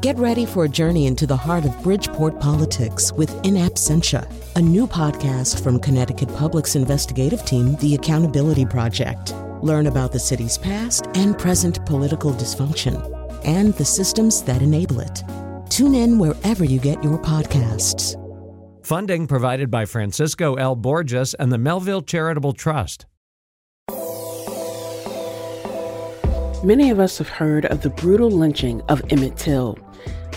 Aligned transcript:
Get 0.00 0.16
ready 0.16 0.46
for 0.46 0.64
a 0.64 0.68
journey 0.68 1.06
into 1.06 1.26
the 1.26 1.36
heart 1.36 1.66
of 1.66 1.82
Bridgeport 1.82 2.40
politics 2.40 3.12
with 3.12 3.30
In 3.44 3.52
Absentia, 3.56 4.26
a 4.56 4.60
new 4.62 4.86
podcast 4.86 5.62
from 5.62 5.78
Connecticut 5.78 6.34
Public's 6.36 6.74
investigative 6.74 7.44
team, 7.44 7.76
The 7.76 7.96
Accountability 7.96 8.64
Project. 8.64 9.34
Learn 9.60 9.88
about 9.88 10.10
the 10.10 10.18
city's 10.18 10.56
past 10.56 11.08
and 11.12 11.38
present 11.38 11.84
political 11.84 12.32
dysfunction 12.32 12.96
and 13.44 13.74
the 13.74 13.84
systems 13.84 14.42
that 14.44 14.62
enable 14.62 15.00
it. 15.00 15.22
Tune 15.68 15.94
in 15.94 16.18
wherever 16.18 16.64
you 16.64 16.80
get 16.80 17.04
your 17.04 17.18
podcasts. 17.18 18.16
Funding 18.82 19.26
provided 19.26 19.70
by 19.70 19.84
Francisco 19.84 20.54
L. 20.54 20.76
Borges 20.76 21.34
and 21.34 21.52
the 21.52 21.58
Melville 21.58 22.00
Charitable 22.00 22.54
Trust. 22.54 23.04
Many 26.62 26.90
of 26.90 27.00
us 27.00 27.16
have 27.18 27.28
heard 27.28 27.64
of 27.66 27.82
the 27.82 27.88
brutal 27.90 28.30
lynching 28.30 28.82
of 28.88 29.02
Emmett 29.10 29.36
Till. 29.36 29.78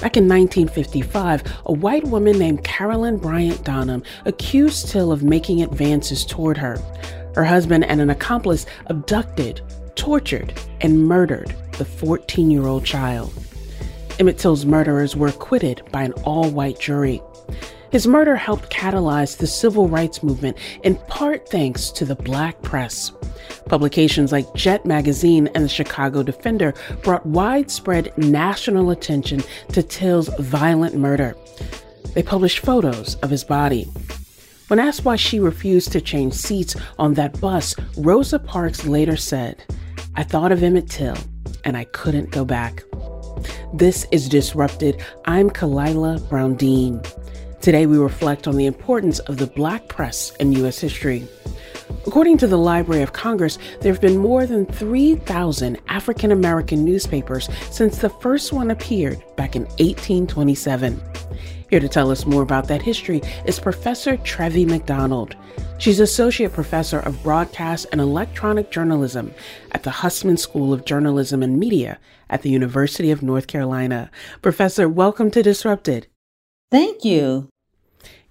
Back 0.01 0.17
in 0.17 0.27
1955, 0.27 1.61
a 1.65 1.71
white 1.71 2.03
woman 2.03 2.37
named 2.37 2.63
Carolyn 2.63 3.17
Bryant 3.17 3.63
Donham 3.63 4.03
accused 4.25 4.89
Till 4.89 5.11
of 5.11 5.23
making 5.23 5.61
advances 5.61 6.25
toward 6.25 6.57
her. 6.57 6.77
Her 7.35 7.45
husband 7.45 7.85
and 7.85 8.01
an 8.01 8.09
accomplice 8.09 8.65
abducted, 8.87 9.61
tortured, 9.95 10.53
and 10.81 11.07
murdered 11.07 11.55
the 11.77 11.85
14 11.85 12.51
year 12.51 12.67
old 12.67 12.83
child. 12.83 13.33
Emmett 14.19 14.37
Till's 14.37 14.65
murderers 14.65 15.15
were 15.15 15.27
acquitted 15.27 15.81
by 15.91 16.03
an 16.03 16.13
all 16.23 16.49
white 16.49 16.79
jury. 16.79 17.21
His 17.93 18.07
murder 18.07 18.35
helped 18.35 18.71
catalyze 18.71 19.37
the 19.37 19.45
civil 19.45 19.87
rights 19.87 20.23
movement, 20.23 20.57
in 20.81 20.95
part 20.95 21.47
thanks 21.47 21.91
to 21.91 22.05
the 22.05 22.15
black 22.15 22.59
press. 22.63 23.11
Publications 23.67 24.31
like 24.31 24.51
Jet 24.55 24.83
Magazine 24.83 25.47
and 25.53 25.63
the 25.63 25.69
Chicago 25.69 26.23
Defender 26.23 26.73
brought 27.03 27.23
widespread 27.23 28.11
national 28.17 28.89
attention 28.89 29.43
to 29.73 29.83
Till's 29.83 30.27
violent 30.39 30.95
murder. 30.95 31.35
They 32.15 32.23
published 32.23 32.65
photos 32.65 33.13
of 33.17 33.29
his 33.29 33.43
body. 33.43 33.83
When 34.69 34.79
asked 34.79 35.05
why 35.05 35.15
she 35.15 35.39
refused 35.39 35.91
to 35.91 36.01
change 36.01 36.33
seats 36.33 36.75
on 36.97 37.13
that 37.13 37.39
bus, 37.39 37.75
Rosa 37.95 38.39
Parks 38.39 38.87
later 38.87 39.17
said, 39.17 39.63
I 40.15 40.23
thought 40.23 40.51
of 40.51 40.63
Emmett 40.63 40.89
Till 40.89 41.17
and 41.63 41.77
I 41.77 41.83
couldn't 41.83 42.31
go 42.31 42.43
back. 42.43 42.83
This 43.71 44.07
is 44.11 44.27
Disrupted. 44.27 44.99
I'm 45.25 45.51
Khalilah 45.51 46.27
Brown-Dean. 46.27 46.99
Today 47.63 47.85
we 47.85 47.97
reflect 47.97 48.45
on 48.45 48.57
the 48.57 48.65
importance 48.65 49.19
of 49.19 49.37
the 49.37 49.47
black 49.47 49.87
press 49.87 50.35
in 50.35 50.51
U.S. 50.51 50.79
history. 50.79 51.25
According 52.05 52.37
to 52.39 52.47
the 52.47 52.57
Library 52.57 53.03
of 53.03 53.13
Congress, 53.13 53.57
there 53.79 53.93
have 53.93 54.01
been 54.01 54.17
more 54.17 54.45
than 54.45 54.65
3,000 54.65 55.79
African 55.87 56.33
American 56.33 56.83
newspapers 56.83 57.47
since 57.71 57.99
the 57.99 58.09
first 58.09 58.51
one 58.51 58.69
appeared 58.69 59.23
back 59.37 59.55
in 59.55 59.61
1827. 59.79 61.01
Here 61.69 61.79
to 61.79 61.87
tell 61.87 62.11
us 62.11 62.25
more 62.25 62.41
about 62.41 62.67
that 62.67 62.81
history 62.81 63.21
is 63.45 63.61
Professor 63.61 64.17
Trevy 64.17 64.67
McDonald. 64.67 65.37
She's 65.77 66.01
Associate 66.01 66.51
Professor 66.51 66.99
of 66.99 67.23
Broadcast 67.23 67.85
and 67.93 68.01
Electronic 68.01 68.71
Journalism 68.71 69.33
at 69.71 69.83
the 69.83 69.89
Hussman 69.89 70.35
School 70.35 70.73
of 70.73 70.83
Journalism 70.83 71.41
and 71.41 71.57
Media 71.57 71.97
at 72.29 72.41
the 72.41 72.49
University 72.49 73.09
of 73.09 73.23
North 73.23 73.47
Carolina. 73.47 74.11
Professor, 74.41 74.89
welcome 74.89 75.31
to 75.31 75.41
Disrupted. 75.41 76.07
Thank 76.69 77.05
you. 77.05 77.52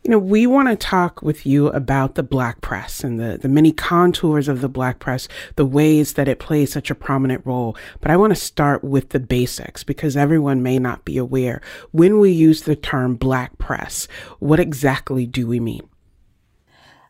You 0.05 0.11
know, 0.11 0.19
we 0.19 0.49
want 0.49 0.67
to 0.67 0.75
talk 0.75 1.23
with 1.23 1.47
you 1.47 1.69
about 1.69 2.17
the 2.17 2.25
black 2.25 2.61
press 2.61 3.05
and 3.05 3.21
the, 3.21 3.39
the 3.41 3.49
many 3.49 3.71
contours 3.71 4.49
of 4.49 4.61
the 4.61 4.69
black 4.69 4.99
press, 4.99 5.29
the 5.55 5.65
ways 5.65 6.15
that 6.15 6.27
it 6.27 6.41
plays 6.41 6.73
such 6.73 6.91
a 6.91 6.97
prominent 6.97 7.47
role. 7.47 7.77
But 8.01 8.11
I 8.11 8.17
want 8.17 8.33
to 8.33 8.41
start 8.41 8.83
with 8.83 9.11
the 9.11 9.21
basics 9.21 9.85
because 9.85 10.17
everyone 10.17 10.61
may 10.61 10.81
not 10.81 11.05
be 11.05 11.19
aware. 11.19 11.61
When 11.93 12.19
we 12.19 12.33
use 12.33 12.63
the 12.63 12.75
term 12.75 13.15
black 13.15 13.59
press, 13.59 14.09
what 14.41 14.59
exactly 14.59 15.25
do 15.25 15.47
we 15.47 15.61
mean? 15.61 15.89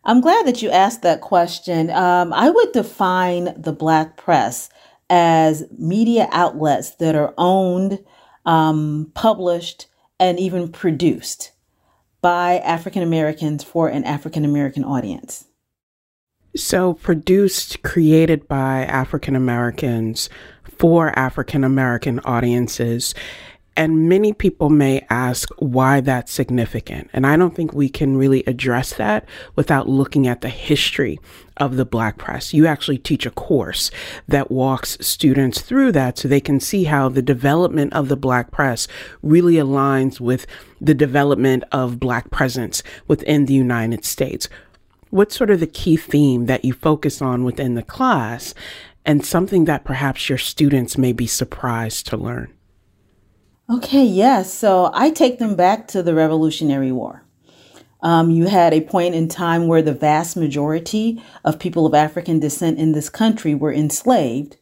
I'm 0.05 0.21
glad 0.21 0.47
that 0.47 0.61
you 0.61 0.69
asked 0.71 1.01
that 1.01 1.23
question. 1.23 1.89
Um, 1.89 2.31
I 2.35 2.51
would 2.51 2.73
define 2.73 3.55
the 3.57 3.73
black 3.73 4.19
press 4.19 4.69
as 5.09 5.65
media 5.79 6.29
outlets 6.31 6.97
that 6.97 7.15
are 7.15 7.33
owned, 7.39 8.05
um, 8.45 9.11
published, 9.15 9.87
and 10.21 10.39
even 10.39 10.71
produced 10.71 11.53
by 12.23 12.59
African 12.61 13.03
Americans 13.03 13.63
for 13.63 13.89
an 13.89 14.05
African 14.05 14.45
American 14.45 14.85
audience. 14.85 15.47
So, 16.55 16.95
produced, 16.95 17.83
created 17.83 18.47
by 18.47 18.85
African 18.85 19.35
Americans 19.37 20.29
for 20.79 21.17
African 21.19 21.65
American 21.65 22.21
audiences. 22.21 23.15
And 23.75 24.09
many 24.09 24.35
people 24.35 24.69
may 24.69 25.05
ask 25.09 25.49
why 25.59 26.03
that's 26.03 26.31
significant. 26.31 27.09
And 27.15 27.27
I 27.27 27.39
don't 27.39 27.57
think 27.57 27.73
we 27.73 27.89
can 27.89 28.19
really 28.19 28.43
address 28.47 28.95
that 28.95 29.27
without 29.57 29.89
looking 29.89 30.27
at 30.27 30.43
the 30.43 30.51
history 30.51 31.19
of 31.63 31.77
the 31.77 31.85
Black 31.85 32.19
press. 32.19 32.53
You 32.53 32.67
actually 32.67 32.99
teach 32.99 33.25
a 33.25 33.31
course 33.31 33.93
that 34.27 34.51
walks 34.51 34.99
students 35.01 35.61
through 35.61 35.93
that 35.93 36.19
so 36.19 36.27
they 36.27 36.41
can 36.41 36.59
see 36.59 36.85
how 36.85 37.09
the 37.09 37.23
development 37.23 37.93
of 37.93 38.09
the 38.09 38.17
Black 38.17 38.51
press 38.51 38.89
really 39.23 39.55
aligns 39.55 40.19
with 40.19 40.45
the 40.81 40.95
development 40.95 41.63
of 41.71 42.01
Black 42.01 42.31
presence 42.33 42.83
within 43.07 43.47
the 43.47 43.55
United 43.55 44.05
States. 44.05 44.49
What's 45.11 45.37
sort 45.37 45.51
of 45.51 45.61
the 45.61 45.69
key 45.69 45.97
theme 45.97 46.47
that 46.47 46.65
you 46.65 46.73
focus 46.73 47.23
on 47.23 47.45
within 47.45 47.75
the 47.75 47.83
class 47.83 48.55
and 49.05 49.25
something 49.25 49.65
that 49.67 49.85
perhaps 49.85 50.29
your 50.29 50.39
students 50.39 50.99
may 50.99 51.13
be 51.13 51.29
surprised 51.29 52.09
to 52.09 52.17
learn? 52.17 52.53
Okay, 53.71 54.05
yes. 54.05 54.53
So 54.53 54.91
I 54.93 55.11
take 55.11 55.39
them 55.39 55.55
back 55.55 55.87
to 55.89 56.03
the 56.03 56.15
Revolutionary 56.15 56.91
War. 56.91 57.22
Um, 58.03 58.31
you 58.31 58.47
had 58.47 58.75
a 58.75 58.81
point 58.81 59.15
in 59.15 59.29
time 59.29 59.69
where 59.69 59.83
the 59.83 59.95
vast 59.95 60.37
majority 60.37 61.23
of 61.45 61.59
people 61.59 61.87
of 61.87 61.95
African 61.95 62.41
descent 62.41 62.79
in 62.79 62.93
this 62.93 63.09
country 63.09 63.55
were 63.55 63.73
enslaved. 63.73 64.57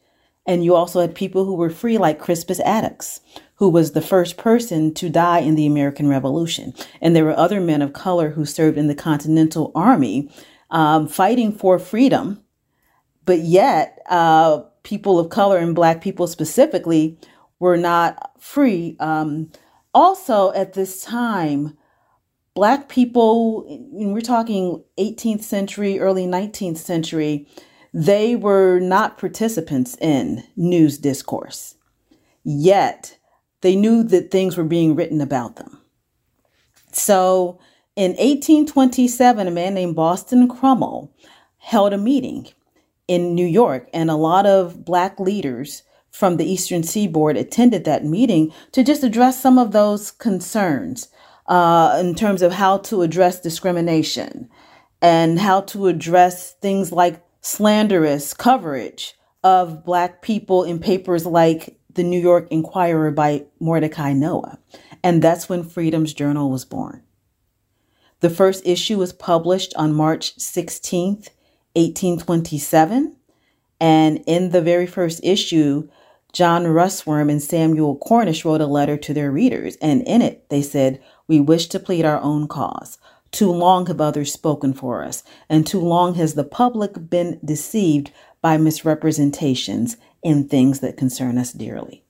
And 0.45 0.63
you 0.63 0.75
also 0.75 1.01
had 1.01 1.15
people 1.15 1.45
who 1.45 1.55
were 1.55 1.69
free, 1.69 1.97
like 1.97 2.19
Crispus 2.19 2.59
Attucks, 2.65 3.21
who 3.55 3.69
was 3.69 3.91
the 3.91 4.01
first 4.01 4.37
person 4.37 4.93
to 4.95 5.09
die 5.09 5.39
in 5.39 5.55
the 5.55 5.67
American 5.67 6.07
Revolution. 6.07 6.73
And 6.99 7.15
there 7.15 7.25
were 7.25 7.37
other 7.37 7.61
men 7.61 7.81
of 7.81 7.93
color 7.93 8.31
who 8.31 8.45
served 8.45 8.77
in 8.77 8.87
the 8.87 8.95
Continental 8.95 9.71
Army 9.75 10.31
um, 10.71 11.07
fighting 11.07 11.51
for 11.51 11.77
freedom. 11.77 12.43
But 13.25 13.39
yet, 13.39 13.99
uh, 14.09 14.63
people 14.83 15.19
of 15.19 15.29
color 15.29 15.57
and 15.57 15.75
Black 15.75 16.01
people 16.01 16.25
specifically 16.25 17.19
were 17.59 17.77
not 17.77 18.31
free. 18.39 18.97
Um, 18.99 19.51
also, 19.93 20.51
at 20.53 20.73
this 20.73 21.03
time, 21.03 21.77
Black 22.53 22.89
people, 22.89 23.65
we're 23.91 24.21
talking 24.21 24.83
18th 24.99 25.43
century, 25.43 25.99
early 25.99 26.25
19th 26.25 26.77
century, 26.77 27.47
they 27.93 28.35
were 28.35 28.79
not 28.79 29.17
participants 29.17 29.95
in 30.01 30.43
news 30.57 30.97
discourse. 30.97 31.75
Yet, 32.43 33.17
they 33.61 33.75
knew 33.75 34.03
that 34.03 34.31
things 34.31 34.57
were 34.57 34.65
being 34.65 34.95
written 34.95 35.21
about 35.21 35.55
them. 35.55 35.79
So, 36.91 37.59
in 37.95 38.11
1827, 38.11 39.47
a 39.47 39.51
man 39.51 39.73
named 39.73 39.95
Boston 39.95 40.49
Crummell 40.49 41.11
held 41.57 41.93
a 41.93 41.97
meeting 41.97 42.47
in 43.07 43.35
New 43.35 43.45
York, 43.45 43.89
and 43.93 44.09
a 44.09 44.15
lot 44.15 44.45
of 44.45 44.83
Black 44.83 45.19
leaders 45.19 45.83
from 46.09 46.35
the 46.35 46.45
Eastern 46.45 46.83
Seaboard 46.83 47.37
attended 47.37 47.85
that 47.85 48.03
meeting 48.03 48.51
to 48.73 48.83
just 48.83 49.03
address 49.03 49.41
some 49.41 49.57
of 49.57 49.71
those 49.71 50.11
concerns 50.11 51.07
uh, 51.51 51.97
in 51.99 52.15
terms 52.15 52.41
of 52.41 52.53
how 52.53 52.77
to 52.77 53.01
address 53.01 53.41
discrimination 53.41 54.49
and 55.01 55.37
how 55.37 55.59
to 55.59 55.87
address 55.87 56.53
things 56.53 56.93
like 56.93 57.21
slanderous 57.41 58.33
coverage 58.33 59.15
of 59.43 59.83
Black 59.83 60.21
people 60.21 60.63
in 60.63 60.79
papers 60.79 61.25
like 61.25 61.77
the 61.93 62.03
New 62.03 62.21
York 62.21 62.47
Enquirer 62.51 63.11
by 63.11 63.43
Mordecai 63.59 64.13
Noah. 64.13 64.59
And 65.03 65.21
that's 65.21 65.49
when 65.49 65.63
Freedom's 65.63 66.13
Journal 66.13 66.49
was 66.49 66.63
born. 66.63 67.03
The 68.21 68.29
first 68.29 68.65
issue 68.65 68.97
was 68.97 69.11
published 69.11 69.73
on 69.75 69.93
March 69.93 70.37
16th, 70.37 71.31
1827. 71.73 73.17
And 73.81 74.23
in 74.25 74.51
the 74.51 74.61
very 74.61 74.87
first 74.87 75.19
issue, 75.21 75.89
John 76.31 76.63
Russwurm 76.63 77.29
and 77.29 77.41
Samuel 77.41 77.97
Cornish 77.97 78.45
wrote 78.45 78.61
a 78.61 78.67
letter 78.67 78.95
to 78.95 79.13
their 79.13 79.31
readers, 79.31 79.75
and 79.81 80.01
in 80.03 80.21
it 80.21 80.49
they 80.49 80.61
said, 80.61 81.01
We 81.31 81.39
wish 81.39 81.67
to 81.67 81.79
plead 81.79 82.03
our 82.03 82.19
own 82.19 82.49
cause. 82.49 82.97
Too 83.31 83.49
long 83.49 83.85
have 83.85 84.01
others 84.01 84.33
spoken 84.33 84.73
for 84.73 85.01
us, 85.01 85.23
and 85.47 85.65
too 85.65 85.79
long 85.79 86.15
has 86.15 86.33
the 86.33 86.43
public 86.43 87.09
been 87.09 87.39
deceived 87.41 88.11
by 88.41 88.57
misrepresentations 88.57 89.95
in 90.21 90.49
things 90.49 90.81
that 90.81 90.97
concern 90.97 91.37
us 91.37 91.53
dearly. 91.53 92.03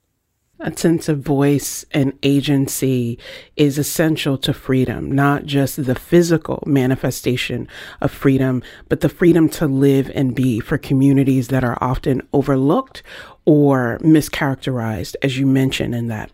A 0.59 0.75
sense 0.75 1.07
of 1.07 1.19
voice 1.19 1.85
and 1.91 2.18
agency 2.23 3.19
is 3.56 3.77
essential 3.77 4.39
to 4.39 4.56
freedom, 4.56 5.12
not 5.12 5.45
just 5.45 5.85
the 5.85 5.94
physical 5.94 6.63
manifestation 6.65 7.68
of 8.01 8.09
freedom, 8.09 8.63
but 8.89 9.01
the 9.01 9.09
freedom 9.09 9.50
to 9.50 9.68
live 9.68 10.09
and 10.15 10.33
be 10.33 10.59
for 10.59 10.79
communities 10.79 11.50
that 11.50 11.63
are 11.63 11.77
often 11.79 12.27
overlooked 12.33 13.03
or 13.45 14.00
mischaracterized, 14.01 15.15
as 15.21 15.38
you 15.38 15.45
mentioned 15.45 15.94
in 15.94 16.07
that. 16.07 16.31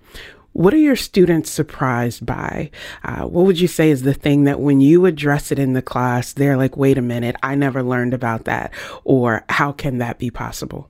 What 0.57 0.74
are 0.74 0.77
your 0.77 0.95
students 0.95 1.51
surprised 1.51 2.25
by? 2.25 2.71
Uh, 3.04 3.25
what 3.25 3.45
would 3.45 3.59
you 3.59 3.68
say 3.68 3.92
is 3.92 4.01
the 4.01 4.15
thing 4.15 4.45
that 4.45 4.59
when 4.59 4.81
you 4.81 5.06
address 5.06 5.51
it 5.51 5.59
in 5.59 5.74
the 5.74 5.83
class, 5.83 6.33
they're 6.33 6.57
like, 6.57 6.75
wait 6.75 6.98
a 6.98 7.01
minute, 7.04 7.36
I 7.44 7.54
never 7.54 7.83
learned 7.83 8.15
about 8.15 8.45
that? 8.45 8.74
Or 9.04 9.45
how 9.50 9.71
can 9.71 10.00
that 10.00 10.18
be 10.18 10.31
possible? 10.31 10.89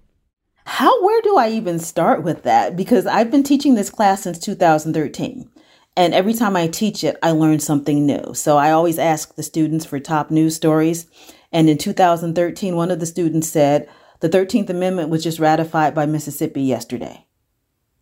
How, 0.63 1.03
where 1.03 1.21
do 1.21 1.35
I 1.35 1.49
even 1.49 1.79
start 1.79 2.23
with 2.23 2.43
that? 2.43 2.77
Because 2.77 3.05
I've 3.05 3.29
been 3.29 3.43
teaching 3.43 3.75
this 3.75 3.89
class 3.89 4.21
since 4.21 4.39
2013. 4.39 5.49
And 5.97 6.13
every 6.13 6.33
time 6.33 6.55
I 6.55 6.69
teach 6.69 7.03
it, 7.03 7.17
I 7.21 7.31
learn 7.31 7.59
something 7.59 8.05
new. 8.05 8.33
So 8.35 8.55
I 8.55 8.71
always 8.71 8.97
ask 8.97 9.35
the 9.35 9.43
students 9.43 9.83
for 9.83 9.99
top 9.99 10.31
news 10.31 10.55
stories. 10.55 11.07
And 11.51 11.67
in 11.67 11.77
2013, 11.77 12.77
one 12.77 12.89
of 12.89 13.01
the 13.01 13.05
students 13.05 13.49
said, 13.49 13.89
the 14.21 14.29
13th 14.29 14.69
Amendment 14.69 15.09
was 15.09 15.25
just 15.25 15.39
ratified 15.39 15.93
by 15.93 16.05
Mississippi 16.05 16.61
yesterday. 16.61 17.26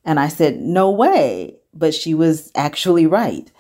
And 0.05 0.19
I 0.19 0.27
said, 0.27 0.59
no 0.59 0.89
way. 0.91 1.57
But 1.73 1.93
she 1.93 2.13
was 2.13 2.51
actually 2.55 3.05
right. 3.05 3.51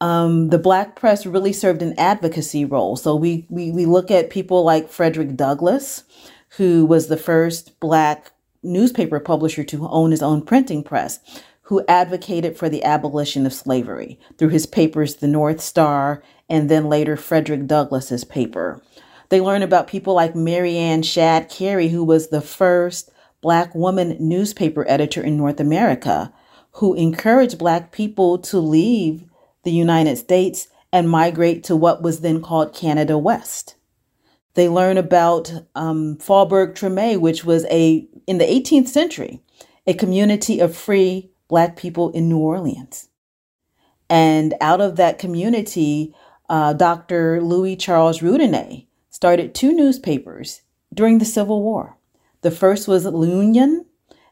Um, 0.00 0.50
the 0.50 0.58
black 0.58 0.96
press 0.96 1.24
really 1.26 1.52
served 1.52 1.82
an 1.82 1.98
advocacy 1.98 2.64
role. 2.64 2.96
So 2.96 3.16
we, 3.16 3.46
we, 3.48 3.70
we 3.70 3.86
look 3.86 4.10
at 4.10 4.30
people 4.30 4.62
like 4.62 4.88
Frederick 4.88 5.34
Douglass, 5.34 6.04
who 6.56 6.84
was 6.84 7.08
the 7.08 7.16
first 7.16 7.80
black 7.80 8.32
newspaper 8.62 9.18
publisher 9.20 9.64
to 9.64 9.88
own 9.88 10.10
his 10.10 10.22
own 10.22 10.42
printing 10.42 10.82
press 10.82 11.20
who 11.64 11.84
advocated 11.88 12.56
for 12.58 12.68
the 12.68 12.84
abolition 12.84 13.46
of 13.46 13.52
slavery 13.52 14.18
through 14.36 14.50
his 14.50 14.66
papers, 14.66 15.16
The 15.16 15.26
North 15.26 15.60
Star, 15.60 16.22
and 16.48 16.68
then 16.68 16.90
later 16.90 17.16
Frederick 17.16 17.66
Douglass's 17.66 18.24
paper. 18.24 18.82
They 19.30 19.40
learn 19.40 19.62
about 19.62 19.88
people 19.88 20.14
like 20.14 20.36
Mary 20.36 20.76
Ann 20.76 21.02
Shadd 21.02 21.48
Cary, 21.48 21.88
who 21.88 22.04
was 22.04 22.28
the 22.28 22.42
first 22.42 23.10
black 23.44 23.74
woman 23.74 24.16
newspaper 24.18 24.86
editor 24.88 25.22
in 25.22 25.36
North 25.36 25.60
America, 25.60 26.32
who 26.76 26.94
encouraged 26.94 27.58
black 27.58 27.92
people 27.92 28.38
to 28.38 28.58
leave 28.58 29.26
the 29.64 29.70
United 29.70 30.16
States 30.16 30.68
and 30.90 31.10
migrate 31.10 31.62
to 31.64 31.76
what 31.76 32.00
was 32.00 32.20
then 32.20 32.40
called 32.40 32.74
Canada 32.74 33.18
West. 33.18 33.74
They 34.54 34.66
learn 34.66 34.96
about 34.96 35.52
um, 35.74 36.16
Faubourg 36.16 36.74
Treme, 36.74 37.20
which 37.20 37.44
was 37.44 37.66
a 37.66 38.08
in 38.26 38.38
the 38.38 38.46
18th 38.46 38.88
century, 38.88 39.42
a 39.86 39.92
community 39.92 40.58
of 40.58 40.74
free 40.74 41.30
Black 41.46 41.76
people 41.76 42.12
in 42.12 42.30
New 42.30 42.38
Orleans. 42.38 43.10
And 44.08 44.54
out 44.62 44.80
of 44.80 44.96
that 44.96 45.18
community, 45.18 46.14
uh, 46.48 46.72
Dr. 46.72 47.42
Louis 47.42 47.76
Charles 47.76 48.20
Roudanez 48.20 48.86
started 49.10 49.54
two 49.54 49.74
newspapers 49.74 50.62
during 50.94 51.18
the 51.18 51.26
Civil 51.26 51.62
War. 51.62 51.98
The 52.44 52.50
first 52.50 52.86
was 52.86 53.06
L'Union, 53.06 53.86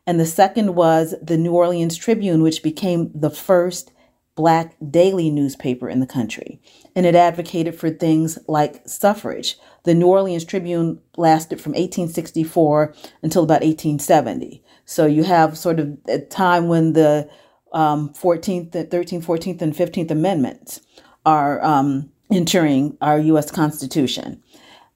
and 0.06 0.20
the 0.20 0.26
second 0.26 0.74
was 0.74 1.14
the 1.22 1.38
New 1.38 1.52
Orleans 1.52 1.96
Tribune, 1.96 2.42
which 2.42 2.62
became 2.62 3.10
the 3.14 3.30
first 3.30 3.90
Black 4.34 4.76
daily 4.90 5.30
newspaper 5.30 5.88
in 5.88 6.00
the 6.00 6.06
country. 6.06 6.60
And 6.94 7.06
it 7.06 7.14
advocated 7.14 7.74
for 7.74 7.88
things 7.88 8.38
like 8.46 8.86
suffrage. 8.86 9.56
The 9.84 9.94
New 9.94 10.08
Orleans 10.08 10.44
Tribune 10.44 11.00
lasted 11.16 11.58
from 11.58 11.72
1864 11.72 12.94
until 13.22 13.44
about 13.44 13.62
1870. 13.62 14.62
So 14.84 15.06
you 15.06 15.24
have 15.24 15.56
sort 15.56 15.80
of 15.80 15.96
a 16.06 16.18
time 16.18 16.68
when 16.68 16.92
the 16.92 17.30
um, 17.72 18.10
14th, 18.10 18.72
13th, 18.72 19.24
14th, 19.24 19.62
and 19.62 19.72
15th 19.72 20.10
Amendments 20.10 20.82
are 21.24 21.64
um, 21.64 22.10
entering 22.30 22.98
our 23.00 23.18
U.S. 23.18 23.50
Constitution. 23.50 24.42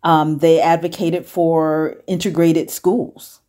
Um, 0.06 0.38
they 0.38 0.61
advocated 0.61 1.26
for 1.26 1.97
integrated 2.06 2.70
schools. 2.70 3.41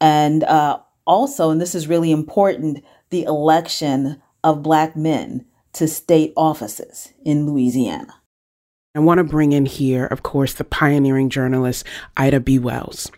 And 0.00 0.42
uh, 0.42 0.80
also, 1.06 1.50
and 1.50 1.60
this 1.60 1.74
is 1.74 1.86
really 1.86 2.10
important, 2.10 2.82
the 3.10 3.24
election 3.24 4.20
of 4.42 4.62
Black 4.62 4.96
men 4.96 5.44
to 5.74 5.86
state 5.86 6.32
offices 6.34 7.12
in 7.24 7.46
Louisiana. 7.46 8.14
I 8.94 9.00
want 9.00 9.18
to 9.18 9.24
bring 9.24 9.52
in 9.52 9.66
here, 9.66 10.06
of 10.06 10.22
course, 10.22 10.54
the 10.54 10.64
pioneering 10.64 11.28
journalist 11.28 11.86
Ida 12.16 12.40
B. 12.40 12.58
Wells. 12.58 13.12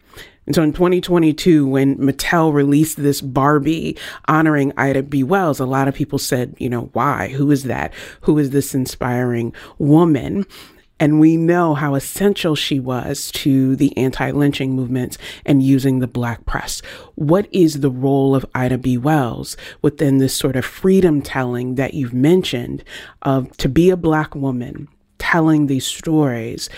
And 0.46 0.54
so 0.54 0.62
in 0.62 0.72
2022, 0.72 1.66
when 1.66 1.96
Mattel 1.96 2.52
released 2.52 2.98
this 2.98 3.20
Barbie 3.20 3.96
honoring 4.28 4.72
Ida 4.76 5.04
B. 5.04 5.22
Wells, 5.22 5.60
a 5.60 5.64
lot 5.64 5.88
of 5.88 5.94
people 5.94 6.18
said, 6.18 6.54
you 6.58 6.68
know, 6.68 6.90
why? 6.92 7.28
Who 7.28 7.50
is 7.52 7.62
that? 7.64 7.94
Who 8.22 8.36
is 8.38 8.50
this 8.50 8.74
inspiring 8.74 9.54
woman? 9.78 10.44
And 11.00 11.18
we 11.18 11.36
know 11.36 11.74
how 11.74 11.96
essential 11.96 12.54
she 12.54 12.78
was 12.78 13.32
to 13.32 13.74
the 13.76 13.96
anti 13.96 14.30
lynching 14.30 14.74
movements 14.74 15.18
and 15.44 15.62
using 15.62 15.98
the 15.98 16.06
black 16.06 16.46
press. 16.46 16.82
What 17.16 17.48
is 17.50 17.80
the 17.80 17.90
role 17.90 18.34
of 18.34 18.46
Ida 18.54 18.78
B. 18.78 18.96
Wells 18.96 19.56
within 19.82 20.18
this 20.18 20.34
sort 20.34 20.56
of 20.56 20.64
freedom 20.64 21.20
telling 21.20 21.74
that 21.74 21.94
you've 21.94 22.14
mentioned 22.14 22.84
of 23.22 23.56
to 23.56 23.68
be 23.68 23.90
a 23.90 23.96
black 23.96 24.34
woman 24.34 24.88
telling 25.18 25.66
these 25.66 25.86
stories? 25.86 26.70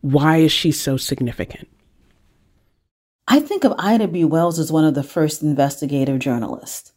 Why 0.00 0.38
is 0.38 0.52
she 0.52 0.72
so 0.72 0.96
significant? 0.96 1.68
I 3.28 3.38
think 3.38 3.62
of 3.62 3.74
Ida 3.78 4.08
B. 4.08 4.24
Wells 4.24 4.58
as 4.58 4.72
one 4.72 4.84
of 4.84 4.94
the 4.94 5.04
first 5.04 5.42
investigative 5.42 6.18
journalists. 6.18 6.92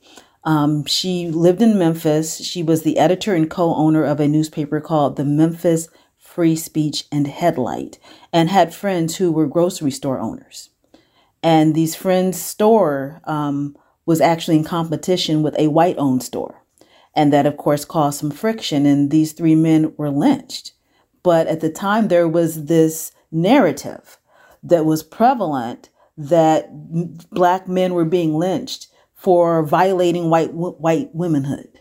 Um, 0.46 0.86
she 0.86 1.28
lived 1.28 1.62
in 1.62 1.78
Memphis. 1.78 2.44
She 2.44 2.64
was 2.64 2.82
the 2.82 2.98
editor 2.98 3.36
and 3.36 3.50
co 3.50 3.76
owner 3.76 4.04
of 4.04 4.20
a 4.20 4.28
newspaper 4.28 4.82
called 4.82 5.16
the 5.16 5.26
Memphis 5.26 5.88
Free 6.34 6.56
Speech 6.56 7.06
and 7.12 7.28
Headlight, 7.28 8.00
and 8.32 8.50
had 8.50 8.74
friends 8.74 9.18
who 9.18 9.32
were 9.32 9.46
grocery 9.46 9.92
store 9.92 10.20
owners. 10.20 10.72
And 11.44 11.76
these 11.76 11.96
friends' 11.96 12.42
store 12.42 13.22
um, 13.26 13.78
was 14.08 14.20
actually 14.20 14.58
in 14.58 14.64
competition 14.64 15.44
with 15.44 15.56
a 15.60 15.68
white 15.68 15.98
owned 16.00 16.24
store. 16.24 16.64
And 17.16 17.32
that, 17.32 17.46
of 17.46 17.58
course, 17.58 17.86
caused 17.86 18.20
some 18.20 18.32
friction, 18.32 18.88
and 18.88 19.12
these 19.12 19.34
three 19.34 19.54
men 19.54 19.94
were 19.96 20.10
lynched. 20.10 20.74
But 21.22 21.46
at 21.46 21.60
the 21.60 21.70
time, 21.70 22.08
there 22.08 22.28
was 22.28 22.66
this 22.66 23.12
narrative 23.32 24.18
that 24.64 24.86
was 24.86 25.04
prevalent 25.04 25.90
that 26.18 26.70
black 27.30 27.68
men 27.68 27.94
were 27.94 28.06
being 28.06 28.34
lynched 28.40 28.88
for 29.14 29.64
violating 29.64 30.32
white 30.32 30.54
white 30.54 31.14
womanhood. 31.14 31.80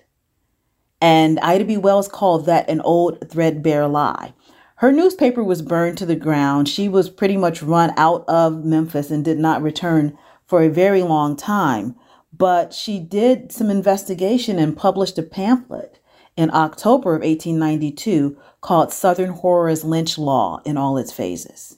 And 1.01 1.41
Ida 1.41 1.65
B. 1.65 1.77
Wells 1.77 2.07
called 2.07 2.47
that 2.47 2.69
an 2.71 2.81
old 2.83 3.29
threadbare 3.29 3.89
lie. 3.89 4.35
Her 4.83 4.91
newspaper 4.91 5.45
was 5.45 5.63
burned 5.63 5.97
to 5.99 6.07
the 6.07 6.17
ground. 6.17 6.69
She 6.69 6.89
was 6.89 7.09
pretty 7.09 7.37
much 7.37 7.63
run 7.63 7.93
out 7.97 8.25
of 8.27 8.65
Memphis 8.65 9.13
and 9.13 9.25
did 9.25 9.39
not 9.39 9.63
return 9.63 10.19
for 10.45 10.61
a 10.61 10.69
very 10.69 11.05
long 11.05 11.37
time. 11.37 11.95
But 12.37 12.75
she 12.75 12.99
did 12.99 13.53
some 13.53 13.71
investigation 13.71 14.59
and 14.59 14.77
published 14.77 15.19
a 15.19 15.23
pamphlet 15.23 16.01
in 16.37 16.51
October 16.53 17.15
of 17.15 17.23
1892 17.23 18.37
called 18.61 18.93
Southern 18.93 19.31
Horrors 19.31 19.85
Lynch 19.85 20.19
Law 20.19 20.61
in 20.65 20.77
all 20.77 20.99
its 20.99 21.13
phases. 21.13 21.77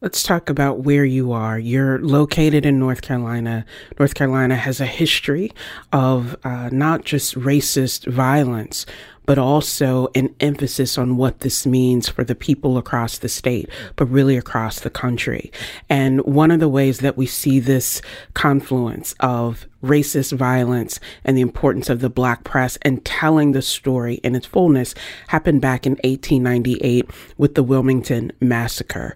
Let's 0.00 0.24
talk 0.24 0.48
about 0.48 0.80
where 0.80 1.04
you 1.04 1.30
are. 1.30 1.56
You're 1.56 2.00
located 2.00 2.66
in 2.66 2.80
North 2.80 3.02
Carolina. 3.02 3.64
North 3.96 4.14
Carolina 4.14 4.56
has 4.56 4.80
a 4.80 4.86
history 4.86 5.52
of 5.92 6.36
uh, 6.42 6.68
not 6.72 7.04
just 7.04 7.34
racist 7.36 8.06
violence, 8.06 8.86
but 9.28 9.36
also 9.36 10.08
an 10.14 10.34
emphasis 10.40 10.96
on 10.96 11.18
what 11.18 11.40
this 11.40 11.66
means 11.66 12.08
for 12.08 12.24
the 12.24 12.34
people 12.34 12.78
across 12.78 13.18
the 13.18 13.28
state, 13.28 13.68
but 13.94 14.06
really 14.06 14.38
across 14.38 14.80
the 14.80 14.88
country. 14.88 15.52
And 15.90 16.22
one 16.22 16.50
of 16.50 16.60
the 16.60 16.68
ways 16.68 17.00
that 17.00 17.18
we 17.18 17.26
see 17.26 17.60
this 17.60 18.00
confluence 18.32 19.14
of 19.20 19.66
racist 19.84 20.32
violence 20.32 20.98
and 21.24 21.36
the 21.36 21.42
importance 21.42 21.90
of 21.90 22.00
the 22.00 22.08
black 22.08 22.42
press 22.42 22.78
and 22.80 23.04
telling 23.04 23.52
the 23.52 23.60
story 23.60 24.14
in 24.24 24.34
its 24.34 24.46
fullness 24.46 24.94
happened 25.26 25.60
back 25.60 25.84
in 25.84 25.92
1898 26.04 27.10
with 27.36 27.54
the 27.54 27.62
Wilmington 27.62 28.32
Massacre 28.40 29.14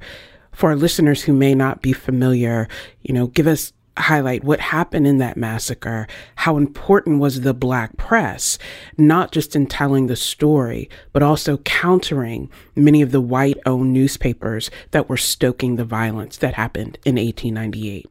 for 0.52 0.68
our 0.68 0.76
listeners 0.76 1.22
who 1.22 1.32
may 1.32 1.54
not 1.54 1.80
be 1.80 1.94
familiar, 1.94 2.68
you 3.00 3.14
know, 3.14 3.28
give 3.28 3.46
us 3.46 3.72
highlight 3.96 4.44
what 4.44 4.60
happened 4.60 5.06
in 5.06 5.18
that 5.18 5.36
massacre, 5.36 6.06
how 6.36 6.56
important 6.56 7.20
was 7.20 7.42
the 7.42 7.54
black 7.54 7.96
press, 7.96 8.58
not 8.96 9.32
just 9.32 9.54
in 9.54 9.66
telling 9.66 10.06
the 10.06 10.16
story, 10.16 10.88
but 11.12 11.22
also 11.22 11.58
countering 11.58 12.50
many 12.74 13.02
of 13.02 13.12
the 13.12 13.20
white 13.20 13.58
owned 13.66 13.92
newspapers 13.92 14.70
that 14.92 15.08
were 15.08 15.16
stoking 15.16 15.76
the 15.76 15.84
violence 15.84 16.36
that 16.38 16.54
happened 16.54 16.98
in 17.04 17.16
1898. 17.16 18.06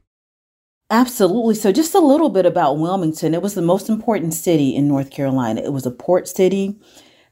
Absolutely. 0.91 1.55
So, 1.55 1.71
just 1.71 1.95
a 1.95 1.99
little 1.99 2.29
bit 2.29 2.45
about 2.45 2.77
Wilmington. 2.77 3.33
It 3.33 3.41
was 3.41 3.55
the 3.55 3.61
most 3.61 3.87
important 3.87 4.33
city 4.33 4.75
in 4.75 4.89
North 4.89 5.09
Carolina. 5.09 5.61
It 5.61 5.71
was 5.71 5.85
a 5.85 5.91
port 5.91 6.27
city. 6.27 6.77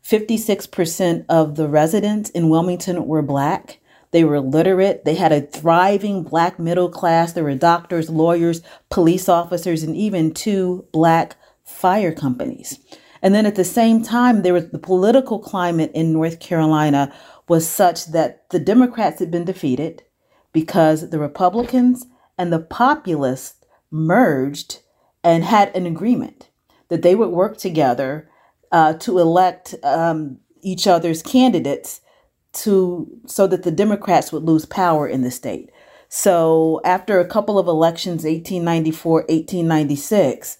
56% 0.01 1.25
of 1.27 1.55
the 1.55 1.67
residents 1.67 2.29
in 2.29 2.49
Wilmington 2.49 3.05
were 3.05 3.21
Black. 3.21 3.78
They 4.11 4.23
were 4.23 4.39
literate. 4.39 5.05
They 5.05 5.15
had 5.15 5.31
a 5.31 5.41
thriving 5.41 6.23
black 6.23 6.59
middle 6.59 6.89
class. 6.89 7.33
There 7.33 7.43
were 7.43 7.55
doctors, 7.55 8.09
lawyers, 8.09 8.61
police 8.89 9.29
officers, 9.29 9.83
and 9.83 9.95
even 9.95 10.33
two 10.33 10.85
black 10.91 11.35
fire 11.63 12.11
companies. 12.11 12.79
And 13.21 13.35
then 13.35 13.45
at 13.45 13.55
the 13.55 13.65
same 13.65 14.01
time, 14.01 14.41
there 14.41 14.53
was 14.53 14.69
the 14.69 14.79
political 14.79 15.39
climate 15.39 15.91
in 15.93 16.13
North 16.13 16.39
Carolina 16.39 17.13
was 17.47 17.67
such 17.67 18.07
that 18.07 18.49
the 18.49 18.59
Democrats 18.59 19.19
had 19.19 19.31
been 19.31 19.45
defeated 19.45 20.03
because 20.53 21.09
the 21.09 21.19
Republicans 21.19 22.05
and 22.37 22.51
the 22.51 22.59
populists 22.59 23.65
merged 23.91 24.79
and 25.23 25.43
had 25.43 25.75
an 25.75 25.85
agreement 25.85 26.49
that 26.87 27.01
they 27.01 27.15
would 27.15 27.29
work 27.29 27.57
together 27.57 28.29
uh, 28.71 28.93
to 28.93 29.19
elect 29.19 29.75
um, 29.83 30.39
each 30.61 30.87
other's 30.87 31.21
candidates 31.21 32.01
to 32.51 33.07
so 33.25 33.47
that 33.47 33.63
the 33.63 33.71
Democrats 33.71 34.31
would 34.31 34.43
lose 34.43 34.65
power 34.65 35.07
in 35.07 35.21
the 35.21 35.31
state. 35.31 35.71
So 36.07 36.81
after 36.83 37.19
a 37.19 37.27
couple 37.27 37.59
of 37.59 37.67
elections, 37.67 38.23
1894, 38.23 39.13
1896, 39.29 40.57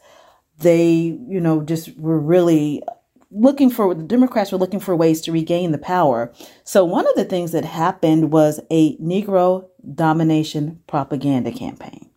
they, 0.59 0.85
you 0.85 1.39
know, 1.41 1.61
just 1.63 1.97
were 1.97 2.19
really 2.19 2.83
looking 3.31 3.69
for 3.69 3.93
the 3.93 4.03
Democrats 4.03 4.51
were 4.51 4.57
looking 4.57 4.79
for 4.79 4.95
ways 4.95 5.21
to 5.21 5.31
regain 5.31 5.71
the 5.71 5.77
power. 5.77 6.33
So 6.63 6.83
one 6.83 7.07
of 7.07 7.15
the 7.15 7.25
things 7.25 7.51
that 7.51 7.65
happened 7.65 8.31
was 8.31 8.59
a 8.69 8.95
Negro 8.97 9.67
domination 9.95 10.81
propaganda 10.87 11.51
campaign. 11.51 12.09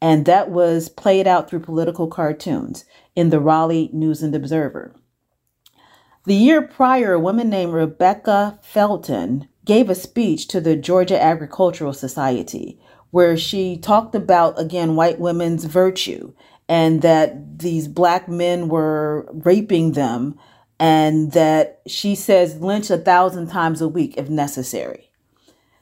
And 0.00 0.26
that 0.26 0.50
was 0.50 0.88
played 0.88 1.26
out 1.26 1.50
through 1.50 1.60
political 1.60 2.06
cartoons 2.06 2.84
in 3.16 3.30
the 3.30 3.40
Raleigh 3.40 3.90
News 3.92 4.22
and 4.22 4.34
Observer. 4.34 4.94
The 6.28 6.34
year 6.34 6.60
prior, 6.60 7.14
a 7.14 7.18
woman 7.18 7.48
named 7.48 7.72
Rebecca 7.72 8.58
Felton 8.60 9.48
gave 9.64 9.88
a 9.88 9.94
speech 9.94 10.46
to 10.48 10.60
the 10.60 10.76
Georgia 10.76 11.18
Agricultural 11.18 11.94
Society 11.94 12.78
where 13.08 13.34
she 13.34 13.78
talked 13.78 14.14
about, 14.14 14.60
again, 14.60 14.94
white 14.94 15.18
women's 15.18 15.64
virtue 15.64 16.34
and 16.68 17.00
that 17.00 17.60
these 17.60 17.88
black 17.88 18.28
men 18.28 18.68
were 18.68 19.26
raping 19.32 19.92
them 19.92 20.38
and 20.78 21.32
that 21.32 21.80
she 21.86 22.14
says 22.14 22.60
lynch 22.60 22.90
a 22.90 22.98
thousand 22.98 23.46
times 23.46 23.80
a 23.80 23.88
week 23.88 24.18
if 24.18 24.28
necessary. 24.28 25.10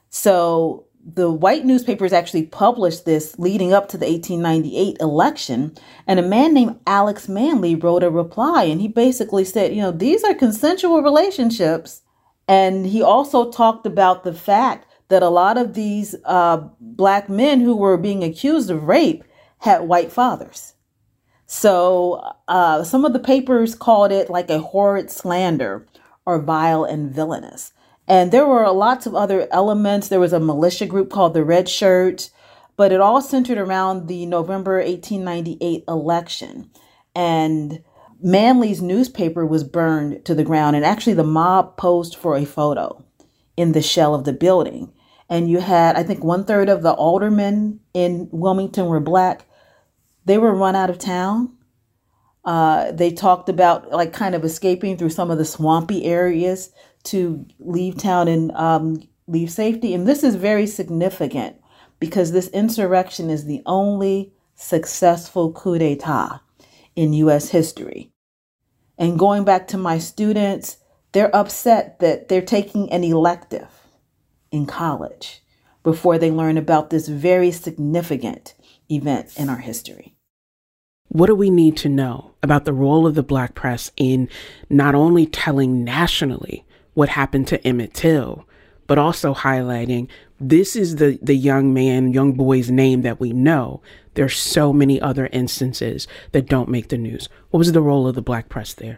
So 0.09 0.86
the 1.15 1.31
white 1.31 1.63
newspapers 1.63 2.11
actually 2.11 2.45
published 2.45 3.05
this 3.05 3.39
leading 3.39 3.73
up 3.73 3.87
to 3.89 3.97
the 3.97 4.05
1898 4.05 4.97
election. 4.99 5.73
And 6.05 6.19
a 6.19 6.23
man 6.23 6.53
named 6.53 6.79
Alex 6.85 7.29
Manly 7.29 7.75
wrote 7.75 8.03
a 8.03 8.11
reply, 8.11 8.63
and 8.63 8.81
he 8.81 8.89
basically 8.89 9.45
said, 9.45 9.73
you 9.73 9.81
know, 9.81 9.91
these 9.91 10.23
are 10.25 10.33
consensual 10.33 11.01
relationships. 11.01 12.01
And 12.47 12.85
he 12.85 13.01
also 13.01 13.49
talked 13.51 13.85
about 13.85 14.25
the 14.25 14.33
fact 14.33 14.85
that 15.07 15.23
a 15.23 15.29
lot 15.29 15.57
of 15.57 15.73
these 15.75 16.13
uh, 16.25 16.57
black 16.81 17.29
men 17.29 17.61
who 17.61 17.75
were 17.75 17.97
being 17.97 18.23
accused 18.23 18.69
of 18.69 18.83
rape 18.83 19.23
had 19.59 19.83
white 19.83 20.11
fathers. 20.11 20.73
So 21.45 22.35
uh, 22.49 22.83
some 22.83 23.05
of 23.05 23.13
the 23.13 23.19
papers 23.19 23.75
called 23.75 24.11
it 24.11 24.29
like 24.29 24.49
a 24.49 24.59
horrid 24.59 25.09
slander 25.09 25.87
or 26.25 26.41
vile 26.41 26.83
and 26.83 27.09
villainous. 27.09 27.71
And 28.07 28.31
there 28.31 28.47
were 28.47 28.69
lots 28.71 29.05
of 29.05 29.15
other 29.15 29.47
elements. 29.51 30.07
There 30.07 30.19
was 30.19 30.33
a 30.33 30.39
militia 30.39 30.85
group 30.85 31.09
called 31.09 31.33
the 31.33 31.43
Red 31.43 31.67
Shirt, 31.67 32.29
but 32.77 32.91
it 32.91 33.01
all 33.01 33.21
centered 33.21 33.57
around 33.57 34.07
the 34.07 34.25
November 34.25 34.75
1898 34.75 35.83
election. 35.87 36.69
And 37.13 37.83
Manly's 38.21 38.81
newspaper 38.81 39.45
was 39.45 39.63
burned 39.63 40.23
to 40.25 40.33
the 40.33 40.43
ground, 40.43 40.75
and 40.75 40.85
actually, 40.85 41.13
the 41.13 41.23
mob 41.23 41.77
posed 41.77 42.15
for 42.15 42.35
a 42.35 42.45
photo 42.45 43.03
in 43.55 43.73
the 43.73 43.81
shell 43.81 44.15
of 44.15 44.23
the 44.23 44.33
building. 44.33 44.93
And 45.29 45.49
you 45.49 45.59
had, 45.59 45.95
I 45.95 46.03
think, 46.03 46.23
one 46.23 46.45
third 46.45 46.69
of 46.69 46.83
the 46.83 46.93
aldermen 46.93 47.81
in 47.93 48.29
Wilmington 48.31 48.85
were 48.85 48.99
black, 48.99 49.45
they 50.25 50.37
were 50.37 50.55
run 50.55 50.75
out 50.75 50.89
of 50.89 50.99
town. 50.99 51.53
Uh, 52.45 52.91
they 52.91 53.11
talked 53.11 53.49
about 53.49 53.91
like 53.91 54.13
kind 54.13 54.33
of 54.33 54.45
escaping 54.45 54.97
through 54.97 55.09
some 55.09 55.29
of 55.29 55.37
the 55.37 55.43
swampy 55.43 56.05
areas 56.05 56.71
to 57.11 57.45
leave 57.59 57.97
town 57.97 58.27
and 58.27 58.51
um, 58.53 59.01
leave 59.27 59.51
safety. 59.51 59.93
And 59.93 60.07
this 60.07 60.23
is 60.23 60.35
very 60.35 60.67
significant 60.67 61.57
because 61.99 62.31
this 62.31 62.47
insurrection 62.49 63.29
is 63.29 63.45
the 63.45 63.61
only 63.65 64.33
successful 64.55 65.51
coup 65.51 65.77
d'etat 65.77 66.41
in 66.95 67.13
U.S. 67.13 67.49
history. 67.49 68.11
And 68.97 69.19
going 69.19 69.43
back 69.43 69.67
to 69.69 69.77
my 69.77 69.99
students, 69.99 70.77
they're 71.11 71.35
upset 71.35 71.99
that 71.99 72.27
they're 72.27 72.41
taking 72.41 72.91
an 72.91 73.03
elective 73.03 73.69
in 74.51 74.65
college 74.65 75.41
before 75.83 76.17
they 76.17 76.31
learn 76.31 76.57
about 76.57 76.89
this 76.89 77.07
very 77.07 77.51
significant 77.51 78.55
event 78.89 79.37
in 79.37 79.49
our 79.49 79.57
history. 79.57 80.15
What 81.09 81.27
do 81.27 81.35
we 81.35 81.49
need 81.49 81.77
to 81.77 81.89
know 81.89 82.33
about 82.43 82.65
the 82.65 82.73
role 82.73 83.07
of 83.07 83.15
the 83.15 83.23
black 83.23 83.55
press 83.55 83.91
in 83.95 84.27
not 84.69 84.95
only 84.95 85.25
telling 85.25 85.83
nationally 85.83 86.65
what 86.97 87.09
happened 87.09 87.47
to 87.47 87.63
Emmett 87.67 87.93
Till, 87.93 88.47
but 88.87 88.97
also 88.97 89.31
highlighting 89.31 90.09
this 90.39 90.75
is 90.75 90.95
the, 90.95 91.19
the 91.21 91.35
young 91.35 91.71
man, 91.71 92.11
young 92.11 92.33
boy's 92.33 92.71
name 92.71 93.03
that 93.03 93.19
we 93.19 93.33
know. 93.33 93.83
There's 94.15 94.35
so 94.35 94.73
many 94.73 94.99
other 94.99 95.27
instances 95.31 96.07
that 96.31 96.47
don't 96.47 96.69
make 96.69 96.89
the 96.89 96.97
news. 96.97 97.29
What 97.51 97.59
was 97.59 97.71
the 97.71 97.83
role 97.83 98.07
of 98.07 98.15
the 98.15 98.23
black 98.23 98.49
press 98.49 98.73
there? 98.73 98.97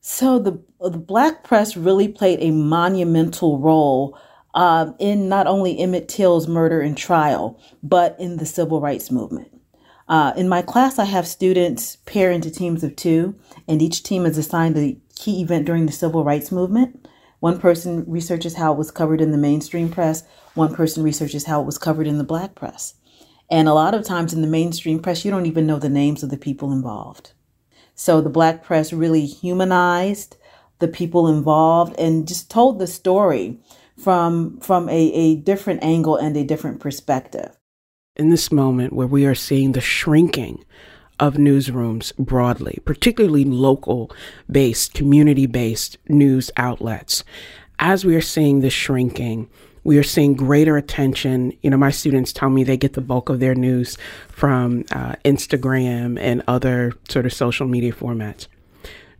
So 0.00 0.40
the 0.40 0.60
the 0.80 0.98
black 0.98 1.44
press 1.44 1.76
really 1.76 2.08
played 2.08 2.40
a 2.40 2.50
monumental 2.50 3.60
role 3.60 4.18
um, 4.54 4.96
in 4.98 5.28
not 5.28 5.46
only 5.46 5.78
Emmett 5.78 6.08
Till's 6.08 6.48
murder 6.48 6.80
and 6.80 6.98
trial, 6.98 7.60
but 7.80 8.16
in 8.18 8.38
the 8.38 8.46
civil 8.46 8.80
rights 8.80 9.12
movement. 9.12 9.52
Uh, 10.08 10.32
in 10.36 10.48
my 10.48 10.62
class, 10.62 10.98
I 10.98 11.04
have 11.04 11.28
students 11.28 11.96
pair 12.06 12.32
into 12.32 12.50
teams 12.50 12.82
of 12.82 12.96
two, 12.96 13.36
and 13.68 13.80
each 13.80 14.02
team 14.02 14.26
is 14.26 14.36
assigned 14.36 14.76
a 14.76 14.98
key 15.14 15.42
event 15.42 15.66
during 15.66 15.86
the 15.86 15.92
civil 15.92 16.24
rights 16.24 16.50
movement. 16.50 17.06
One 17.40 17.58
person 17.58 18.04
researches 18.06 18.54
how 18.54 18.72
it 18.72 18.78
was 18.78 18.90
covered 18.90 19.20
in 19.20 19.32
the 19.32 19.38
mainstream 19.38 19.90
press, 19.90 20.24
one 20.54 20.74
person 20.74 21.02
researches 21.02 21.46
how 21.46 21.60
it 21.60 21.66
was 21.66 21.78
covered 21.78 22.06
in 22.06 22.18
the 22.18 22.24
black 22.24 22.54
press. 22.54 22.94
And 23.50 23.66
a 23.66 23.74
lot 23.74 23.94
of 23.94 24.04
times 24.04 24.32
in 24.32 24.42
the 24.42 24.48
mainstream 24.48 25.00
press, 25.00 25.24
you 25.24 25.30
don't 25.30 25.46
even 25.46 25.66
know 25.66 25.78
the 25.78 25.88
names 25.88 26.22
of 26.22 26.30
the 26.30 26.36
people 26.36 26.72
involved. 26.72 27.32
So 27.94 28.20
the 28.20 28.30
black 28.30 28.62
press 28.62 28.92
really 28.92 29.26
humanized 29.26 30.36
the 30.78 30.88
people 30.88 31.28
involved 31.28 31.98
and 31.98 32.28
just 32.28 32.50
told 32.50 32.78
the 32.78 32.86
story 32.86 33.58
from, 33.98 34.60
from 34.60 34.88
a, 34.88 35.12
a 35.12 35.36
different 35.36 35.82
angle 35.82 36.16
and 36.16 36.36
a 36.36 36.44
different 36.44 36.80
perspective 36.80 37.56
in 38.16 38.30
this 38.30 38.52
moment 38.52 38.92
where 38.92 39.06
we 39.06 39.24
are 39.24 39.34
seeing 39.34 39.72
the 39.72 39.80
shrinking 39.80 40.64
of 41.20 41.34
newsrooms 41.34 42.16
broadly, 42.16 42.80
particularly 42.84 43.44
local 43.44 44.10
based, 44.50 44.94
community 44.94 45.46
based 45.46 45.98
news 46.08 46.50
outlets. 46.56 47.22
As 47.78 48.04
we 48.04 48.16
are 48.16 48.20
seeing 48.20 48.60
this 48.60 48.72
shrinking, 48.72 49.48
we 49.84 49.98
are 49.98 50.02
seeing 50.02 50.34
greater 50.34 50.76
attention. 50.76 51.52
You 51.62 51.70
know, 51.70 51.76
my 51.76 51.90
students 51.90 52.32
tell 52.32 52.50
me 52.50 52.64
they 52.64 52.76
get 52.76 52.94
the 52.94 53.00
bulk 53.00 53.28
of 53.28 53.40
their 53.40 53.54
news 53.54 53.96
from 54.28 54.84
uh, 54.90 55.14
Instagram 55.24 56.18
and 56.18 56.42
other 56.48 56.92
sort 57.08 57.26
of 57.26 57.32
social 57.32 57.66
media 57.66 57.92
formats. 57.92 58.48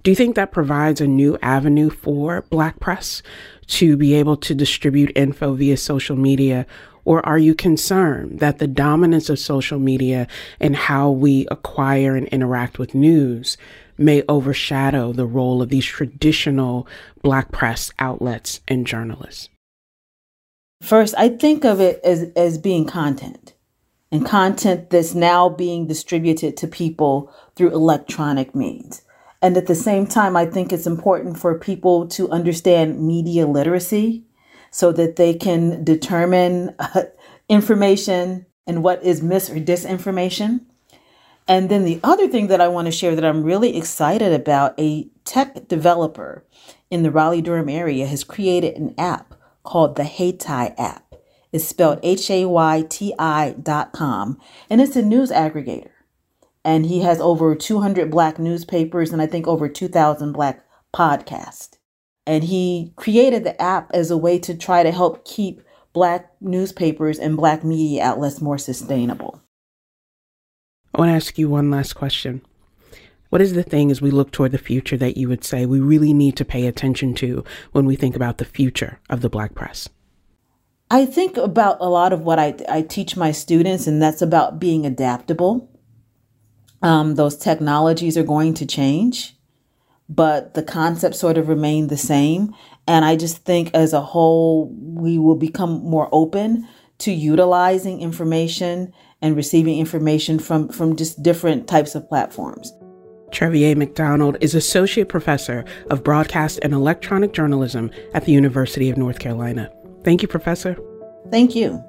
Do 0.02 0.11
you 0.11 0.14
think 0.14 0.37
that 0.37 0.52
provides 0.52 1.00
a 1.00 1.07
new 1.07 1.38
avenue 1.42 1.90
for 1.90 2.42
Black 2.49 2.80
press 2.80 3.23
to 3.66 3.97
be 3.97 4.14
able 4.14 4.37
to 4.38 4.54
distribute 4.54 5.12
info 5.14 5.52
via 5.54 5.76
social 5.76 6.16
media 6.16 6.66
or 7.04 7.25
are 7.26 7.38
you 7.38 7.54
concerned 7.54 8.40
that 8.40 8.59
the 8.59 8.66
dominance 8.66 9.28
of 9.28 9.38
social 9.38 9.78
media 9.78 10.26
and 10.61 10.76
how 10.76 11.11
we 11.11 11.47
acquire 11.50 12.16
and 12.16 12.26
interact 12.28 12.78
with 12.78 12.95
news 12.95 13.57
may 13.99 14.23
overshadow 14.28 15.12
the 15.12 15.26
role 15.26 15.61
of 15.62 15.69
these 15.69 15.85
traditional 15.85 16.87
Black 17.23 17.52
press 17.52 17.92
outlets 17.99 18.61
and 18.66 18.87
journalists? 18.87 19.49
First, 20.83 21.14
I 21.19 21.28
think 21.28 21.64
of 21.64 21.80
it 21.80 22.00
as, 22.02 22.30
as 22.35 22.57
being 22.57 22.87
content 22.87 23.54
and 24.11 24.25
content 24.25 24.90
that's 24.90 25.14
now 25.14 25.49
being 25.49 25.87
distributed 25.87 26.57
to 26.57 26.66
people 26.66 27.33
through 27.54 27.73
electronic 27.73 28.54
means. 28.54 29.02
And 29.42 29.57
at 29.57 29.66
the 29.66 29.75
same 29.75 30.07
time, 30.07 30.37
I 30.37 30.47
think 30.47 30.73
it's 30.73 30.87
important 30.87 31.38
for 31.38 31.59
people 31.59 32.09
to 32.09 32.30
understand 32.30 33.07
media 33.07 33.47
literacy 33.47 34.25
so 34.71 34.93
that 34.93 35.17
they 35.17 35.35
can 35.35 35.85
determine 35.85 36.75
uh, 36.79 37.03
information 37.49 38.47
and 38.67 38.83
what 38.83 39.03
is 39.03 39.23
mis 39.23 39.50
or 39.50 39.57
disinformation. 39.57 40.61
And 41.49 41.69
then 41.69 41.85
the 41.85 41.99
other 42.05 42.29
thing 42.29 42.47
that 42.47 42.61
I 42.61 42.69
want 42.69 42.87
to 42.87 42.93
share 42.93 43.17
that 43.17 43.25
I'm 43.25 43.43
really 43.43 43.77
excited 43.77 44.33
about 44.33 44.79
a 44.79 45.09
tech 45.25 45.67
developer 45.67 46.45
in 46.91 47.03
the 47.03 47.11
Raleigh 47.11 47.43
Durham 47.43 47.69
area 47.69 48.07
has 48.07 48.23
created 48.23 48.77
an 48.77 48.95
app 48.97 49.35
called 49.65 49.97
the 49.97 50.05
Hayti 50.05 50.47
app. 50.79 51.15
It's 51.53 51.65
spelled 51.65 51.99
H 52.05 52.31
A 52.31 52.45
Y 52.45 52.85
T 52.89 53.12
I 53.19 53.57
dot 53.61 53.93
com, 53.93 54.39
and 54.69 54.81
it's 54.81 54.95
a 54.95 55.03
news 55.03 55.33
aggregator. 55.33 55.91
And 56.65 56.87
he 56.87 57.00
has 57.00 57.21
over 57.21 57.57
200 57.57 58.11
black 58.11 58.39
newspapers 58.39 59.12
and 59.12 59.21
I 59.21 59.27
think 59.27 59.49
over 59.49 59.69
2,000 59.69 60.33
black 60.33 60.65
podcasts. 60.95 61.79
And 62.30 62.44
he 62.44 62.92
created 62.94 63.42
the 63.42 63.60
app 63.60 63.90
as 63.92 64.08
a 64.08 64.16
way 64.16 64.38
to 64.38 64.54
try 64.56 64.84
to 64.84 64.92
help 64.92 65.25
keep 65.25 65.62
Black 65.92 66.30
newspapers 66.40 67.18
and 67.18 67.37
Black 67.37 67.64
media 67.64 68.04
outlets 68.04 68.40
more 68.40 68.56
sustainable. 68.56 69.42
I 70.94 71.00
want 71.00 71.08
to 71.08 71.16
ask 71.16 71.38
you 71.38 71.49
one 71.49 71.72
last 71.72 71.94
question. 71.94 72.42
What 73.30 73.40
is 73.40 73.54
the 73.54 73.64
thing 73.64 73.90
as 73.90 74.00
we 74.00 74.12
look 74.12 74.30
toward 74.30 74.52
the 74.52 74.58
future 74.58 74.96
that 74.96 75.16
you 75.16 75.28
would 75.28 75.42
say 75.42 75.66
we 75.66 75.80
really 75.80 76.12
need 76.12 76.37
to 76.37 76.44
pay 76.44 76.68
attention 76.68 77.14
to 77.14 77.42
when 77.72 77.84
we 77.84 77.96
think 77.96 78.14
about 78.14 78.38
the 78.38 78.44
future 78.44 79.00
of 79.10 79.22
the 79.22 79.28
Black 79.28 79.56
press? 79.56 79.88
I 80.88 81.06
think 81.06 81.37
about 81.37 81.78
a 81.80 81.88
lot 81.88 82.12
of 82.12 82.20
what 82.20 82.38
I, 82.38 82.54
I 82.68 82.82
teach 82.82 83.16
my 83.16 83.32
students, 83.32 83.88
and 83.88 84.00
that's 84.00 84.22
about 84.22 84.60
being 84.60 84.87
adaptable. 84.87 85.68
Um, 86.80 87.16
those 87.16 87.37
technologies 87.37 88.16
are 88.16 88.22
going 88.22 88.54
to 88.54 88.66
change, 88.66 89.34
but 90.11 90.55
the 90.55 90.62
concepts 90.62 91.21
sort 91.21 91.38
of 91.38 91.49
remain 91.49 91.87
the 91.87 91.97
same. 91.97 92.52
And 92.87 93.05
I 93.05 93.17
just 93.17 93.45
think 93.45 93.71
as 93.73 93.93
a 93.93 94.00
whole, 94.00 94.69
we 94.75 95.19
will 95.19 95.37
become 95.37 95.83
more 95.85 96.09
open 96.11 96.67
to 96.99 97.12
utilizing 97.12 98.00
information 98.00 98.93
and 99.23 99.37
receiving 99.37 99.79
information 99.79 100.38
from, 100.38 100.69
from 100.69 100.97
just 100.97 101.23
different 101.23 101.69
types 101.69 101.95
of 101.95 102.09
platforms. 102.09 102.73
Trevy 103.31 103.71
A. 103.71 103.76
McDonald 103.76 104.37
is 104.40 104.57
Associate 104.57 105.09
Professor 105.09 105.64
of 105.88 106.02
Broadcast 106.02 106.59
and 106.62 106.73
Electronic 106.73 107.33
Journalism 107.33 107.90
at 108.12 108.25
the 108.25 108.33
University 108.33 108.90
of 108.90 108.99
North 108.99 109.21
Carolina. 109.21 109.71
Thank 110.02 110.23
you, 110.23 110.29
Professor. 110.29 110.76
Thank 111.31 111.55
you. 111.55 111.85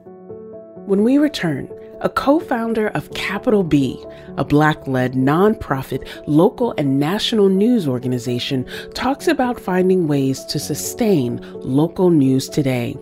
When 0.92 1.06
we 1.06 1.18
return, 1.18 1.70
a 2.02 2.10
co 2.10 2.42
founder 2.42 2.90
of 2.90 3.14
Capital 3.14 3.64
B, 3.64 3.98
a 4.36 4.44
Black 4.44 4.86
led 4.88 5.14
nonprofit 5.14 6.06
local 6.28 6.74
and 6.78 7.00
national 7.00 7.48
news 7.48 7.88
organization, 7.88 8.66
talks 8.94 9.30
about 9.30 9.58
finding 9.58 10.10
ways 10.10 10.44
to 10.48 10.60
sustain 10.60 11.40
local 11.62 12.10
news 12.10 12.50
today. 12.50 12.98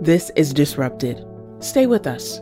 This 0.00 0.32
is 0.34 0.52
Disrupted. 0.52 1.24
Stay 1.60 1.86
with 1.86 2.08
us. 2.08 2.41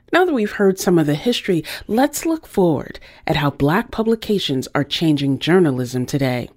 Now 0.13 0.25
that 0.25 0.33
we've 0.33 0.51
heard 0.51 0.77
some 0.77 0.99
of 0.99 1.07
the 1.07 1.15
history, 1.15 1.63
let's 1.87 2.25
look 2.25 2.45
forward 2.45 2.99
at 3.25 3.37
how 3.37 3.49
Black 3.49 3.91
publications 3.91 4.67
are 4.75 4.83
changing 4.83 5.39
journalism 5.39 6.05
today. 6.05 6.49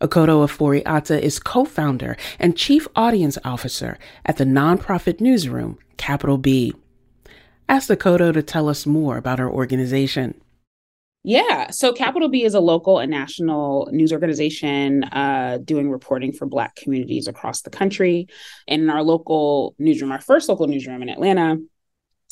Akoto 0.00 0.46
Ofori-Atta 0.46 1.20
is 1.20 1.40
co-founder 1.40 2.16
and 2.38 2.56
chief 2.56 2.86
audience 2.94 3.36
officer 3.44 3.98
at 4.24 4.36
the 4.36 4.44
nonprofit 4.44 5.20
newsroom 5.20 5.76
Capital 5.96 6.38
B. 6.38 6.72
Ask 7.68 7.88
Akoto 7.88 8.32
to 8.32 8.42
tell 8.42 8.68
us 8.68 8.86
more 8.86 9.16
about 9.16 9.40
her 9.40 9.50
organization. 9.50 10.40
Yeah, 11.24 11.70
so 11.70 11.92
Capital 11.92 12.28
B 12.28 12.44
is 12.44 12.54
a 12.54 12.60
local 12.60 12.98
and 12.98 13.10
national 13.10 13.88
news 13.90 14.12
organization 14.12 15.04
uh, 15.04 15.58
doing 15.64 15.90
reporting 15.90 16.32
for 16.32 16.46
Black 16.46 16.76
communities 16.76 17.26
across 17.26 17.62
the 17.62 17.70
country. 17.70 18.28
And 18.68 18.82
in 18.82 18.90
our 18.90 19.02
local 19.02 19.74
newsroom, 19.78 20.12
our 20.12 20.20
first 20.20 20.48
local 20.48 20.68
newsroom 20.68 21.02
in 21.02 21.08
Atlanta, 21.08 21.56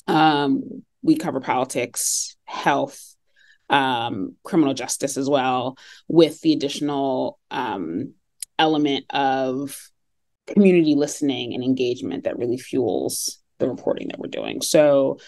um, 0.06 0.82
we 1.02 1.16
cover 1.16 1.40
politics, 1.40 2.36
health, 2.44 3.14
um, 3.70 4.36
criminal 4.44 4.74
justice 4.74 5.16
as 5.16 5.28
well, 5.28 5.76
with 6.08 6.40
the 6.40 6.52
additional 6.52 7.38
um, 7.50 8.14
element 8.58 9.06
of 9.10 9.90
community 10.46 10.94
listening 10.94 11.54
and 11.54 11.64
engagement 11.64 12.24
that 12.24 12.38
really 12.38 12.58
fuels 12.58 13.38
the 13.58 13.68
reporting 13.68 14.08
that 14.08 14.18
we're 14.18 14.28
doing. 14.28 14.60
So, 14.60 15.18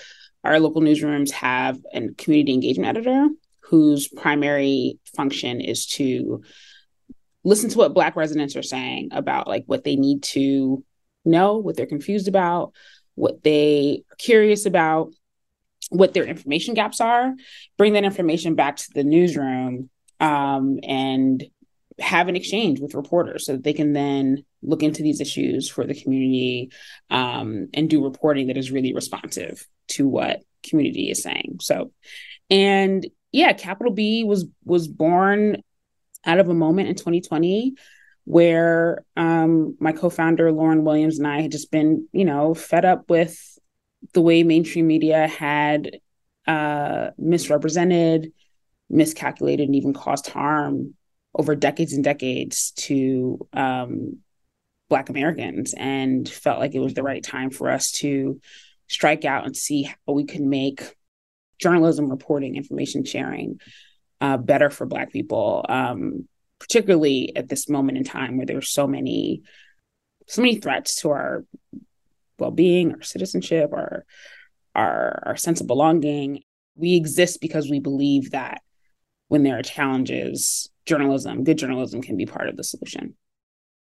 our 0.43 0.61
local 0.61 0.83
newsrooms 0.83 1.31
have 1.31 1.79
a 1.95 2.09
community 2.19 2.53
engagement 2.53 2.99
editor 2.99 3.29
whose 3.61 4.09
primary 4.09 4.99
function 5.17 5.61
is 5.63 5.87
to 5.87 6.43
listen 7.45 7.71
to 7.71 7.79
what 7.79 7.95
Black 7.95 8.15
residents 8.15 8.57
are 8.57 8.63
saying 8.63 9.09
about 9.13 9.49
like 9.49 9.65
what 9.67 9.85
they 9.85 9.97
need 9.97 10.23
to 10.23 10.85
know, 11.25 11.57
what 11.57 11.77
they're 11.77 11.87
confused 11.87 12.29
about, 12.29 12.73
what 13.14 13.42
they 13.42 14.03
are 14.11 14.16
curious 14.16 14.66
about, 14.66 15.12
what 15.90 16.14
their 16.14 16.24
information 16.24 16.74
gaps 16.74 17.00
are, 17.00 17.35
bring 17.77 17.92
that 17.92 18.05
information 18.05 18.55
back 18.55 18.77
to 18.77 18.88
the 18.94 19.05
newsroom 19.05 19.90
um, 20.20 20.81
and 20.83 21.44
have 22.00 22.29
an 22.29 22.37
exchange 22.37 22.81
with 22.81 22.94
reporters 22.94 23.46
so 23.46 23.53
that 23.53 23.62
they 23.62 23.72
can 23.72 23.92
then 23.92 24.44
look 24.62 24.83
into 24.83 25.03
these 25.03 25.20
issues 25.20 25.68
for 25.68 25.85
the 25.85 25.94
community 25.94 26.70
um, 27.11 27.68
and 27.74 27.88
do 27.88 28.05
reporting 28.05 28.48
that 28.48 28.57
is 28.57 28.72
really 28.72 28.94
responsive 28.94 29.66
to 29.87 30.09
what 30.09 30.42
community 30.62 31.11
is 31.11 31.22
saying. 31.22 31.59
So, 31.61 31.92
and 32.50 33.07
yeah, 33.31 33.53
Capital 33.53 33.92
B 33.92 34.24
was 34.24 34.46
was 34.64 34.88
born 34.88 35.62
out 36.24 36.38
of 36.38 36.48
a 36.48 36.55
moment 36.55 36.88
in 36.88 36.94
2020 36.94 37.74
where 38.25 39.05
um, 39.17 39.77
my 39.81 39.93
co-founder 39.93 40.51
Lauren 40.51 40.85
Williams 40.85 41.19
and 41.19 41.27
I 41.27 41.43
had 41.43 41.53
just 41.53 41.71
been, 41.71 42.09
you 42.13 42.25
know, 42.25 42.55
fed 42.55 42.85
up 42.85 43.09
with 43.11 43.59
the 44.13 44.23
way 44.23 44.43
mainstream 44.43 44.87
media 44.87 45.27
had 45.27 45.99
uh, 46.47 47.11
misrepresented, 47.19 48.33
miscalculated, 48.89 49.69
and 49.69 49.77
even 49.77 49.93
caused 49.93 50.29
harm 50.29 50.95
over 51.35 51.55
decades 51.55 51.93
and 51.93 52.05
decades 52.05 52.71
to 52.73 53.47
um, 53.53 54.19
Black 54.89 55.09
Americans, 55.09 55.75
and 55.77 56.29
felt 56.29 56.61
like 56.61 56.75
it 56.75 56.81
was 56.81 56.95
the 56.95 57.03
right 57.03 57.23
time 57.23 57.51
for 57.51 57.71
us 57.71 57.91
to 57.93 58.41
strike 58.89 59.25
out 59.25 59.45
and 59.45 59.57
see 59.57 59.83
how 59.83 60.13
we 60.13 60.25
could 60.25 60.43
make 60.43 60.97
journalism, 61.59 62.11
reporting, 62.11 62.57
information 62.57 63.05
sharing 63.05 63.61
uh, 64.21 64.37
better 64.37 64.71
for 64.71 64.87
Black 64.87 65.11
people. 65.13 65.65
Um, 65.69 66.29
particularly 66.66 67.37
at 67.37 67.48
this 67.48 67.68
moment 67.68 67.98
in 67.98 68.05
time 68.05 68.38
where 68.38 68.46
there's 68.46 68.70
so 68.70 68.87
many 68.87 69.42
so 70.27 70.40
many 70.40 70.57
threats 70.57 71.03
to 71.03 71.11
our 71.11 71.44
well-being 72.38 72.94
our 72.94 73.03
citizenship 73.03 73.70
our 73.72 74.07
our 74.74 75.22
our 75.27 75.37
sense 75.37 75.61
of 75.61 75.66
belonging. 75.66 76.42
We 76.77 76.96
exist 76.96 77.40
because 77.40 77.70
we 77.70 77.79
believe 77.79 78.31
that 78.31 78.62
when 79.29 79.42
there 79.42 79.59
are 79.59 79.62
challenges 79.62 80.70
journalism 80.87 81.44
good 81.44 81.59
journalism 81.59 82.00
can 82.00 82.16
be 82.16 82.27
part 82.27 82.48
of 82.48 82.57
the 82.57 82.64
solution. 82.64 83.14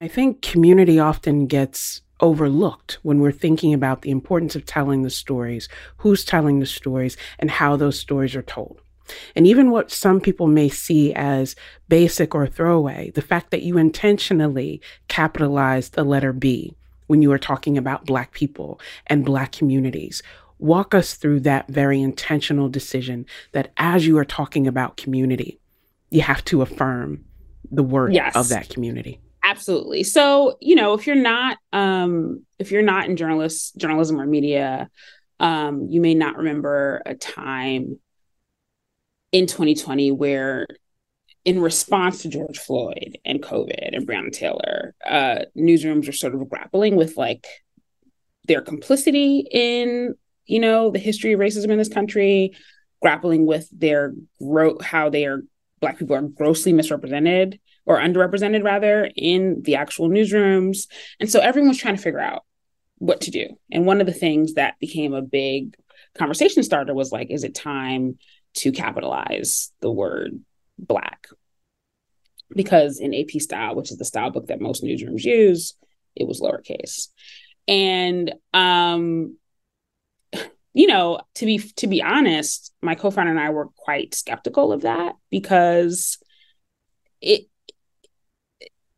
I 0.01 0.09
think 0.09 0.43
community 0.43 0.99
often 0.99 1.47
gets 1.47 2.03
overlooked 2.21 2.99
when 3.03 3.21
we're 3.21 3.33
thinking 3.33 3.73
about 3.73 4.03
the 4.03 4.11
importance 4.11 4.57
of 4.57 4.67
telling 4.67 5.03
the 5.03 5.11
stories 5.11 5.69
who's 5.99 6.25
telling 6.25 6.59
the 6.59 6.67
stories 6.67 7.17
and 7.39 7.51
how 7.51 7.77
those 7.77 7.99
stories 7.99 8.35
are 8.35 8.43
told 8.43 8.81
and 9.37 9.47
even 9.47 9.71
what 9.71 9.91
some 9.91 10.21
people 10.21 10.47
may 10.47 10.69
see 10.69 11.13
as 11.15 11.57
basic 11.89 12.35
or 12.35 12.47
throwaway, 12.47 13.11
the 13.15 13.23
fact 13.23 13.51
that 13.51 13.63
you 13.63 13.79
intentionally 13.79 14.81
capitalized 15.09 15.95
the 15.95 16.05
letter 16.05 16.33
B 16.33 16.75
when 17.07 17.23
you 17.23 17.29
were 17.29 17.39
talking 17.39 17.77
about 17.77 18.07
Black 18.07 18.33
people 18.33 18.81
and 19.07 19.25
Black 19.25 19.53
communities. 19.53 20.23
Walk 20.59 20.95
us 20.95 21.15
through 21.15 21.41
that 21.41 21.69
very 21.69 22.01
intentional 22.01 22.69
decision 22.69 23.27
that 23.53 23.73
as 23.77 24.07
you 24.07 24.17
are 24.19 24.25
talking 24.25 24.67
about 24.67 24.97
community, 24.97 25.59
you 26.11 26.23
have 26.23 26.45
to 26.45 26.63
affirm 26.63 27.25
the 27.71 27.83
worth 27.83 28.13
yes. 28.13 28.37
of 28.37 28.49
that 28.49 28.69
community 28.69 29.21
absolutely 29.45 30.03
so 30.03 30.57
you 30.61 30.75
know 30.75 30.95
if 30.95 31.07
you're 31.07 31.15
not 31.15 31.59
um 31.73 32.43
if 32.59 32.73
you're 32.73 32.83
not 32.83 33.09
in 33.09 33.17
journalist 33.17 33.77
journalism 33.77 34.21
or 34.21 34.27
media 34.27 34.89
um 35.39 35.87
you 35.91 36.01
may 36.01 36.15
not 36.15 36.37
remember 36.37 37.03
a 37.05 37.15
time 37.15 37.99
in 39.35 39.47
2020 39.47 40.13
where 40.13 40.65
in 41.45 41.61
response 41.61 42.23
to 42.23 42.29
George 42.29 42.57
Floyd 42.57 43.19
and 43.25 43.43
COVID 43.43 43.91
and 43.93 44.07
Breonna 44.07 44.31
Taylor, 44.33 44.95
uh, 45.05 45.41
newsrooms 45.59 46.09
are 46.09 46.13
sort 46.13 46.37
of 46.37 46.49
grappling 46.49 46.95
with 46.95 47.17
like 47.17 47.45
their 48.47 48.63
complicity 48.63 49.45
in, 49.51 50.15
you 50.47 50.61
know, 50.61 50.93
the 50.93 51.01
history 51.01 51.33
of 51.33 51.41
racism 51.41 51.71
in 51.71 51.79
this 51.79 51.89
country, 51.89 52.53
grappling 53.03 53.45
with 53.45 53.69
their 53.73 54.15
gro- 54.41 54.79
how 54.81 55.11
they 55.11 55.27
are 55.27 55.43
Black 55.81 55.99
people 55.99 56.15
are 56.15 56.23
grossly 56.23 56.73
misrepresented 56.73 57.59
or 57.85 57.99
underrepresented 57.99 58.63
rather 58.63 59.11
in 59.17 59.63
the 59.63 59.75
actual 59.75 60.09
newsrooms. 60.09 60.87
And 61.19 61.29
so 61.29 61.41
everyone's 61.41 61.77
trying 61.77 61.97
to 61.97 62.03
figure 62.03 62.21
out 62.21 62.45
what 62.99 63.23
to 63.23 63.33
do. 63.33 63.49
And 63.73 63.85
one 63.85 64.01
of 64.01 64.07
the 64.07 64.13
things 64.13 64.55
that 64.55 64.79
became 64.79 65.13
a 65.13 65.21
big 65.23 65.75
conversation 66.17 66.63
starter 66.63 66.95
was 66.95 67.11
like, 67.11 67.31
is 67.31 67.43
it 67.43 67.57
time 67.57 68.17
to 68.55 68.73
capitalize 68.73 69.73
the 69.81 69.91
word 69.91 70.41
Black? 70.79 71.27
Because 72.55 73.01
in 73.01 73.15
AP 73.15 73.41
style, 73.41 73.75
which 73.75 73.91
is 73.91 73.99
the 73.99 74.05
style 74.05 74.31
book 74.31 74.47
that 74.47 74.61
most 74.61 74.85
newsrooms 74.85 75.25
use, 75.25 75.75
it 76.15 76.27
was 76.27 76.41
lowercase. 76.41 77.09
And 77.67 78.35
um, 78.53 79.37
you 80.75 80.87
know, 80.87 81.21
to 81.37 81.47
be 81.47 81.59
to 81.59 81.87
be 81.87 82.03
honest, 82.03 82.73
my 82.83 82.95
co-founder 82.95 83.31
and 83.31 83.41
I 83.41 83.51
were 83.51 83.69
quite 83.77 84.15
skeptical 84.15 84.73
of 84.73 84.83
that 84.83 85.17
because 85.31 86.19
it 87.21 87.49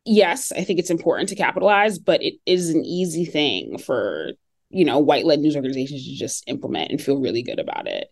yes, 0.07 0.51
I 0.51 0.63
think 0.63 0.79
it's 0.79 0.89
important 0.89 1.29
to 1.29 1.35
capitalize, 1.35 1.99
but 1.99 2.23
it 2.23 2.35
is 2.45 2.69
an 2.69 2.83
easy 2.85 3.25
thing 3.25 3.77
for, 3.77 4.31
you 4.69 4.85
know, 4.85 4.99
white-led 4.99 5.39
news 5.39 5.55
organizations 5.55 6.05
to 6.05 6.15
just 6.15 6.45
implement 6.47 6.91
and 6.91 7.01
feel 7.01 7.19
really 7.19 7.43
good 7.43 7.59
about 7.59 7.87
it. 7.87 8.07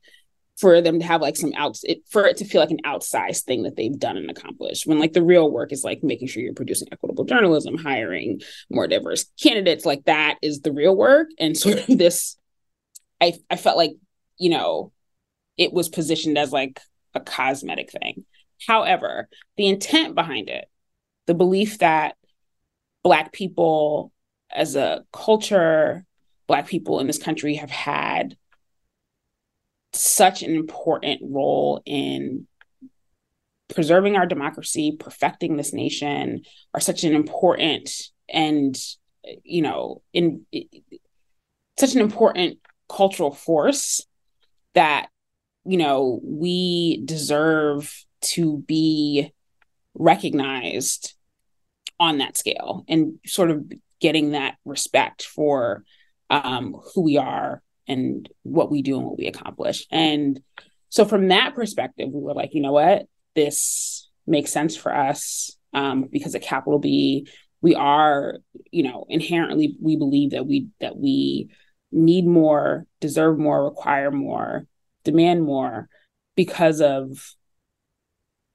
For 0.58 0.80
them 0.80 1.00
to 1.00 1.06
have 1.06 1.22
like 1.22 1.36
some 1.36 1.52
outs 1.58 1.84
it, 1.84 2.00
for 2.10 2.26
it 2.26 2.38
to 2.38 2.46
feel 2.46 2.62
like 2.62 2.72
an 2.72 2.80
outsized 2.86 3.44
thing 3.44 3.64
that 3.64 3.76
they've 3.76 3.98
done 4.00 4.16
and 4.16 4.30
accomplished 4.30 4.88
when 4.88 5.00
like 5.00 5.12
the 5.12 5.24
real 5.24 5.52
work 5.52 5.74
is 5.74 5.84
like 5.84 6.02
making 6.02 6.30
sure 6.30 6.42
you're 6.42 6.54
producing 6.54 6.88
equitable 6.92 7.26
journalism, 7.26 7.78
hiring 7.78 8.42
more 8.70 8.88
diverse 8.88 9.26
candidates, 9.42 9.86
like 9.86 10.06
that 10.06 10.38
is 10.42 10.62
the 10.62 10.72
real 10.72 10.96
work. 10.96 11.28
And 11.40 11.58
sort 11.58 11.80
of 11.80 11.86
this 11.98 12.38
I 13.20 13.34
I 13.50 13.58
felt 13.58 13.78
like, 13.78 13.96
you 14.38 14.50
know, 14.50 14.94
it 15.58 15.74
was 15.74 15.90
positioned 15.90 16.38
as 16.38 16.54
like 16.54 16.80
a 17.14 17.20
cosmetic 17.20 17.92
thing. 17.92 18.24
However, 18.66 19.28
the 19.58 19.68
intent 19.68 20.16
behind 20.16 20.50
it 20.50 20.70
the 21.26 21.34
belief 21.34 21.80
that 21.80 22.16
Black 23.04 23.32
people 23.32 24.12
as 24.52 24.76
a 24.76 25.04
culture, 25.12 26.06
Black 26.48 26.68
people 26.68 27.00
in 27.00 27.08
this 27.08 27.18
country 27.18 27.56
have 27.56 27.72
had 27.72 28.38
such 29.96 30.44
an 30.44 30.56
important 30.56 31.22
role 31.24 31.82
in 31.86 32.48
preserving 33.74 34.16
our 34.16 34.26
democracy, 34.26 34.96
perfecting 35.00 35.58
this 35.58 35.74
nation, 35.74 36.44
are 36.74 36.80
such 36.80 37.04
an 37.04 37.14
important 37.14 37.90
and, 38.30 38.78
you 39.44 39.62
know, 39.62 40.02
in 40.14 40.46
such 41.78 41.96
an 41.96 42.02
important 42.02 42.60
cultural 42.90 43.32
force 43.32 44.06
that, 44.74 45.08
you 45.66 45.78
know, 45.78 46.20
we 46.24 47.02
deserve 47.06 48.06
to 48.22 48.60
be 48.60 49.32
recognized 49.94 51.14
on 52.00 52.18
that 52.20 52.38
scale 52.38 52.84
and 52.88 53.20
sort 53.26 53.50
of 53.50 53.66
getting 54.00 54.32
that 54.32 54.56
respect 54.66 55.24
for 55.24 55.84
um, 56.30 56.76
who 56.94 57.02
we 57.02 57.18
are 57.18 57.62
and 57.88 58.30
what 58.44 58.72
we 58.72 58.82
do 58.82 58.98
and 58.98 59.06
what 59.06 59.18
we 59.18 59.28
accomplish. 59.28 59.86
And 59.92 60.40
so, 60.90 61.06
from 61.06 61.30
that 61.30 61.56
perspective, 61.56 62.10
we 62.12 62.22
were 62.22 62.34
like, 62.34 62.54
you 62.54 62.62
know 62.62 62.72
what, 62.72 63.04
this 63.36 64.10
makes 64.28 64.52
sense 64.52 64.76
for 64.76 64.96
us 64.96 65.52
um, 65.74 66.06
because 66.12 66.36
at 66.36 66.42
Capital 66.42 66.80
B, 66.80 67.28
we 67.62 67.76
are, 67.76 68.40
you 68.72 68.84
know, 68.84 69.06
inherently 69.10 69.76
we 69.82 69.96
believe 69.96 70.32
that 70.32 70.46
we 70.46 70.68
that 70.80 70.98
we 70.98 71.50
need 71.92 72.26
more, 72.26 72.86
deserve 73.02 73.38
more, 73.38 73.66
require 73.66 74.12
more, 74.12 74.68
demand 75.04 75.44
more 75.44 75.88
because 76.36 76.82
of 76.82 77.36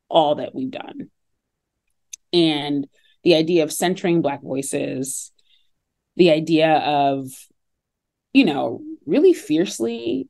all 0.08 0.36
that 0.36 0.54
we've 0.54 0.70
done. 0.70 1.10
And 2.32 2.86
the 3.24 3.34
idea 3.34 3.64
of 3.64 3.72
centering 3.72 4.22
Black 4.22 4.42
voices, 4.42 5.32
the 6.16 6.30
idea 6.30 6.76
of, 6.78 7.28
you 8.32 8.44
know, 8.44 8.82
really 9.06 9.32
fiercely 9.32 10.28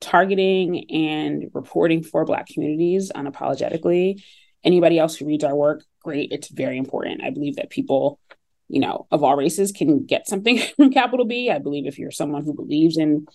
targeting 0.00 0.90
and 0.90 1.50
reporting 1.54 2.02
for 2.02 2.24
Black 2.24 2.46
communities 2.46 3.10
unapologetically. 3.14 4.22
Anybody 4.64 4.98
else 4.98 5.16
who 5.16 5.26
reads 5.26 5.44
our 5.44 5.54
work, 5.54 5.84
great. 6.02 6.32
It's 6.32 6.48
very 6.48 6.78
important. 6.78 7.22
I 7.22 7.30
believe 7.30 7.56
that 7.56 7.70
people, 7.70 8.20
you 8.68 8.80
know, 8.80 9.06
of 9.10 9.22
all 9.22 9.36
races 9.36 9.72
can 9.72 10.04
get 10.04 10.28
something 10.28 10.58
from 10.76 10.92
Capital 10.92 11.24
B. 11.24 11.50
I 11.50 11.58
believe 11.58 11.86
if 11.86 11.98
you're 11.98 12.10
someone 12.10 12.44
who 12.44 12.54
believes 12.54 12.98
in, 12.98 13.26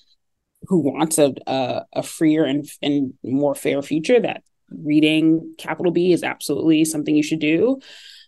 who 0.67 0.79
wants 0.79 1.17
a, 1.17 1.33
a, 1.47 1.85
a 1.93 2.03
freer 2.03 2.45
and, 2.45 2.67
and 2.81 3.13
more 3.23 3.55
fair 3.55 3.81
future, 3.81 4.19
that 4.19 4.43
reading 4.69 5.55
Capital 5.57 5.91
B 5.91 6.11
is 6.13 6.23
absolutely 6.23 6.85
something 6.85 7.15
you 7.15 7.23
should 7.23 7.39
do. 7.39 7.79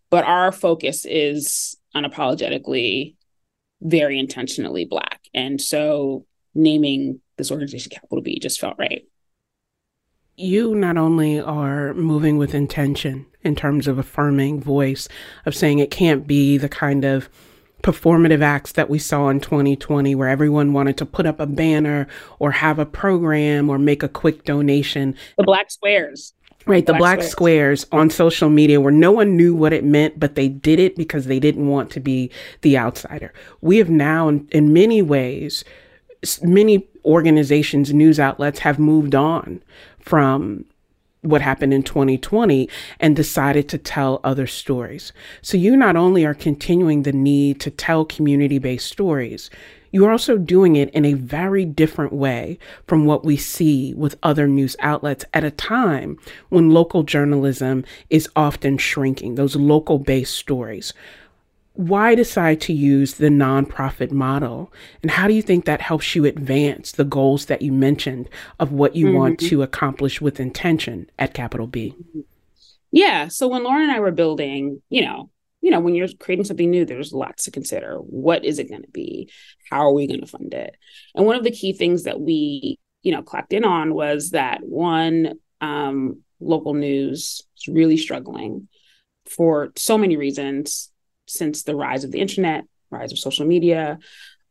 But 0.09 0.25
our 0.25 0.51
focus 0.51 1.05
is 1.05 1.77
unapologetically, 1.95 3.15
very 3.81 4.19
intentionally 4.19 4.85
Black. 4.85 5.21
And 5.33 5.59
so 5.59 6.25
naming 6.55 7.19
this 7.37 7.51
organization 7.51 7.91
Capital 7.91 8.21
B 8.21 8.39
just 8.39 8.59
felt 8.59 8.77
right. 8.77 9.05
You 10.35 10.73
not 10.73 10.97
only 10.97 11.39
are 11.39 11.93
moving 11.93 12.37
with 12.37 12.55
intention 12.55 13.27
in 13.41 13.55
terms 13.55 13.87
of 13.87 13.99
affirming 13.99 14.61
voice, 14.61 15.07
of 15.45 15.55
saying 15.55 15.79
it 15.79 15.91
can't 15.91 16.25
be 16.25 16.57
the 16.57 16.69
kind 16.69 17.05
of 17.05 17.29
performative 17.83 18.41
acts 18.41 18.71
that 18.71 18.89
we 18.89 18.97
saw 18.97 19.29
in 19.29 19.41
2020 19.41 20.15
where 20.15 20.29
everyone 20.29 20.73
wanted 20.73 20.97
to 20.97 21.05
put 21.05 21.25
up 21.25 21.39
a 21.39 21.45
banner 21.45 22.07
or 22.39 22.51
have 22.51 22.79
a 22.79 22.85
program 22.85 23.69
or 23.69 23.77
make 23.77 24.01
a 24.01 24.07
quick 24.07 24.45
donation. 24.45 25.15
The 25.37 25.43
black 25.43 25.69
squares. 25.69 26.33
Right, 26.65 26.85
the 26.85 26.93
black, 26.93 27.17
black 27.19 27.23
squares. 27.23 27.81
squares 27.81 27.85
on 27.91 28.09
social 28.09 28.49
media 28.49 28.79
where 28.79 28.93
no 28.93 29.11
one 29.11 29.35
knew 29.35 29.53
what 29.53 29.73
it 29.73 29.83
meant, 29.83 30.17
but 30.17 30.35
they 30.35 30.47
did 30.47 30.79
it 30.79 30.95
because 30.95 31.25
they 31.25 31.39
didn't 31.39 31.67
want 31.67 31.91
to 31.91 31.99
be 31.99 32.31
the 32.61 32.77
outsider. 32.77 33.33
We 33.59 33.77
have 33.79 33.89
now, 33.89 34.29
in, 34.29 34.47
in 34.51 34.71
many 34.71 35.01
ways, 35.01 35.65
many 36.41 36.87
organizations, 37.05 37.93
news 37.93 38.19
outlets 38.19 38.59
have 38.59 38.79
moved 38.79 39.15
on 39.15 39.61
from 39.99 40.65
what 41.21 41.41
happened 41.41 41.73
in 41.73 41.83
2020 41.83 42.69
and 42.99 43.15
decided 43.15 43.69
to 43.69 43.77
tell 43.77 44.19
other 44.23 44.45
stories. 44.45 45.13
So 45.41 45.57
you 45.57 45.75
not 45.75 45.95
only 45.95 46.25
are 46.25 46.33
continuing 46.33 47.03
the 47.03 47.13
need 47.13 47.59
to 47.61 47.71
tell 47.71 48.05
community 48.05 48.59
based 48.59 48.87
stories, 48.87 49.49
you're 49.91 50.11
also 50.11 50.37
doing 50.37 50.75
it 50.75 50.89
in 50.89 51.05
a 51.05 51.13
very 51.13 51.65
different 51.65 52.11
way 52.11 52.57
from 52.87 53.05
what 53.05 53.23
we 53.23 53.37
see 53.37 53.93
with 53.93 54.17
other 54.23 54.47
news 54.47 54.75
outlets 54.79 55.23
at 55.33 55.43
a 55.43 55.51
time 55.51 56.17
when 56.49 56.71
local 56.71 57.03
journalism 57.03 57.85
is 58.09 58.27
often 58.35 58.77
shrinking, 58.77 59.35
those 59.35 59.55
local 59.55 59.99
based 59.99 60.35
stories. 60.35 60.93
Why 61.73 62.13
decide 62.13 62.61
to 62.61 62.73
use 62.73 63.15
the 63.15 63.29
nonprofit 63.29 64.11
model? 64.11 64.71
And 65.01 65.09
how 65.09 65.27
do 65.27 65.33
you 65.33 65.41
think 65.41 65.65
that 65.65 65.81
helps 65.81 66.15
you 66.15 66.25
advance 66.25 66.91
the 66.91 67.03
goals 67.03 67.45
that 67.45 67.63
you 67.63 67.71
mentioned 67.71 68.29
of 68.59 68.71
what 68.71 68.95
you 68.95 69.07
mm-hmm. 69.07 69.17
want 69.17 69.39
to 69.39 69.63
accomplish 69.63 70.21
with 70.21 70.39
intention 70.39 71.09
at 71.17 71.33
Capital 71.33 71.65
B? 71.65 71.95
Yeah. 72.91 73.27
So 73.27 73.47
when 73.47 73.63
Lauren 73.63 73.83
and 73.83 73.91
I 73.91 73.99
were 73.99 74.11
building, 74.11 74.83
you 74.89 75.03
know, 75.03 75.31
you 75.61 75.71
know, 75.71 75.79
when 75.79 75.95
you're 75.95 76.09
creating 76.19 76.45
something 76.45 76.69
new, 76.69 76.85
there's 76.85 77.11
lots 77.11 77.45
to 77.45 77.51
consider. 77.51 77.95
What 77.97 78.45
is 78.45 78.59
it 78.59 78.69
going 78.69 78.83
to 78.83 78.91
be? 78.91 79.31
How 79.71 79.79
are 79.79 79.93
we 79.93 80.05
going 80.05 80.21
to 80.21 80.27
fund 80.27 80.53
it? 80.53 80.75
And 81.15 81.25
one 81.25 81.37
of 81.37 81.43
the 81.43 81.51
key 81.51 81.73
things 81.73 82.03
that 82.03 82.19
we, 82.19 82.77
you 83.01 83.11
know, 83.11 83.23
clapped 83.23 83.53
in 83.53 83.63
on 83.63 83.95
was 83.95 84.31
that 84.31 84.59
one, 84.61 85.39
um, 85.61 86.21
local 86.39 86.73
news 86.73 87.41
is 87.57 87.67
really 87.67 87.97
struggling 87.97 88.67
for 89.25 89.71
so 89.75 89.97
many 89.97 90.17
reasons 90.17 90.91
since 91.33 91.63
the 91.63 91.75
rise 91.75 92.03
of 92.03 92.11
the 92.11 92.19
internet, 92.19 92.65
rise 92.89 93.11
of 93.11 93.19
social 93.19 93.45
media, 93.45 93.99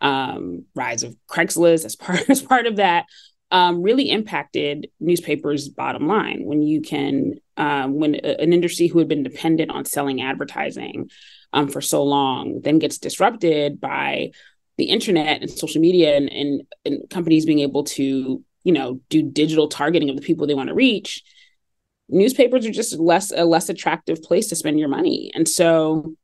um, 0.00 0.64
rise 0.74 1.02
of 1.02 1.16
Craigslist 1.28 1.84
as 1.84 1.96
part 2.04 2.28
as 2.28 2.42
part 2.42 2.66
of 2.66 2.76
that, 2.76 3.06
um, 3.50 3.82
really 3.82 4.10
impacted 4.10 4.90
newspapers' 5.00 5.68
bottom 5.68 6.06
line. 6.08 6.44
When 6.44 6.62
you 6.62 6.82
can 6.82 7.34
um, 7.56 7.94
when 7.94 8.16
a, 8.16 8.40
an 8.40 8.52
industry 8.52 8.88
who 8.88 8.98
had 8.98 9.08
been 9.08 9.22
dependent 9.22 9.70
on 9.70 9.84
selling 9.84 10.22
advertising 10.22 11.10
um, 11.52 11.68
for 11.68 11.80
so 11.80 12.02
long 12.02 12.60
then 12.62 12.78
gets 12.78 12.98
disrupted 12.98 13.80
by 13.80 14.30
the 14.78 14.84
internet 14.84 15.42
and 15.42 15.50
social 15.50 15.82
media 15.82 16.16
and, 16.16 16.32
and, 16.32 16.62
and 16.86 17.10
companies 17.10 17.44
being 17.44 17.58
able 17.58 17.84
to 17.84 18.42
you 18.64 18.72
know 18.72 19.00
do 19.10 19.22
digital 19.22 19.68
targeting 19.68 20.08
of 20.08 20.16
the 20.16 20.22
people 20.22 20.46
they 20.46 20.54
want 20.54 20.68
to 20.68 20.74
reach 20.74 21.22
newspapers 22.12 22.66
are 22.66 22.70
just 22.70 22.98
less 22.98 23.32
a 23.34 23.44
less 23.44 23.68
attractive 23.68 24.22
place 24.22 24.48
to 24.48 24.56
spend 24.56 24.78
your 24.78 24.88
money. 24.88 25.30
And 25.34 25.48
so 25.48 26.14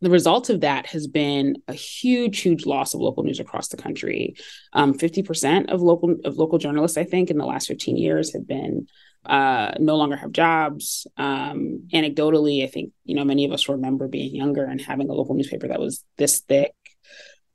the 0.00 0.10
result 0.10 0.48
of 0.48 0.62
that 0.62 0.86
has 0.86 1.06
been 1.06 1.56
a 1.68 1.74
huge, 1.74 2.40
huge 2.40 2.64
loss 2.64 2.94
of 2.94 3.00
local 3.00 3.22
news 3.22 3.38
across 3.38 3.68
the 3.68 3.76
country. 3.76 4.34
Um, 4.72 4.94
50% 4.94 5.70
of 5.70 5.82
local 5.82 6.16
of 6.24 6.36
local 6.36 6.58
journalists, 6.58 6.96
I 6.96 7.04
think, 7.04 7.30
in 7.30 7.36
the 7.36 7.44
last 7.44 7.68
15 7.68 7.96
years 7.96 8.32
have 8.32 8.46
been 8.46 8.86
uh, 9.26 9.72
no 9.78 9.96
longer 9.96 10.16
have 10.16 10.32
jobs. 10.32 11.06
Um, 11.16 11.88
anecdotally, 11.92 12.64
I 12.64 12.66
think 12.68 12.92
you 13.04 13.14
know 13.14 13.24
many 13.24 13.44
of 13.44 13.52
us 13.52 13.68
remember 13.68 14.08
being 14.08 14.34
younger 14.34 14.64
and 14.64 14.80
having 14.80 15.10
a 15.10 15.12
local 15.12 15.34
newspaper 15.34 15.68
that 15.68 15.80
was 15.80 16.04
this 16.16 16.40
thick, 16.40 16.74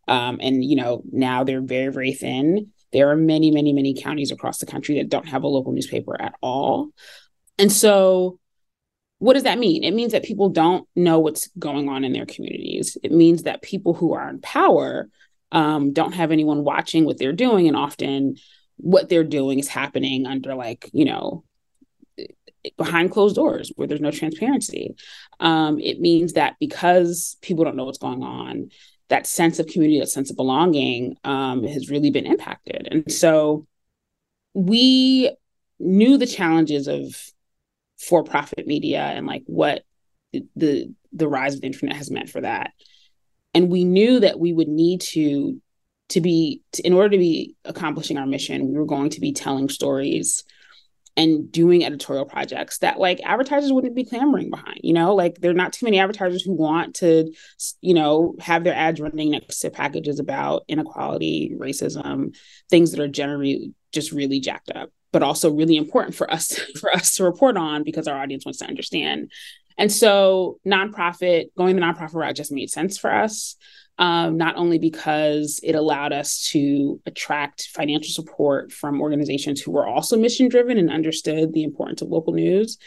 um, 0.07 0.39
and 0.41 0.63
you 0.63 0.75
know 0.75 1.01
now 1.11 1.43
they're 1.43 1.61
very 1.61 1.91
very 1.91 2.13
thin. 2.13 2.71
There 2.93 3.09
are 3.09 3.15
many 3.15 3.49
many 3.49 3.73
many 3.73 3.95
counties 3.95 4.31
across 4.31 4.59
the 4.59 4.67
country 4.67 4.99
that 4.99 5.09
don't 5.09 5.27
have 5.27 5.43
a 5.43 5.47
local 5.47 5.71
newspaper 5.71 6.19
at 6.21 6.35
all, 6.41 6.89
and 7.57 7.71
so 7.71 8.39
what 9.19 9.33
does 9.33 9.43
that 9.43 9.59
mean? 9.59 9.83
It 9.83 9.93
means 9.93 10.11
that 10.11 10.23
people 10.23 10.49
don't 10.49 10.87
know 10.95 11.19
what's 11.19 11.49
going 11.57 11.87
on 11.89 12.03
in 12.03 12.13
their 12.13 12.25
communities. 12.25 12.97
It 13.01 13.11
means 13.11 13.43
that 13.43 13.61
people 13.61 13.93
who 13.93 14.13
are 14.13 14.29
in 14.29 14.41
power 14.41 15.09
um, 15.51 15.93
don't 15.93 16.13
have 16.13 16.31
anyone 16.31 16.63
watching 16.63 17.05
what 17.05 17.17
they're 17.17 17.33
doing, 17.33 17.67
and 17.67 17.77
often 17.77 18.35
what 18.77 19.07
they're 19.07 19.23
doing 19.23 19.57
is 19.59 19.69
happening 19.69 20.25
under 20.25 20.53
like 20.53 20.89
you 20.91 21.05
know 21.05 21.43
behind 22.77 23.11
closed 23.11 23.35
doors 23.35 23.71
where 23.75 23.87
there's 23.87 24.01
no 24.01 24.11
transparency. 24.11 24.95
Um, 25.39 25.79
it 25.79 25.99
means 25.99 26.33
that 26.33 26.55
because 26.59 27.37
people 27.41 27.63
don't 27.63 27.75
know 27.75 27.85
what's 27.85 27.97
going 27.97 28.23
on, 28.23 28.69
that 29.09 29.27
sense 29.27 29.59
of 29.59 29.67
community, 29.67 29.99
that 29.99 30.07
sense 30.07 30.31
of 30.31 30.35
belonging 30.35 31.15
um, 31.23 31.63
has 31.63 31.89
really 31.89 32.09
been 32.09 32.25
impacted. 32.25 32.87
And 32.89 33.11
so 33.11 33.67
we 34.53 35.35
knew 35.79 36.17
the 36.17 36.25
challenges 36.25 36.87
of 36.87 37.15
for-profit 37.99 38.67
media 38.67 39.01
and 39.01 39.25
like 39.25 39.43
what 39.45 39.83
the 40.55 40.93
the 41.13 41.27
rise 41.27 41.55
of 41.55 41.61
the 41.61 41.67
internet 41.67 41.95
has 41.95 42.11
meant 42.11 42.29
for 42.29 42.41
that. 42.41 42.71
And 43.53 43.69
we 43.69 43.85
knew 43.85 44.19
that 44.19 44.39
we 44.39 44.51
would 44.51 44.67
need 44.67 45.01
to 45.01 45.61
to 46.09 46.21
be 46.21 46.61
in 46.83 46.93
order 46.93 47.09
to 47.09 47.17
be 47.17 47.55
accomplishing 47.65 48.17
our 48.17 48.27
mission, 48.27 48.67
we 48.67 48.77
were 48.77 48.85
going 48.85 49.09
to 49.11 49.21
be 49.21 49.33
telling 49.33 49.69
stories 49.69 50.43
and 51.17 51.51
doing 51.51 51.85
editorial 51.85 52.25
projects 52.25 52.79
that 52.79 52.99
like 52.99 53.21
advertisers 53.23 53.71
wouldn't 53.71 53.95
be 53.95 54.03
clamoring 54.03 54.49
behind 54.49 54.79
you 54.83 54.93
know 54.93 55.15
like 55.15 55.35
there 55.39 55.51
are 55.51 55.55
not 55.55 55.71
too 55.71 55.85
many 55.85 55.99
advertisers 55.99 56.43
who 56.43 56.53
want 56.53 56.95
to 56.95 57.31
you 57.81 57.93
know 57.93 58.35
have 58.39 58.63
their 58.63 58.75
ads 58.75 58.99
running 58.99 59.31
next 59.31 59.59
to 59.59 59.69
packages 59.69 60.19
about 60.19 60.63
inequality 60.67 61.53
racism 61.57 62.35
things 62.69 62.91
that 62.91 62.99
are 62.99 63.07
generally 63.07 63.73
just 63.91 64.11
really 64.11 64.39
jacked 64.39 64.71
up 64.75 64.89
but 65.15 65.23
also 65.23 65.49
really 65.49 65.77
important 65.77 66.13
for 66.13 66.29
us 66.29 66.59
for 66.81 66.91
us 66.91 67.15
to 67.15 67.23
report 67.23 67.55
on 67.55 67.85
because 67.85 68.05
our 68.05 68.21
audience 68.21 68.43
wants 68.43 68.59
to 68.59 68.67
understand 68.67 69.31
and 69.77 69.89
so 69.89 70.59
nonprofit 70.67 71.45
going 71.57 71.73
the 71.73 71.81
nonprofit 71.81 72.15
route 72.15 72.35
just 72.35 72.51
made 72.51 72.69
sense 72.69 72.97
for 72.97 73.13
us 73.13 73.55
um, 73.97 74.35
not 74.35 74.57
only 74.57 74.77
because 74.77 75.61
it 75.63 75.73
allowed 75.73 76.11
us 76.11 76.49
to 76.51 76.99
attract 77.05 77.69
financial 77.73 78.11
support 78.11 78.73
from 78.73 78.99
organizations 78.99 79.61
who 79.61 79.71
were 79.71 79.87
also 79.87 80.17
mission 80.17 80.49
driven 80.49 80.77
and 80.77 80.91
understood 80.91 81.53
the 81.53 81.63
importance 81.63 82.01
of 82.01 82.09
local 82.09 82.33
news, 82.33 82.77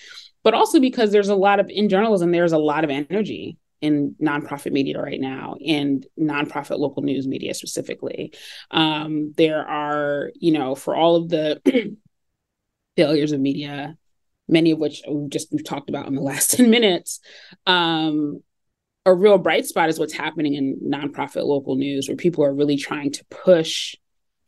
but 0.45 0.53
also 0.53 0.81
because 0.81 1.11
there's 1.11 1.31
a 1.31 1.35
lot 1.35 1.61
of, 1.61 1.71
in 1.71 1.89
journalism, 1.89 2.31
there's 2.31 2.53
a 2.53 2.59
lot 2.59 2.85
of 2.85 2.91
energy 2.91 3.57
in 3.81 4.15
nonprofit 4.21 4.73
media 4.73 5.01
right 5.01 5.21
now 5.21 5.57
and 5.67 6.07
nonprofit 6.19 6.79
local 6.79 7.03
news 7.03 7.27
media 7.27 7.55
specifically. 7.55 8.33
Um, 8.71 9.33
there 9.37 9.67
are, 9.67 10.31
you 10.35 10.53
know, 10.53 10.75
for 10.75 10.95
all 10.95 11.17
of 11.17 11.29
the 11.29 11.97
failures 12.99 13.31
of 13.31 13.41
media, 13.41 13.97
many 14.49 14.73
of 14.73 14.81
which 14.81 15.03
we 15.09 15.29
just 15.29 15.53
we've 15.53 15.65
talked 15.65 15.89
about 15.89 16.09
in 16.09 16.17
the 16.17 16.21
last 16.21 16.51
10 16.57 16.69
minutes, 16.69 17.21
um, 17.65 18.43
a 19.07 19.15
real 19.15 19.39
bright 19.39 19.65
spot 19.65 19.89
is 19.89 20.01
what's 20.01 20.13
happening 20.13 20.55
in 20.55 20.81
nonprofit 20.85 21.45
local 21.45 21.77
news, 21.77 22.09
where 22.09 22.17
people 22.17 22.45
are 22.45 22.53
really 22.53 22.77
trying 22.77 23.13
to 23.13 23.25
push 23.31 23.95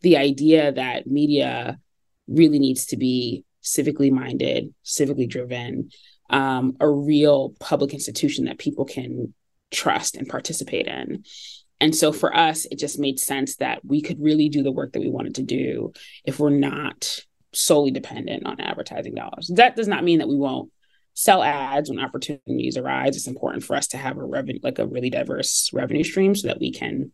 the 0.02 0.16
idea 0.16 0.72
that 0.72 1.06
media 1.06 1.78
really 2.26 2.58
needs 2.58 2.86
to 2.86 2.96
be 2.96 3.44
civically 3.62 4.10
minded, 4.10 4.74
civically 4.84 5.28
driven, 5.28 5.90
um, 6.28 6.76
a 6.80 6.90
real 6.90 7.54
public 7.60 7.94
institution 7.94 8.46
that 8.46 8.58
people 8.58 8.84
can 8.84 9.32
trust 9.70 10.16
and 10.16 10.28
participate 10.28 10.88
in. 10.88 11.22
And 11.80 11.94
so 11.94 12.12
for 12.12 12.36
us, 12.36 12.66
it 12.66 12.78
just 12.78 12.98
made 12.98 13.20
sense 13.20 13.56
that 13.56 13.84
we 13.84 14.02
could 14.02 14.20
really 14.20 14.48
do 14.48 14.62
the 14.64 14.72
work 14.72 14.92
that 14.92 15.00
we 15.00 15.08
wanted 15.08 15.36
to 15.36 15.42
do 15.42 15.92
if 16.24 16.40
we're 16.40 16.50
not 16.50 17.20
solely 17.52 17.90
dependent 17.90 18.46
on 18.46 18.60
advertising 18.60 19.14
dollars. 19.14 19.50
That 19.54 19.76
does 19.76 19.88
not 19.88 20.04
mean 20.04 20.18
that 20.18 20.28
we 20.28 20.36
won't 20.36 20.70
sell 21.14 21.42
ads 21.42 21.90
when 21.90 21.98
opportunities 21.98 22.76
arise. 22.76 23.16
It's 23.16 23.26
important 23.26 23.64
for 23.64 23.76
us 23.76 23.88
to 23.88 23.96
have 23.96 24.16
a 24.16 24.24
revenue, 24.24 24.60
like 24.62 24.78
a 24.78 24.86
really 24.86 25.10
diverse 25.10 25.70
revenue 25.72 26.04
stream, 26.04 26.34
so 26.34 26.48
that 26.48 26.60
we 26.60 26.72
can 26.72 27.12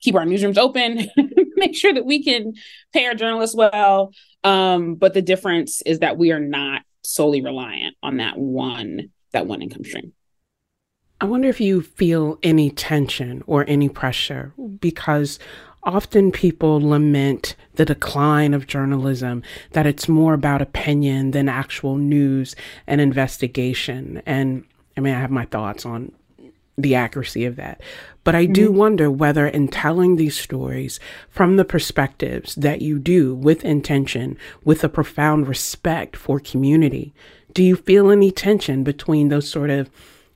keep 0.00 0.14
our 0.14 0.24
newsrooms 0.24 0.58
open, 0.58 1.08
make 1.56 1.76
sure 1.76 1.92
that 1.92 2.06
we 2.06 2.22
can 2.22 2.54
pay 2.92 3.06
our 3.06 3.14
journalists 3.14 3.56
well. 3.56 4.12
Um, 4.44 4.94
but 4.94 5.14
the 5.14 5.22
difference 5.22 5.82
is 5.82 5.98
that 5.98 6.16
we 6.16 6.32
are 6.32 6.40
not 6.40 6.82
solely 7.02 7.42
reliant 7.42 7.96
on 8.02 8.18
that 8.18 8.38
one 8.38 9.10
that 9.32 9.46
one 9.46 9.62
income 9.62 9.84
stream. 9.84 10.12
I 11.20 11.26
wonder 11.26 11.48
if 11.48 11.60
you 11.60 11.82
feel 11.82 12.38
any 12.42 12.70
tension 12.70 13.44
or 13.46 13.64
any 13.68 13.88
pressure 13.88 14.54
because 14.80 15.38
Often 15.82 16.32
people 16.32 16.80
lament 16.80 17.56
the 17.74 17.84
decline 17.84 18.52
of 18.52 18.66
journalism, 18.66 19.42
that 19.72 19.86
it's 19.86 20.08
more 20.08 20.34
about 20.34 20.60
opinion 20.60 21.30
than 21.30 21.48
actual 21.48 21.96
news 21.96 22.54
and 22.86 23.00
investigation. 23.00 24.22
And 24.26 24.64
I 24.96 25.00
mean, 25.00 25.14
I 25.14 25.20
have 25.20 25.30
my 25.30 25.46
thoughts 25.46 25.86
on 25.86 26.12
the 26.76 26.94
accuracy 26.94 27.44
of 27.44 27.56
that. 27.56 27.80
But 28.24 28.34
I 28.34 28.44
do 28.44 28.68
mm-hmm. 28.68 28.78
wonder 28.78 29.10
whether, 29.10 29.46
in 29.46 29.68
telling 29.68 30.16
these 30.16 30.38
stories 30.38 31.00
from 31.28 31.56
the 31.56 31.64
perspectives 31.64 32.54
that 32.56 32.82
you 32.82 32.98
do 32.98 33.34
with 33.34 33.64
intention, 33.64 34.36
with 34.64 34.84
a 34.84 34.88
profound 34.88 35.48
respect 35.48 36.16
for 36.16 36.38
community, 36.38 37.14
do 37.54 37.62
you 37.62 37.76
feel 37.76 38.10
any 38.10 38.30
tension 38.30 38.84
between 38.84 39.28
those 39.28 39.48
sort 39.48 39.70
of 39.70 39.90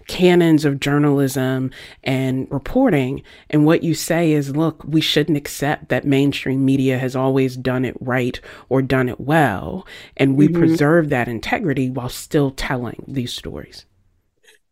canons 0.06 0.64
of 0.64 0.80
journalism 0.80 1.70
and 2.02 2.46
reporting. 2.50 3.22
And 3.50 3.64
what 3.64 3.82
you 3.82 3.94
say 3.94 4.32
is, 4.32 4.56
look, 4.56 4.82
we 4.84 5.00
shouldn't 5.00 5.38
accept 5.38 5.88
that 5.88 6.04
mainstream 6.04 6.64
media 6.64 6.98
has 6.98 7.16
always 7.16 7.56
done 7.56 7.84
it 7.84 7.96
right 8.00 8.40
or 8.68 8.82
done 8.82 9.08
it 9.08 9.20
well. 9.20 9.86
And 10.16 10.36
we 10.36 10.48
mm-hmm. 10.48 10.58
preserve 10.58 11.08
that 11.08 11.28
integrity 11.28 11.90
while 11.90 12.08
still 12.08 12.50
telling 12.50 13.04
these 13.06 13.32
stories. 13.32 13.86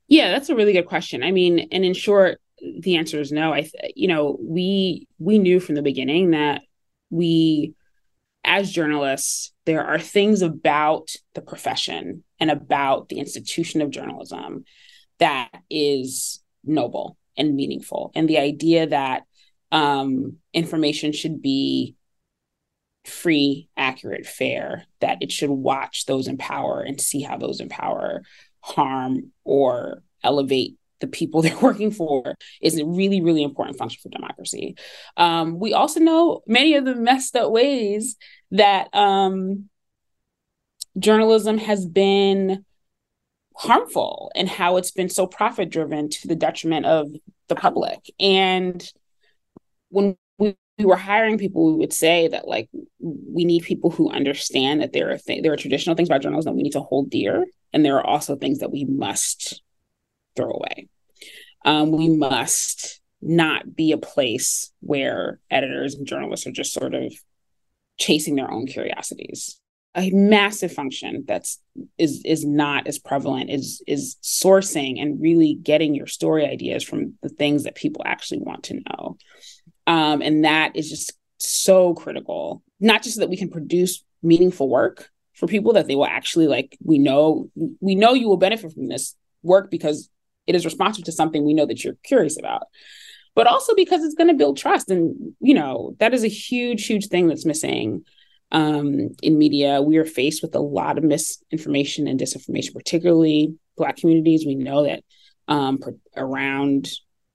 Yeah, 0.09 0.31
that's 0.31 0.51
a 0.51 0.55
really 0.55 0.75
good 0.75 0.87
question. 0.87 1.23
I 1.23 1.31
mean, 1.31 1.69
and 1.73 1.85
in 1.85 1.95
short, 1.95 2.39
the 2.81 2.97
answer 2.97 3.21
is 3.21 3.33
no. 3.33 3.55
I, 3.55 3.71
you 3.97 4.09
know, 4.09 4.39
we 4.41 5.09
we 5.19 5.39
knew 5.39 5.59
from 5.59 5.75
the 5.75 5.83
beginning 5.83 6.31
that 6.31 6.63
we, 7.11 7.75
as 8.45 8.71
journalists, 8.71 9.53
there 9.65 9.85
are 9.85 9.99
things 9.99 10.43
about 10.43 11.11
the 11.35 11.43
profession 11.43 12.25
and 12.39 12.51
about 12.51 13.09
the 13.09 13.19
institution 13.19 13.81
of 13.81 13.91
journalism 13.91 14.65
that 15.23 15.51
is 15.71 16.41
noble 16.65 17.17
and 17.37 17.55
meaningful. 17.55 18.11
And 18.17 18.29
the 18.29 18.39
idea 18.39 18.89
that 18.89 19.23
um, 19.71 20.39
information 20.53 21.13
should 21.13 21.41
be 21.41 21.95
free, 23.05 23.69
accurate, 23.77 24.27
fair, 24.27 24.85
that 25.01 25.19
it 25.21 25.31
should 25.31 25.49
watch 25.49 26.07
those 26.07 26.27
in 26.27 26.39
power 26.39 26.81
and 26.81 27.01
see 27.01 27.23
how 27.23 27.37
those 27.37 27.61
in 27.61 27.69
power 27.69 28.23
harm 28.63 29.31
or 29.45 30.03
elevate 30.25 30.77
the 30.99 31.07
people 31.07 31.41
they're 31.43 31.57
working 31.61 31.93
for 31.93 32.35
is 32.61 32.77
a 32.77 32.85
really, 32.85 33.21
really 33.21 33.45
important 33.45 33.79
function 33.79 34.01
for 34.03 34.09
democracy. 34.09 34.75
Um, 35.17 35.61
we 35.61 35.73
also 35.73 36.01
know 36.01 36.43
many 36.49 36.75
of 36.75 36.85
the 36.85 36.97
messed 36.97 37.37
up 37.37 37.53
ways 37.53 38.17
that 38.51 38.93
um, 38.93 39.69
journalism 40.99 41.59
has 41.59 41.87
been 41.87 42.65
harmful 43.63 44.33
and 44.35 44.49
how 44.49 44.77
it's 44.77 44.91
been 44.91 45.09
so 45.09 45.25
profit 45.25 45.71
driven 45.71 46.09
to 46.09 46.27
the 46.27 46.35
detriment 46.35 46.85
of 46.85 47.09
the 47.47 47.55
public. 47.55 48.11
And 48.19 48.85
when 49.89 50.17
we, 50.37 50.57
we 50.79 50.85
were 50.85 50.97
hiring 50.97 51.39
people, 51.39 51.71
we 51.71 51.79
would 51.79 51.93
say 51.93 52.27
that 52.27 52.49
like 52.49 52.69
we 52.99 53.45
need 53.45 53.63
people 53.63 53.91
who 53.91 54.11
understand 54.11 54.83
that 54.83 54.93
there 54.93 55.13
are 55.13 55.19
th- 55.19 55.45
there 55.45 55.53
are 55.53 55.57
traditional 55.57 55.95
things 55.95 56.09
about 56.09 56.23
journalism 56.23 56.53
that 56.53 56.57
we 56.57 56.65
need 56.65 56.73
to 56.73 56.81
hold 56.81 57.11
dear, 57.11 57.47
and 57.73 57.85
there 57.85 57.97
are 57.99 58.07
also 58.07 58.35
things 58.35 58.59
that 58.59 58.73
we 58.73 58.85
must 58.85 59.63
throw 60.35 60.51
away. 60.51 60.89
Um, 61.65 61.93
we 61.93 62.09
must 62.09 63.01
not 63.21 63.77
be 63.77 63.93
a 63.93 63.99
place 63.99 64.73
where 64.81 65.39
editors 65.53 65.95
and 65.95 66.05
journalists 66.05 66.49
are 66.49 66.53
just 66.53 66.73
sort 66.73 66.95
of 66.95 67.15
chasing 67.97 68.35
their 68.35 68.51
own 68.51 68.67
curiosities 68.67 69.61
a 69.95 70.11
massive 70.11 70.73
function 70.73 71.25
that's 71.27 71.61
is 71.99 72.23
is 72.25 72.45
not 72.45 72.87
as 72.87 72.99
prevalent 72.99 73.51
is 73.51 73.83
is 73.87 74.17
sourcing 74.23 75.01
and 75.01 75.21
really 75.21 75.55
getting 75.63 75.95
your 75.95 76.07
story 76.07 76.47
ideas 76.47 76.83
from 76.83 77.15
the 77.23 77.29
things 77.29 77.65
that 77.65 77.75
people 77.75 78.03
actually 78.07 78.41
want 78.41 78.65
to 78.65 78.81
know. 78.89 79.17
Um, 79.87 80.23
and 80.23 80.45
that 80.45 80.77
is 80.77 80.89
just 80.89 81.13
so 81.39 81.93
critical 81.95 82.63
not 82.83 83.03
just 83.03 83.15
so 83.15 83.21
that 83.21 83.31
we 83.31 83.37
can 83.37 83.49
produce 83.49 84.05
meaningful 84.23 84.69
work 84.69 85.09
for 85.35 85.47
people 85.47 85.73
that 85.73 85.87
they 85.87 85.95
will 85.95 86.07
actually 86.07 86.47
like 86.47 86.77
we 86.85 86.99
know 86.99 87.51
we 87.81 87.95
know 87.95 88.13
you 88.13 88.29
will 88.29 88.37
benefit 88.37 88.73
from 88.73 88.89
this 88.89 89.17
work 89.43 89.71
because 89.71 90.11
it 90.47 90.55
is 90.55 90.65
responsive 90.65 91.05
to 91.05 91.13
something 91.13 91.45
we 91.45 91.55
know 91.55 91.65
that 91.65 91.83
you're 91.83 91.97
curious 92.05 92.39
about 92.39 92.65
but 93.35 93.47
also 93.47 93.75
because 93.75 94.05
it's 94.05 94.15
going 94.15 94.29
to 94.29 94.35
build 94.35 94.57
trust 94.57 94.91
and 94.91 95.35
you 95.41 95.55
know 95.55 95.97
that 95.99 96.13
is 96.13 96.25
a 96.25 96.29
huge 96.29 96.87
huge 96.87 97.09
thing 97.09 97.29
that's 97.29 97.47
missing 97.47 98.05
um, 98.53 99.09
in 99.23 99.39
media. 99.39 99.83
We 99.83 99.97
are 99.97 100.05
faced 100.05 100.43
with 100.43 100.55
a 100.55 100.61
lot 100.61 100.99
of 100.99 101.05
misinformation 101.05 102.07
and 102.07 102.21
disinformation, 102.21 102.75
particularly 102.75 103.57
Black 103.77 103.97
communities. 103.97 104.47
We 104.47 104.55
know 104.55 104.85
that 104.85 105.03
um, 105.49 105.81
around 106.17 106.91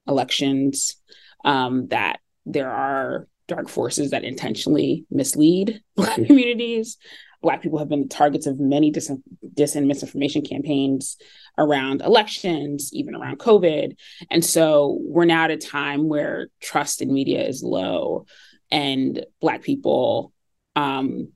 elections, 0.08 0.96
um, 1.44 1.88
that 1.88 2.20
there 2.46 2.72
are 2.72 3.28
dark 3.48 3.68
forces 3.68 4.12
that 4.12 4.24
intentionally 4.24 5.06
mislead 5.10 5.82
Black 5.96 6.16
communities. 6.16 6.98
Black 7.42 7.62
people 7.62 7.80
have 7.80 7.90
been 7.90 8.04
the 8.04 8.08
targets 8.08 8.48
of 8.48 8.60
many 8.60 8.92
dis, 8.92 9.12
dis 9.54 9.76
and 9.76 9.88
misinformation 9.88 10.44
campaigns 10.44 11.18
around 11.58 12.02
elections, 12.02 12.92
even 12.94 13.16
around 13.16 13.40
COVID. 13.40 13.96
And 14.30 14.44
so 14.44 14.98
we're 15.02 15.26
now 15.26 15.46
at 15.46 15.52
a 15.52 15.58
time 15.58 16.08
where 16.08 16.48
trust 16.62 17.02
in 17.02 17.14
media 17.14 17.48
is 17.48 17.64
low, 17.64 18.26
and 18.72 19.26
Black 19.40 19.62
people 19.62 20.34
um, 20.78 21.30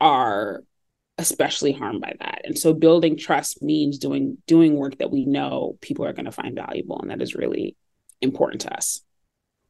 are 0.00 0.64
especially 1.16 1.72
harmed 1.72 2.00
by 2.00 2.14
that. 2.18 2.40
And 2.44 2.58
so 2.58 2.74
building 2.74 3.16
trust 3.16 3.62
means 3.62 3.98
doing 3.98 4.38
doing 4.46 4.76
work 4.76 4.98
that 4.98 5.10
we 5.10 5.24
know 5.24 5.78
people 5.80 6.04
are 6.04 6.12
going 6.12 6.24
to 6.24 6.32
find 6.32 6.54
valuable, 6.56 6.98
and 7.00 7.10
that 7.10 7.22
is 7.22 7.34
really 7.34 7.76
important 8.20 8.62
to 8.62 8.74
us. 8.76 9.00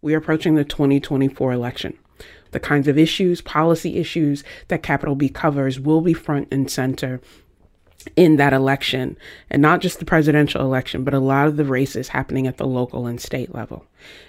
We're 0.01 0.19
approaching 0.19 0.55
the 0.55 0.65
2024 0.65 1.53
election. 1.53 1.99
The 2.53 2.61
kinds 2.61 2.89
of 2.89 2.99
issues, 2.99 3.43
policy 3.43 3.99
issues 3.99 4.43
that 4.69 4.83
Capital 4.83 5.15
B 5.15 5.29
covers 5.29 5.79
will 5.79 6.01
be 6.01 6.15
front 6.15 6.49
and 6.51 6.71
center 6.71 7.21
in 8.17 8.37
that 8.37 8.55
election, 8.55 9.19
and 9.51 9.61
not 9.61 9.83
just 9.83 9.99
the 9.99 10.07
presidential 10.07 10.63
election, 10.63 11.05
but 11.05 11.13
a 11.13 11.19
lot 11.19 11.47
of 11.47 11.59
the 11.59 11.67
races 11.67 12.09
happening 12.09 12.47
at 12.47 12.57
the 12.57 12.67
local 12.67 13.07
and 13.07 13.21
state 13.21 13.55
level. 13.55 13.85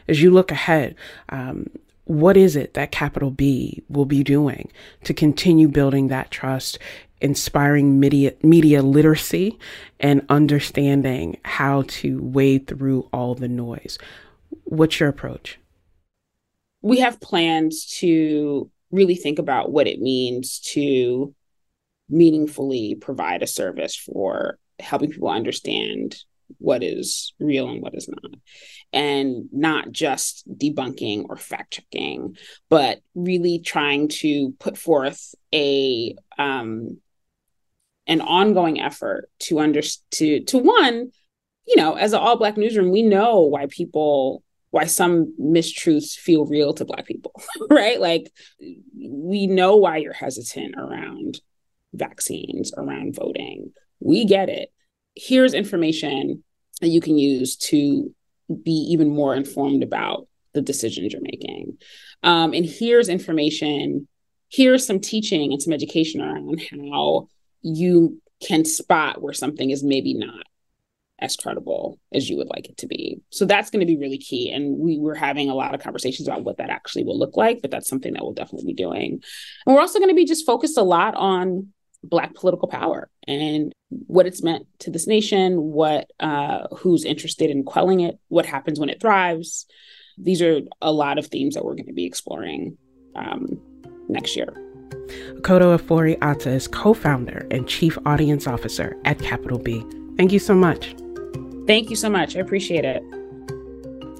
As 0.09 0.21
you 0.21 0.29
look 0.29 0.51
ahead, 0.51 0.95
um, 1.29 1.67
what 2.11 2.35
is 2.35 2.57
it 2.57 2.73
that 2.73 2.91
Capital 2.91 3.31
B 3.31 3.83
will 3.87 4.05
be 4.05 4.21
doing 4.21 4.69
to 5.05 5.13
continue 5.13 5.69
building 5.69 6.09
that 6.09 6.29
trust, 6.29 6.77
inspiring 7.21 8.01
media, 8.01 8.33
media 8.43 8.81
literacy, 8.81 9.57
and 9.97 10.25
understanding 10.27 11.37
how 11.45 11.83
to 11.87 12.21
wade 12.21 12.67
through 12.67 13.07
all 13.13 13.33
the 13.33 13.47
noise? 13.47 13.97
What's 14.65 14.99
your 14.99 15.07
approach? 15.07 15.57
We 16.81 16.99
have 16.99 17.21
plans 17.21 17.85
to 17.99 18.69
really 18.91 19.15
think 19.15 19.39
about 19.39 19.71
what 19.71 19.87
it 19.87 20.01
means 20.01 20.59
to 20.73 21.33
meaningfully 22.09 22.95
provide 22.95 23.41
a 23.41 23.47
service 23.47 23.95
for 23.95 24.59
helping 24.79 25.11
people 25.11 25.29
understand 25.29 26.17
what 26.57 26.83
is 26.83 27.33
real 27.39 27.69
and 27.69 27.81
what 27.81 27.95
is 27.95 28.07
not 28.07 28.31
and 28.93 29.49
not 29.51 29.91
just 29.91 30.43
debunking 30.57 31.25
or 31.29 31.37
fact 31.37 31.73
checking 31.73 32.35
but 32.69 32.99
really 33.15 33.59
trying 33.59 34.07
to 34.07 34.53
put 34.59 34.77
forth 34.77 35.33
a 35.53 36.15
um 36.37 36.97
an 38.07 38.21
ongoing 38.21 38.81
effort 38.81 39.29
to 39.39 39.59
under 39.59 39.81
to 40.11 40.43
to 40.43 40.57
one 40.57 41.11
you 41.67 41.75
know 41.75 41.93
as 41.93 42.13
an 42.13 42.19
all 42.19 42.37
black 42.37 42.57
newsroom 42.57 42.91
we 42.91 43.01
know 43.01 43.41
why 43.41 43.65
people 43.67 44.43
why 44.71 44.85
some 44.85 45.33
mistruths 45.39 46.15
feel 46.15 46.45
real 46.45 46.73
to 46.73 46.85
black 46.85 47.05
people 47.05 47.33
right 47.69 47.99
like 47.99 48.31
we 48.95 49.47
know 49.47 49.75
why 49.75 49.97
you're 49.97 50.13
hesitant 50.13 50.75
around 50.77 51.39
vaccines, 51.93 52.71
around 52.77 53.15
voting. 53.15 53.71
We 53.99 54.25
get 54.25 54.49
it. 54.49 54.71
Here's 55.15 55.53
information 55.53 56.43
that 56.79 56.89
you 56.89 57.01
can 57.01 57.17
use 57.17 57.55
to 57.57 58.13
be 58.63 58.71
even 58.71 59.09
more 59.09 59.35
informed 59.35 59.83
about 59.83 60.27
the 60.53 60.61
decisions 60.61 61.13
you're 61.13 61.21
making. 61.21 61.77
Um, 62.23 62.53
and 62.53 62.65
here's 62.65 63.09
information, 63.09 64.07
here's 64.49 64.85
some 64.85 64.99
teaching 64.99 65.51
and 65.51 65.61
some 65.61 65.73
education 65.73 66.21
around 66.21 66.61
how 66.69 67.27
you 67.61 68.21
can 68.45 68.65
spot 68.65 69.21
where 69.21 69.33
something 69.33 69.69
is 69.69 69.83
maybe 69.83 70.13
not 70.13 70.43
as 71.19 71.35
credible 71.35 71.99
as 72.11 72.29
you 72.29 72.37
would 72.37 72.49
like 72.49 72.67
it 72.67 72.77
to 72.77 72.87
be. 72.87 73.21
So 73.29 73.45
that's 73.45 73.69
going 73.69 73.81
to 73.81 73.85
be 73.85 73.97
really 73.97 74.17
key. 74.17 74.49
And 74.49 74.79
we 74.79 74.97
were 74.97 75.13
having 75.13 75.49
a 75.49 75.55
lot 75.55 75.75
of 75.75 75.81
conversations 75.81 76.27
about 76.27 76.43
what 76.43 76.57
that 76.57 76.71
actually 76.71 77.03
will 77.03 77.17
look 77.17 77.37
like, 77.37 77.61
but 77.61 77.69
that's 77.69 77.87
something 77.87 78.13
that 78.13 78.23
we'll 78.23 78.33
definitely 78.33 78.73
be 78.73 78.83
doing. 78.83 79.21
And 79.65 79.75
we're 79.75 79.81
also 79.81 79.99
going 79.99 80.09
to 80.09 80.15
be 80.15 80.25
just 80.25 80.47
focused 80.47 80.77
a 80.77 80.83
lot 80.83 81.13
on 81.13 81.71
black 82.03 82.33
political 82.33 82.67
power 82.67 83.09
and 83.27 83.73
what 84.07 84.25
it's 84.25 84.41
meant 84.41 84.65
to 84.79 84.89
this 84.89 85.05
nation 85.05 85.57
what 85.57 86.09
uh, 86.19 86.67
who's 86.77 87.05
interested 87.05 87.49
in 87.49 87.63
quelling 87.63 88.01
it 88.01 88.19
what 88.29 88.45
happens 88.45 88.79
when 88.79 88.89
it 88.89 88.99
thrives. 88.99 89.65
These 90.17 90.41
are 90.41 90.61
a 90.81 90.91
lot 90.91 91.17
of 91.17 91.27
themes 91.27 91.55
that 91.55 91.63
we're 91.63 91.75
going 91.75 91.87
to 91.87 91.93
be 91.93 92.05
exploring 92.05 92.77
um, 93.15 93.59
next 94.07 94.35
year. 94.35 94.53
Akoto 95.35 95.77
Ofori-Atta 95.77 96.49
is 96.49 96.67
co-founder 96.67 97.47
and 97.49 97.67
chief 97.67 97.97
audience 98.05 98.45
officer 98.45 98.95
at 99.05 99.19
capital 99.19 99.57
b. 99.57 99.83
Thank 100.17 100.31
you 100.31 100.39
so 100.39 100.53
much. 100.53 100.95
Thank 101.65 101.89
you 101.89 101.95
so 101.95 102.09
much. 102.09 102.35
I 102.35 102.39
appreciate 102.39 102.85
it. 102.85 103.03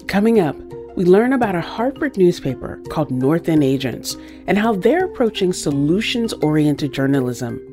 Coming 0.08 0.40
up 0.40 0.56
we 0.96 1.06
learn 1.06 1.34
about 1.34 1.56
a 1.56 1.62
Hartford 1.62 2.18
newspaper 2.18 2.82
called 2.90 3.12
Northend 3.12 3.64
Agent's 3.64 4.18
and 4.48 4.58
how 4.58 4.76
they're 4.76 5.06
approaching 5.06 5.54
solutions 5.54 6.34
oriented 6.34 6.92
journalism 6.92 7.71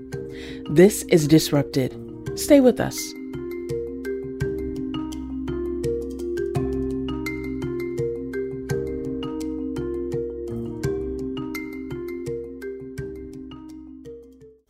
this 0.71 1.03
is 1.05 1.27
Disrupted. 1.27 1.95
Stay 2.39 2.61
with 2.61 2.81
us. 2.81 2.97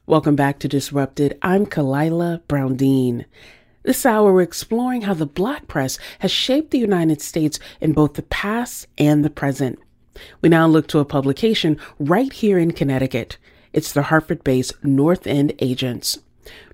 Welcome 0.06 0.36
back 0.36 0.58
to 0.60 0.68
Disrupted. 0.68 1.36
I'm 1.42 1.66
Khalilah 1.66 2.40
Brown-Dean. 2.48 3.26
This 3.82 4.06
hour, 4.06 4.32
we're 4.32 4.40
exploring 4.40 5.02
how 5.02 5.12
the 5.14 5.26
black 5.26 5.66
press 5.66 5.98
has 6.20 6.30
shaped 6.30 6.70
the 6.70 6.78
United 6.78 7.20
States 7.20 7.58
in 7.80 7.92
both 7.92 8.14
the 8.14 8.22
past 8.22 8.86
and 8.96 9.24
the 9.24 9.30
present. 9.30 9.78
We 10.40 10.48
now 10.48 10.66
look 10.66 10.88
to 10.88 10.98
a 10.98 11.04
publication 11.04 11.78
right 11.98 12.32
here 12.32 12.58
in 12.58 12.72
Connecticut. 12.72 13.36
It's 13.72 13.92
the 13.92 14.04
Hartford 14.04 14.44
based 14.44 14.82
Northend 14.82 15.54
Agent's. 15.58 16.18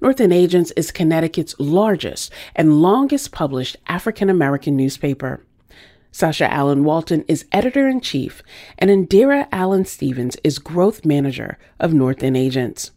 North 0.01 0.21
End 0.21 0.33
Agents 0.33 0.71
is 0.77 0.93
Connecticut's 0.93 1.57
largest 1.59 2.33
and 2.55 2.81
longest 2.81 3.33
published 3.33 3.77
African 3.89 4.31
American 4.31 4.77
newspaper. 4.77 5.45
Sasha 6.13 6.51
Allen 6.53 6.85
Walton 6.85 7.25
is 7.27 7.47
editor 7.51 7.89
in 7.89 8.01
chief, 8.01 8.45
and 8.79 8.89
Endera 8.89 9.49
Allen 9.51 9.85
Stevens 9.85 10.37
is 10.45 10.61
growth 10.61 11.05
manager 11.05 11.59
of 11.81 11.93
Northend 11.93 12.37
Agent's. 12.37 12.93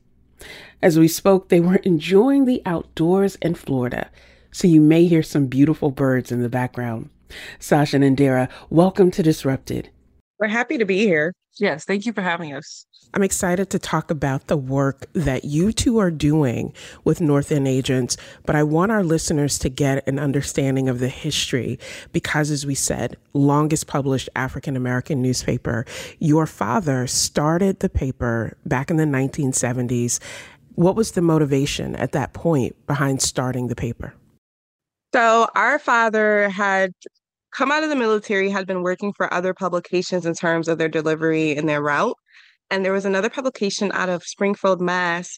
As 0.83 0.99
we 0.99 1.07
spoke, 1.07 1.49
they 1.49 1.59
were 1.59 1.77
enjoying 1.77 2.45
the 2.45 2.61
outdoors 2.63 3.35
in 3.37 3.55
Florida, 3.55 4.11
so 4.51 4.67
you 4.67 4.79
may 4.79 5.07
hear 5.07 5.23
some 5.23 5.47
beautiful 5.47 5.89
birds 5.89 6.31
in 6.31 6.43
the 6.43 6.49
background. 6.49 7.09
Sasha 7.57 7.95
and 7.95 8.17
Endera, 8.17 8.49
welcome 8.69 9.09
to 9.09 9.23
Disrupted. 9.23 9.89
We're 10.37 10.49
happy 10.49 10.77
to 10.77 10.85
be 10.85 10.99
here. 10.99 11.33
Yes, 11.59 11.85
thank 11.85 12.05
you 12.05 12.13
for 12.13 12.21
having 12.21 12.53
us. 12.53 12.85
I'm 13.13 13.23
excited 13.23 13.69
to 13.71 13.79
talk 13.79 14.11
about 14.11 14.47
the 14.47 14.57
work 14.57 15.05
that 15.13 15.45
you 15.45 15.71
two 15.71 15.97
are 15.97 16.11
doing 16.11 16.73
with 17.03 17.19
Northend 17.19 17.67
Agent's, 17.67 18.17
but 18.45 18.55
I 18.55 18.63
want 18.63 18.91
our 18.91 19.03
listeners 19.03 19.57
to 19.59 19.69
get 19.69 20.07
an 20.07 20.19
understanding 20.19 20.89
of 20.89 20.99
the 20.99 21.07
history 21.07 21.79
because, 22.11 22.51
as 22.51 22.65
we 22.65 22.75
said, 22.75 23.17
longest 23.33 23.87
published 23.87 24.29
African 24.35 24.75
American 24.75 25.21
newspaper. 25.21 25.85
Your 26.19 26.45
father 26.45 27.07
started 27.07 27.79
the 27.79 27.89
paper 27.89 28.57
back 28.65 28.91
in 28.91 28.97
the 28.97 29.05
1970s. 29.05 30.19
What 30.75 30.95
was 30.95 31.11
the 31.11 31.21
motivation 31.21 31.95
at 31.95 32.11
that 32.11 32.33
point 32.33 32.75
behind 32.85 33.21
starting 33.21 33.67
the 33.67 33.75
paper? 33.75 34.13
So, 35.13 35.47
our 35.55 35.79
father 35.79 36.49
had 36.49 36.93
come 37.51 37.71
out 37.71 37.83
of 37.83 37.89
the 37.89 37.95
military, 37.95 38.49
had 38.49 38.67
been 38.67 38.83
working 38.83 39.13
for 39.13 39.33
other 39.33 39.53
publications 39.53 40.25
in 40.25 40.33
terms 40.33 40.67
of 40.67 40.77
their 40.77 40.89
delivery 40.89 41.55
and 41.55 41.67
their 41.67 41.81
route. 41.81 42.17
And 42.69 42.83
there 42.83 42.93
was 42.93 43.05
another 43.05 43.29
publication 43.29 43.91
out 43.93 44.09
of 44.09 44.23
Springfield, 44.23 44.81
Mass, 44.81 45.37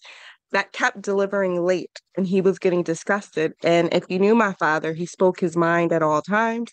that 0.51 0.71
kept 0.71 1.01
delivering 1.01 1.63
late 1.63 2.01
and 2.17 2.25
he 2.25 2.41
was 2.41 2.59
getting 2.59 2.83
disgusted. 2.83 3.53
And 3.63 3.93
if 3.93 4.05
you 4.09 4.19
knew 4.19 4.35
my 4.35 4.53
father, 4.53 4.93
he 4.93 5.05
spoke 5.05 5.39
his 5.39 5.55
mind 5.55 5.91
at 5.91 6.01
all 6.01 6.21
times. 6.21 6.71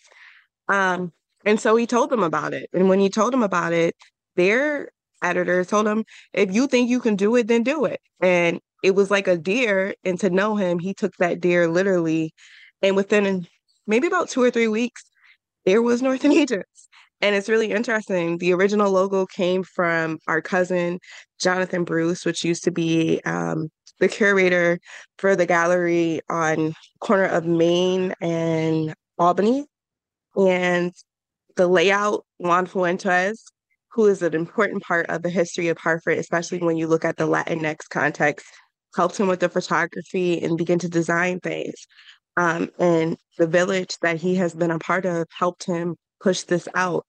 Um, 0.67 1.11
and 1.45 1.59
so 1.59 1.75
he 1.75 1.85
told 1.85 2.09
them 2.09 2.23
about 2.23 2.53
it. 2.53 2.69
And 2.73 2.89
when 2.89 2.99
he 2.99 3.09
told 3.09 3.33
them 3.33 3.43
about 3.43 3.73
it, 3.73 3.95
their 4.35 4.89
editor 5.23 5.63
told 5.63 5.87
him, 5.87 6.03
if 6.33 6.53
you 6.53 6.67
think 6.67 6.89
you 6.89 6.99
can 6.99 7.15
do 7.15 7.35
it, 7.35 7.47
then 7.47 7.63
do 7.63 7.85
it. 7.85 7.99
And 8.19 8.59
it 8.83 8.95
was 8.95 9.11
like 9.11 9.27
a 9.27 9.37
deer. 9.37 9.93
And 10.03 10.19
to 10.19 10.29
know 10.29 10.55
him, 10.55 10.79
he 10.79 10.93
took 10.93 11.15
that 11.17 11.39
deer 11.39 11.67
literally. 11.67 12.33
And 12.81 12.95
within 12.95 13.47
maybe 13.85 14.07
about 14.07 14.29
two 14.29 14.41
or 14.41 14.51
three 14.51 14.67
weeks, 14.67 15.03
there 15.67 15.81
was 15.81 16.01
Northend 16.01 16.33
Agents. 16.41 16.87
And 17.19 17.35
it's 17.35 17.49
really 17.49 17.71
interesting. 17.71 18.37
The 18.37 18.53
original 18.53 18.91
logo 18.91 19.25
came 19.25 19.63
from 19.63 20.19
our 20.27 20.41
cousin, 20.41 20.99
Jonathan 21.41 21.83
Bruce, 21.83 22.25
which 22.25 22.45
used 22.45 22.63
to 22.63 22.71
be 22.71 23.19
um, 23.25 23.69
the 23.99 24.07
curator 24.07 24.79
for 25.17 25.35
the 25.35 25.45
gallery 25.45 26.21
on 26.29 26.73
corner 27.01 27.25
of 27.25 27.45
Main 27.45 28.13
and 28.21 28.93
Albany. 29.17 29.65
And 30.37 30.93
the 31.55 31.67
layout, 31.67 32.23
Juan 32.37 32.67
Fuentes, 32.67 33.43
who 33.91 34.05
is 34.05 34.21
an 34.21 34.35
important 34.35 34.83
part 34.83 35.07
of 35.07 35.23
the 35.23 35.29
history 35.31 35.67
of 35.69 35.77
Hartford, 35.79 36.19
especially 36.19 36.59
when 36.59 36.77
you 36.77 36.87
look 36.87 37.03
at 37.03 37.17
the 37.17 37.27
Latinx 37.27 37.89
context, 37.89 38.45
helped 38.95 39.17
him 39.17 39.27
with 39.27 39.39
the 39.39 39.49
photography 39.49 40.41
and 40.41 40.57
begin 40.57 40.79
to 40.79 40.87
design 40.87 41.39
things. 41.39 41.87
Um, 42.37 42.69
and 42.77 43.17
the 43.37 43.47
village 43.47 43.97
that 44.01 44.17
he 44.17 44.35
has 44.35 44.53
been 44.53 44.71
a 44.71 44.79
part 44.79 45.05
of 45.05 45.27
helped 45.37 45.63
him 45.63 45.95
push 46.21 46.43
this 46.43 46.67
out. 46.75 47.05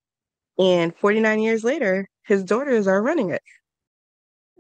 And 0.59 0.95
49 0.97 1.41
years 1.41 1.65
later, 1.65 2.09
his 2.27 2.43
daughters 2.43 2.87
are 2.87 3.03
running 3.03 3.31
it. 3.31 3.43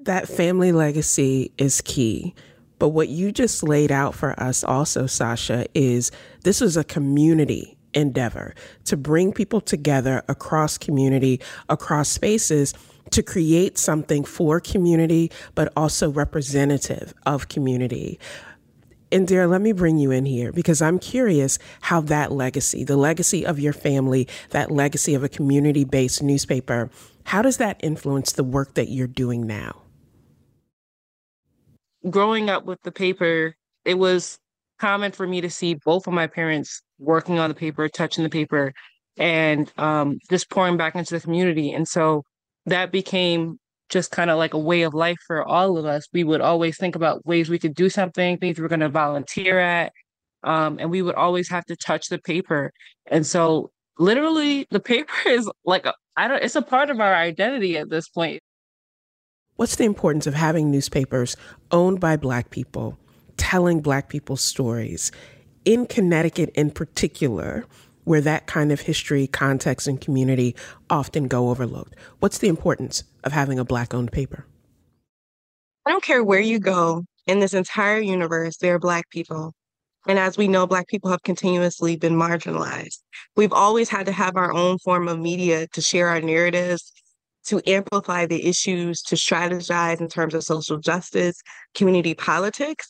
That 0.02 0.28
family 0.28 0.72
legacy 0.72 1.52
is 1.58 1.80
key. 1.80 2.34
But 2.78 2.90
what 2.90 3.08
you 3.08 3.32
just 3.32 3.62
laid 3.62 3.90
out 3.90 4.14
for 4.14 4.38
us 4.40 4.62
also, 4.62 5.06
Sasha, 5.06 5.66
is 5.74 6.12
this 6.44 6.60
was 6.60 6.76
a 6.76 6.84
community 6.84 7.76
endeavor 7.94 8.54
to 8.84 8.96
bring 8.96 9.32
people 9.32 9.60
together 9.60 10.22
across 10.28 10.78
community, 10.78 11.40
across 11.68 12.08
spaces 12.08 12.74
to 13.10 13.22
create 13.22 13.78
something 13.78 14.24
for 14.24 14.60
community, 14.60 15.30
but 15.54 15.72
also 15.76 16.10
representative 16.10 17.14
of 17.26 17.48
community. 17.48 18.20
Endera, 19.11 19.48
let 19.48 19.62
me 19.62 19.72
bring 19.72 19.98
you 19.98 20.11
in 20.11 20.26
here 20.26 20.52
because 20.52 20.82
I'm 20.82 20.98
curious 20.98 21.59
how 21.80 22.00
that 22.02 22.32
legacy, 22.32 22.84
the 22.84 22.96
legacy 22.96 23.46
of 23.46 23.59
your 23.59 23.72
family, 23.72 24.28
that 24.50 24.70
legacy 24.70 25.14
of 25.14 25.24
a 25.24 25.28
community 25.28 25.84
based 25.84 26.22
newspaper, 26.22 26.90
how 27.24 27.42
does 27.42 27.56
that 27.56 27.80
influence 27.82 28.32
the 28.32 28.44
work 28.44 28.74
that 28.74 28.88
you're 28.88 29.06
doing 29.06 29.46
now? 29.46 29.82
Growing 32.09 32.50
up 32.50 32.64
with 32.64 32.80
the 32.82 32.92
paper, 32.92 33.54
it 33.84 33.98
was 33.98 34.38
common 34.78 35.12
for 35.12 35.26
me 35.26 35.40
to 35.40 35.50
see 35.50 35.74
both 35.74 36.06
of 36.06 36.12
my 36.12 36.26
parents 36.26 36.82
working 36.98 37.38
on 37.38 37.48
the 37.48 37.54
paper, 37.54 37.88
touching 37.88 38.24
the 38.24 38.30
paper, 38.30 38.72
and 39.18 39.72
um, 39.78 40.18
just 40.30 40.50
pouring 40.50 40.76
back 40.76 40.94
into 40.94 41.14
the 41.14 41.20
community. 41.20 41.72
And 41.72 41.88
so 41.88 42.22
that 42.66 42.92
became 42.92 43.59
just 43.89 44.11
kind 44.11 44.30
of 44.30 44.39
like 44.39 44.55
a 44.55 44.59
way 44.59 44.82
of 44.82 44.95
life 44.95 45.18
for 45.26 45.45
all 45.45 45.78
of 45.78 45.86
us. 45.86 46.07
We 46.12 46.24
would 46.24 46.41
always 46.41 46.76
think 46.76 46.95
about 46.95 47.24
ways 47.26 47.49
we 47.49 47.59
could 47.59 47.74
do 47.74 47.89
something, 47.89 48.39
things 48.39 48.59
we 48.59 48.64
are 48.64 48.68
going 48.68 48.80
to 48.80 48.89
volunteer 48.89 49.59
at. 49.59 49.93
Um, 50.45 50.78
and 50.78 50.91
we 50.91 51.03
would 51.03 51.14
always 51.14 51.49
have 51.49 51.64
to 51.66 51.76
touch 51.76 52.09
the 52.09 52.18
paper. 52.18 52.72
And 53.07 53.26
so 53.26 53.70
literally 53.99 54.66
the 54.70 54.80
paper 54.95 55.12
is 55.26 55.51
like, 55.64 55.86
I 56.16 56.28
don't, 56.28 56.43
it's 56.43 56.57
a 56.57 56.62
part 56.62 56.91
of 56.91 57.01
our 57.01 57.14
identity 57.14 57.76
at 57.78 57.91
this 57.91 58.09
point. 58.09 58.41
What's 59.57 59.76
the 59.76 59.84
importance 59.84 60.26
of 60.26 60.34
having 60.34 60.70
newspapers 60.70 61.36
owned 61.72 61.99
by 61.99 62.16
Black 62.16 62.51
people, 62.51 62.97
telling 63.36 63.80
Black 63.80 64.09
people's 64.09 64.41
stories 64.41 65.11
in 65.64 65.86
Connecticut 65.86 66.51
in 66.55 66.70
particular? 66.70 67.66
Where 68.09 68.20
that 68.22 68.46
kind 68.46 68.72
of 68.72 68.80
history, 68.80 69.26
context, 69.26 69.86
and 69.86 70.00
community 70.00 70.56
often 70.90 71.28
go 71.28 71.50
overlooked. 71.50 71.94
What's 72.20 72.38
the 72.38 72.48
importance 72.48 73.04
of 73.24 73.32
having 73.32 73.59
a 73.59 73.64
Black 73.64 73.92
owned 73.92 74.12
paper? 74.12 74.46
I 75.86 75.90
don't 75.90 76.02
care 76.02 76.24
where 76.24 76.40
you 76.40 76.59
go 76.59 77.04
in 77.26 77.40
this 77.40 77.54
entire 77.54 78.00
universe, 78.00 78.56
there 78.56 78.74
are 78.74 78.78
Black 78.78 79.09
people. 79.11 79.52
And 80.09 80.18
as 80.18 80.38
we 80.38 80.48
know, 80.48 80.66
Black 80.66 80.88
people 80.88 81.11
have 81.11 81.22
continuously 81.22 81.96
been 81.96 82.14
marginalized. 82.14 83.00
We've 83.36 83.52
always 83.52 83.90
had 83.90 84.06
to 84.06 84.12
have 84.12 84.36
our 84.36 84.52
own 84.52 84.78
form 84.78 85.06
of 85.06 85.18
media 85.18 85.66
to 85.74 85.82
share 85.82 86.09
our 86.09 86.22
narratives, 86.22 86.90
to 87.46 87.61
amplify 87.66 88.24
the 88.24 88.46
issues, 88.46 89.02
to 89.02 89.16
strategize 89.16 90.00
in 90.00 90.09
terms 90.09 90.32
of 90.32 90.42
social 90.42 90.78
justice, 90.78 91.38
community 91.74 92.14
politics 92.14 92.88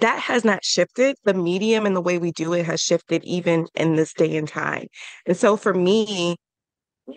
that 0.00 0.18
has 0.20 0.44
not 0.44 0.64
shifted. 0.64 1.16
The 1.24 1.34
medium 1.34 1.86
and 1.86 1.96
the 1.96 2.00
way 2.00 2.18
we 2.18 2.32
do 2.32 2.52
it 2.52 2.66
has 2.66 2.80
shifted 2.80 3.24
even 3.24 3.66
in 3.74 3.96
this 3.96 4.12
day 4.12 4.36
and 4.36 4.48
time. 4.48 4.86
And 5.26 5.36
so 5.36 5.56
for 5.56 5.72
me, 5.72 6.36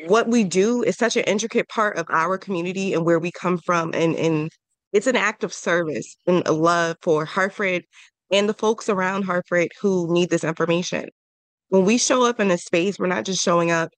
what 0.08 0.28
we 0.28 0.44
do 0.44 0.84
is 0.84 0.98
such 0.98 1.18
an 1.18 1.24
intricate 1.26 1.70
part 1.70 1.98
of 1.98 2.06
our 2.10 2.38
community 2.38 2.94
and 2.94 3.06
where 3.06 3.20
we 3.20 3.32
come 3.32 3.58
from. 3.58 3.92
And, 3.94 4.16
and 4.16 4.50
it's 4.92 5.08
an 5.08 5.16
act 5.16 5.44
of 5.44 5.54
service 5.54 6.16
and 6.26 6.44
a 6.48 6.54
love 6.54 6.98
for 7.02 7.26
Hartford 7.26 7.84
and 8.32 8.48
the 8.48 8.54
folks 8.54 8.90
around 8.90 9.24
Hartford 9.24 9.70
who 9.82 10.12
need 10.12 10.30
this 10.30 10.44
information. 10.44 11.10
When 11.70 11.86
we 11.86 11.98
show 11.98 12.24
up 12.24 12.40
in 12.40 12.52
a 12.52 12.58
space, 12.58 12.98
we're 12.98 13.08
not 13.08 13.26
just 13.26 13.44
showing 13.44 13.72
up 13.72 13.90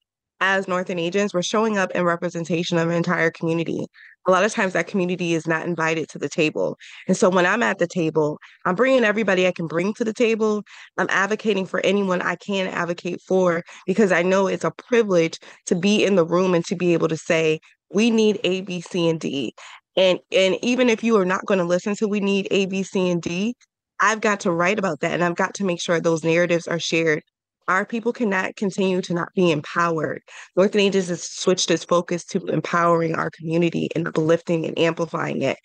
as 0.41 0.67
Northend 0.67 0.99
Agent's, 0.99 1.33
we're 1.33 1.41
showing 1.41 1.77
up 1.77 1.91
in 1.91 2.03
representation 2.03 2.77
of 2.77 2.89
an 2.89 2.95
entire 2.95 3.31
community. 3.31 3.85
A 4.27 4.31
lot 4.31 4.43
of 4.43 4.51
times 4.51 4.73
that 4.73 4.87
community 4.87 5.33
is 5.33 5.45
not 5.47 5.65
invited 5.67 6.09
to 6.09 6.19
the 6.19 6.29
table. 6.29 6.77
And 7.07 7.15
so 7.15 7.29
when 7.29 7.45
I'm 7.45 7.61
at 7.61 7.77
the 7.77 7.87
table, 7.87 8.39
I'm 8.65 8.75
bringing 8.75 9.03
everybody 9.03 9.47
I 9.47 9.51
can 9.51 9.67
bring 9.67 9.93
to 9.95 10.03
the 10.03 10.13
table. 10.13 10.63
I'm 10.97 11.07
advocating 11.09 11.65
for 11.65 11.79
anyone 11.85 12.21
I 12.21 12.35
can 12.35 12.67
advocate 12.67 13.21
for 13.21 13.63
because 13.85 14.11
I 14.11 14.23
know 14.23 14.47
it's 14.47 14.63
a 14.63 14.71
privilege 14.71 15.39
to 15.67 15.75
be 15.75 16.03
in 16.03 16.15
the 16.15 16.25
room 16.25 16.53
and 16.55 16.65
to 16.65 16.75
be 16.75 16.93
able 16.93 17.07
to 17.09 17.17
say, 17.17 17.59
we 17.93 18.09
need 18.09 18.39
A, 18.43 18.61
B, 18.61 18.81
C, 18.81 19.07
and 19.09 19.19
D. 19.19 19.53
And 19.95 20.19
and 20.31 20.57
even 20.61 20.89
if 20.89 21.03
you 21.03 21.17
are 21.17 21.25
not 21.25 21.45
going 21.45 21.59
to 21.59 21.63
listen 21.63 21.95
to 21.97 22.07
we 22.07 22.19
need 22.19 22.47
A, 22.51 22.65
B, 22.65 22.83
C, 22.83 23.09
and 23.09 23.21
D, 23.21 23.55
I've 23.99 24.21
got 24.21 24.41
to 24.41 24.51
write 24.51 24.79
about 24.79 24.99
that 25.01 25.11
and 25.13 25.23
I've 25.23 25.35
got 25.35 25.53
to 25.55 25.63
make 25.65 25.81
sure 25.81 25.99
those 25.99 26.23
narratives 26.23 26.67
are 26.67 26.79
shared 26.79 27.23
our 27.67 27.85
people 27.85 28.13
cannot 28.13 28.55
continue 28.55 29.01
to 29.01 29.13
not 29.13 29.29
be 29.35 29.51
empowered. 29.51 30.21
Northend 30.55 30.81
Agent's 30.81 31.09
has 31.09 31.23
switched 31.23 31.71
its 31.71 31.83
focus 31.83 32.23
to 32.25 32.45
empowering 32.47 33.15
our 33.15 33.29
community 33.31 33.89
and 33.95 34.07
uplifting 34.07 34.65
and 34.65 34.77
amplifying 34.77 35.41
it. 35.41 35.57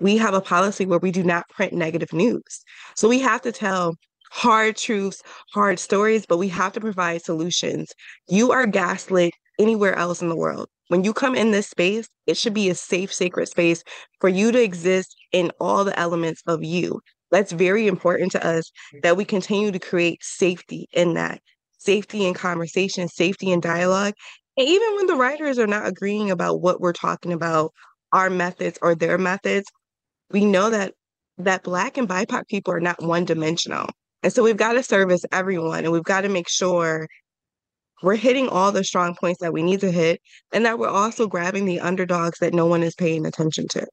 We 0.00 0.16
have 0.18 0.34
a 0.34 0.40
policy 0.40 0.86
where 0.86 1.00
we 1.00 1.10
do 1.10 1.24
not 1.24 1.48
print 1.48 1.72
negative 1.72 2.12
news. 2.12 2.64
So 2.94 3.08
we 3.08 3.18
have 3.20 3.42
to 3.42 3.52
tell 3.52 3.96
hard 4.30 4.76
truths, 4.76 5.22
hard 5.52 5.78
stories, 5.78 6.26
but 6.26 6.38
we 6.38 6.48
have 6.48 6.72
to 6.74 6.80
provide 6.80 7.22
solutions. 7.22 7.92
You 8.28 8.52
are 8.52 8.66
gaslit 8.66 9.32
anywhere 9.58 9.96
else 9.96 10.22
in 10.22 10.28
the 10.28 10.36
world. 10.36 10.68
When 10.88 11.04
you 11.04 11.12
come 11.12 11.34
in 11.34 11.50
this 11.50 11.68
space, 11.68 12.08
it 12.26 12.36
should 12.36 12.54
be 12.54 12.70
a 12.70 12.74
safe, 12.74 13.12
sacred 13.12 13.46
space 13.48 13.82
for 14.20 14.28
you 14.28 14.52
to 14.52 14.62
exist 14.62 15.14
in 15.32 15.50
all 15.60 15.84
the 15.84 15.98
elements 15.98 16.42
of 16.46 16.64
you. 16.64 17.00
That's 17.30 17.52
very 17.52 17.86
important 17.86 18.32
to 18.32 18.46
us 18.46 18.70
that 19.02 19.16
we 19.16 19.24
continue 19.24 19.70
to 19.70 19.78
create 19.78 20.22
safety 20.22 20.88
in 20.92 21.14
that 21.14 21.40
safety 21.78 22.26
in 22.26 22.34
conversation, 22.34 23.08
safety 23.08 23.50
in 23.50 23.60
dialogue. 23.60 24.14
And 24.56 24.68
even 24.68 24.96
when 24.96 25.06
the 25.06 25.16
writers 25.16 25.58
are 25.58 25.66
not 25.66 25.86
agreeing 25.86 26.30
about 26.30 26.60
what 26.60 26.80
we're 26.80 26.92
talking 26.92 27.32
about, 27.32 27.72
our 28.12 28.28
methods 28.28 28.78
or 28.82 28.94
their 28.94 29.16
methods, 29.16 29.66
we 30.30 30.44
know 30.44 30.70
that 30.70 30.94
that 31.38 31.62
black 31.62 31.96
and 31.96 32.08
BIPOC 32.08 32.48
people 32.48 32.74
are 32.74 32.80
not 32.80 33.02
one 33.02 33.24
dimensional. 33.24 33.86
And 34.24 34.32
so 34.32 34.42
we've 34.42 34.56
got 34.56 34.72
to 34.72 34.82
service 34.82 35.22
everyone 35.30 35.84
and 35.84 35.92
we've 35.92 36.02
got 36.02 36.22
to 36.22 36.28
make 36.28 36.48
sure 36.48 37.06
we're 38.02 38.16
hitting 38.16 38.48
all 38.48 38.72
the 38.72 38.82
strong 38.82 39.14
points 39.14 39.40
that 39.40 39.52
we 39.52 39.62
need 39.62 39.80
to 39.80 39.92
hit 39.92 40.20
and 40.52 40.64
that 40.64 40.78
we're 40.78 40.88
also 40.88 41.28
grabbing 41.28 41.64
the 41.64 41.80
underdogs 41.80 42.38
that 42.40 42.54
no 42.54 42.66
one 42.66 42.82
is 42.82 42.94
paying 42.96 43.24
attention 43.24 43.66
to. 43.68 43.86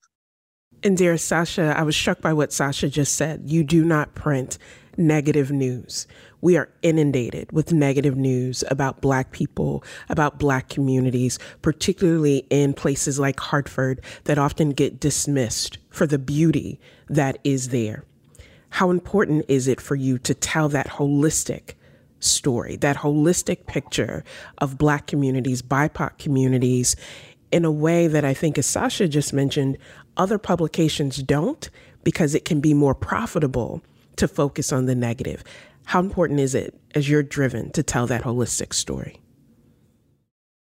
Endera 0.81 1.19
Sasha, 1.19 1.73
I 1.77 1.83
was 1.83 1.95
struck 1.95 2.21
by 2.21 2.33
what 2.33 2.53
Sasha 2.53 2.89
just 2.89 3.15
said. 3.15 3.43
You 3.45 3.63
do 3.63 3.83
not 3.83 4.15
print 4.15 4.57
negative 4.97 5.51
news. 5.51 6.07
We 6.41 6.57
are 6.57 6.69
inundated 6.81 7.51
with 7.51 7.73
negative 7.73 8.15
news 8.15 8.63
about 8.69 9.01
Black 9.01 9.31
people, 9.31 9.83
about 10.09 10.37
Black 10.37 10.69
communities, 10.69 11.39
particularly 11.61 12.45
in 12.49 12.73
places 12.73 13.19
like 13.19 13.39
Hartford 13.39 14.01
that 14.25 14.37
often 14.37 14.69
get 14.69 14.99
dismissed 14.99 15.79
for 15.89 16.05
the 16.05 16.19
beauty 16.19 16.79
that 17.09 17.39
is 17.43 17.69
there. 17.69 18.03
How 18.69 18.91
important 18.91 19.45
is 19.47 19.67
it 19.67 19.81
for 19.81 19.95
you 19.95 20.17
to 20.19 20.33
tell 20.33 20.69
that 20.69 20.87
holistic 20.87 21.73
story, 22.19 22.75
that 22.77 22.97
holistic 22.97 23.65
picture 23.65 24.23
of 24.57 24.77
Black 24.77 25.07
communities, 25.07 25.61
BIPOC 25.61 26.17
communities, 26.17 26.95
in 27.51 27.63
a 27.63 27.71
way 27.71 28.07
that 28.07 28.25
I 28.25 28.33
think, 28.33 28.57
as 28.57 28.65
Sasha 28.65 29.07
just 29.07 29.31
mentioned, 29.31 29.77
other 30.17 30.37
publications 30.37 31.17
don't 31.17 31.69
because 32.03 32.35
it 32.35 32.45
can 32.45 32.61
be 32.61 32.73
more 32.73 32.95
profitable 32.95 33.83
to 34.17 34.27
focus 34.27 34.71
on 34.71 34.85
the 34.85 34.95
negative. 34.95 35.43
How 35.85 35.99
important 35.99 36.39
is 36.39 36.55
it 36.55 36.73
as 36.93 37.09
you're 37.09 37.23
driven 37.23 37.71
to 37.71 37.83
tell 37.83 38.07
that 38.07 38.23
holistic 38.23 38.73
story? 38.73 39.21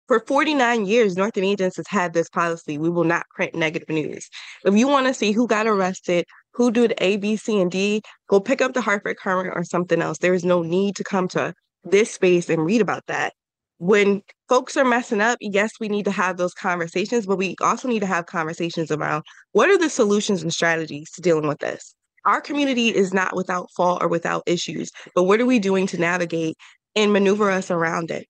For 0.07 0.19
49 0.21 0.85
years, 0.85 1.15
Northend 1.15 1.45
Agent's 1.45 1.77
has 1.77 1.87
had 1.87 2.13
this 2.13 2.29
policy. 2.29 2.77
We 2.77 2.89
will 2.89 3.03
not 3.03 3.27
print 3.29 3.53
negative 3.53 3.89
news. 3.89 4.27
If 4.65 4.75
you 4.75 4.87
want 4.87 5.05
to 5.05 5.13
see 5.13 5.31
who 5.31 5.47
got 5.47 5.67
arrested, 5.67 6.25
who 6.53 6.71
did 6.71 6.95
A, 6.97 7.17
B, 7.17 7.35
C, 7.35 7.61
and 7.61 7.69
D, 7.69 8.01
go 8.27 8.39
pick 8.39 8.59
up 8.59 8.73
the 8.73 8.81
Hartford 8.81 9.17
Courant 9.19 9.53
or 9.55 9.63
something 9.63 10.01
else. 10.01 10.17
There 10.17 10.33
is 10.33 10.43
no 10.43 10.63
need 10.63 10.95
to 10.95 11.03
come 11.03 11.27
to 11.29 11.53
this 11.83 12.11
space 12.11 12.49
and 12.49 12.65
read 12.65 12.81
about 12.81 13.05
that 13.05 13.33
when 13.80 14.21
folks 14.49 14.75
are 14.77 14.86
messing 14.86 15.21
up, 15.21 15.38
yes, 15.41 15.71
we 15.80 15.88
need 15.88 16.05
to 16.05 16.11
have 16.11 16.38
those 16.38 16.53
conversations, 16.53 17.25
but 17.25 17.38
we 17.38 17.55
also 17.61 17.88
need 17.88 18.01
to 18.01 18.05
have 18.05 18.25
conversations 18.25 18.91
around 18.91 19.23
what 19.53 19.69
are 19.69 19.77
the 19.77 19.89
solutions 19.89 20.43
and 20.43 20.53
strategies 20.53 21.09
to 21.11 21.21
dealing 21.21 21.47
with 21.47 21.59
this. 21.59 21.95
Our 22.25 22.41
community 22.41 22.89
is 22.89 23.13
not 23.13 23.36
without 23.36 23.69
fault 23.75 24.03
or 24.03 24.09
without 24.09 24.43
issues, 24.45 24.91
but 25.15 25.23
what 25.23 25.39
are 25.39 25.45
we 25.45 25.59
doing 25.59 25.88
to 25.88 25.97
navigate 25.97 26.57
and 26.95 27.13
maneuver 27.13 27.49
us 27.49 27.71
around 27.71 28.11
it? 28.11 28.27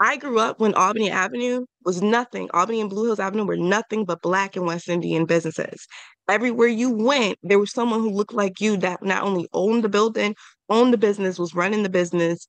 I 0.00 0.16
grew 0.16 0.38
up 0.38 0.60
when 0.60 0.74
Albany 0.74 1.10
Avenue 1.10 1.66
was 1.84 2.00
nothing. 2.00 2.48
Albany 2.54 2.80
and 2.80 2.88
Blue 2.88 3.06
Hills 3.06 3.18
Avenue 3.18 3.44
were 3.44 3.56
nothing 3.56 4.04
but 4.04 4.22
Black 4.22 4.54
and 4.54 4.64
West 4.64 4.88
Indian 4.88 5.26
businesses. 5.26 5.88
Everywhere 6.28 6.68
you 6.68 6.92
went, 6.92 7.36
there 7.42 7.58
was 7.58 7.72
someone 7.72 8.00
who 8.00 8.10
looked 8.10 8.34
like 8.34 8.60
you 8.60 8.76
that 8.76 9.02
not 9.02 9.24
only 9.24 9.48
owned 9.52 9.82
the 9.82 9.88
building, 9.88 10.36
owned 10.68 10.92
the 10.92 10.98
business, 10.98 11.36
was 11.36 11.54
running 11.54 11.82
the 11.82 11.88
business, 11.88 12.46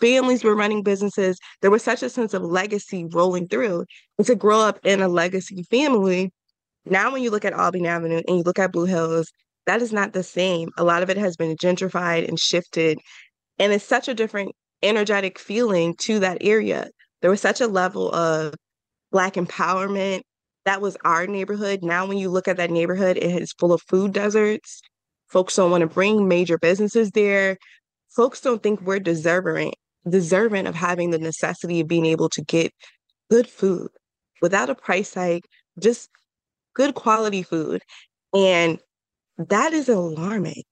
families 0.00 0.44
were 0.44 0.56
running 0.56 0.82
businesses. 0.82 1.38
There 1.60 1.70
was 1.70 1.82
such 1.82 2.02
a 2.02 2.10
sense 2.10 2.34
of 2.34 2.42
legacy 2.42 3.06
rolling 3.12 3.48
through. 3.48 3.84
And 4.18 4.26
to 4.26 4.34
grow 4.34 4.60
up 4.60 4.78
in 4.84 5.02
a 5.02 5.08
legacy 5.08 5.62
family, 5.64 6.32
now 6.84 7.12
when 7.12 7.22
you 7.22 7.30
look 7.30 7.44
at 7.44 7.52
Albany 7.52 7.88
Avenue 7.88 8.22
and 8.26 8.38
you 8.38 8.42
look 8.42 8.58
at 8.58 8.72
Blue 8.72 8.86
Hills, 8.86 9.30
that 9.66 9.82
is 9.82 9.92
not 9.92 10.12
the 10.12 10.22
same. 10.22 10.70
A 10.78 10.84
lot 10.84 11.02
of 11.02 11.10
it 11.10 11.16
has 11.16 11.36
been 11.36 11.56
gentrified 11.56 12.26
and 12.26 12.38
shifted. 12.38 12.98
And 13.58 13.72
it's 13.72 13.84
such 13.84 14.08
a 14.08 14.14
different 14.14 14.52
energetic 14.82 15.38
feeling 15.38 15.94
to 15.98 16.18
that 16.20 16.38
area. 16.40 16.88
There 17.20 17.30
was 17.30 17.40
such 17.40 17.60
a 17.60 17.66
level 17.66 18.12
of 18.14 18.54
Black 19.12 19.34
empowerment. 19.34 20.22
That 20.64 20.80
was 20.80 20.96
our 21.04 21.26
neighborhood. 21.26 21.80
Now, 21.82 22.06
when 22.06 22.18
you 22.18 22.30
look 22.30 22.48
at 22.48 22.56
that 22.56 22.70
neighborhood, 22.70 23.16
it 23.16 23.42
is 23.42 23.52
full 23.52 23.72
of 23.72 23.82
food 23.82 24.12
deserts. 24.12 24.80
Folks 25.28 25.56
don't 25.56 25.70
want 25.70 25.82
to 25.82 25.86
bring 25.86 26.28
major 26.28 26.58
businesses 26.58 27.10
there. 27.10 27.56
Folks 28.10 28.40
don't 28.40 28.62
think 28.62 28.80
we're 28.80 28.98
deserving, 28.98 29.72
deserving 30.08 30.66
of 30.66 30.74
having 30.74 31.10
the 31.10 31.18
necessity 31.18 31.80
of 31.80 31.88
being 31.88 32.06
able 32.06 32.28
to 32.30 32.42
get 32.42 32.72
good 33.30 33.48
food 33.48 33.88
without 34.40 34.70
a 34.70 34.74
price 34.74 35.14
hike, 35.14 35.44
just 35.78 36.08
good 36.74 36.94
quality 36.94 37.42
food. 37.42 37.82
And 38.34 38.80
that 39.38 39.72
is 39.72 39.88
alarming 39.88 40.62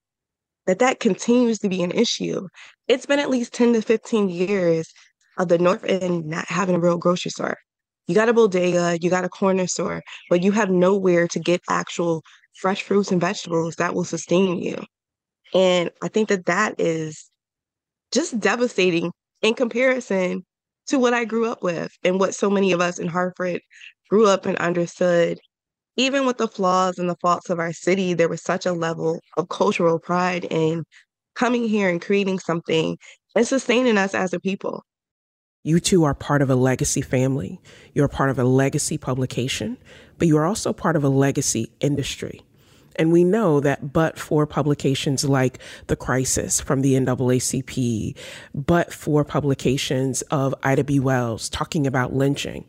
that 0.65 0.79
that 0.79 0.99
continues 0.99 1.59
to 1.59 1.69
be 1.69 1.81
an 1.83 1.91
issue. 1.91 2.47
It's 2.87 3.05
been 3.05 3.19
at 3.19 3.29
least 3.29 3.53
10 3.53 3.73
to 3.73 3.81
15 3.81 4.29
years 4.29 4.91
of 5.37 5.47
the 5.47 5.57
North 5.57 5.83
End 5.83 6.25
not 6.25 6.45
having 6.45 6.75
a 6.75 6.79
real 6.79 6.97
grocery 6.97 7.31
store. 7.31 7.57
You 8.07 8.15
got 8.15 8.29
a 8.29 8.33
bodega, 8.33 8.97
you 9.01 9.09
got 9.09 9.25
a 9.25 9.29
corner 9.29 9.67
store, 9.67 10.01
but 10.29 10.43
you 10.43 10.51
have 10.51 10.69
nowhere 10.69 11.27
to 11.29 11.39
get 11.39 11.61
actual 11.69 12.23
fresh 12.59 12.83
fruits 12.83 13.11
and 13.11 13.21
vegetables 13.21 13.75
that 13.75 13.93
will 13.93 14.03
sustain 14.03 14.57
you. 14.57 14.83
And 15.53 15.91
I 16.01 16.07
think 16.07 16.29
that 16.29 16.45
that 16.45 16.75
is 16.79 17.29
just 18.11 18.39
devastating 18.39 19.11
in 19.41 19.53
comparison 19.53 20.45
to 20.87 20.99
what 20.99 21.13
I 21.13 21.25
grew 21.25 21.45
up 21.49 21.63
with 21.63 21.91
and 22.03 22.19
what 22.19 22.35
so 22.35 22.49
many 22.49 22.71
of 22.71 22.81
us 22.81 22.99
in 22.99 23.07
Hartford 23.07 23.61
grew 24.09 24.27
up 24.27 24.45
and 24.45 24.57
understood. 24.57 25.39
Even 25.97 26.25
with 26.25 26.37
the 26.37 26.47
flaws 26.47 26.97
and 26.97 27.09
the 27.09 27.17
faults 27.21 27.49
of 27.49 27.59
our 27.59 27.73
city, 27.73 28.13
there 28.13 28.29
was 28.29 28.41
such 28.41 28.65
a 28.65 28.73
level 28.73 29.19
of 29.37 29.49
cultural 29.49 29.99
pride 29.99 30.45
in 30.45 30.83
coming 31.35 31.67
here 31.67 31.89
and 31.89 32.01
creating 32.01 32.39
something 32.39 32.97
and 33.35 33.47
sustaining 33.47 33.97
us 33.97 34.15
as 34.15 34.33
a 34.33 34.39
people. 34.39 34.83
You 35.63 35.79
two 35.79 36.05
are 36.05 36.13
part 36.13 36.41
of 36.41 36.49
a 36.49 36.55
legacy 36.55 37.01
family. 37.01 37.59
You're 37.93 38.07
part 38.07 38.29
of 38.29 38.39
a 38.39 38.45
legacy 38.45 38.97
publication, 38.97 39.77
but 40.17 40.27
you 40.27 40.37
are 40.37 40.45
also 40.45 40.71
part 40.71 40.95
of 40.95 41.03
a 41.03 41.09
legacy 41.09 41.71
industry. 41.81 42.41
And 42.99 43.13
we 43.13 43.23
know 43.23 43.61
that, 43.61 43.93
but 43.93 44.19
for 44.19 44.45
publications 44.45 45.23
like 45.23 45.57
The 45.87 45.95
Crisis 45.95 46.59
from 46.59 46.81
the 46.81 46.95
NAACP, 46.95 48.13
but 48.53 48.93
for 48.93 49.23
publications 49.23 50.21
of 50.23 50.53
Ida 50.63 50.83
B. 50.83 50.99
Wells 50.99 51.47
talking 51.47 51.87
about 51.87 52.13
lynching, 52.13 52.65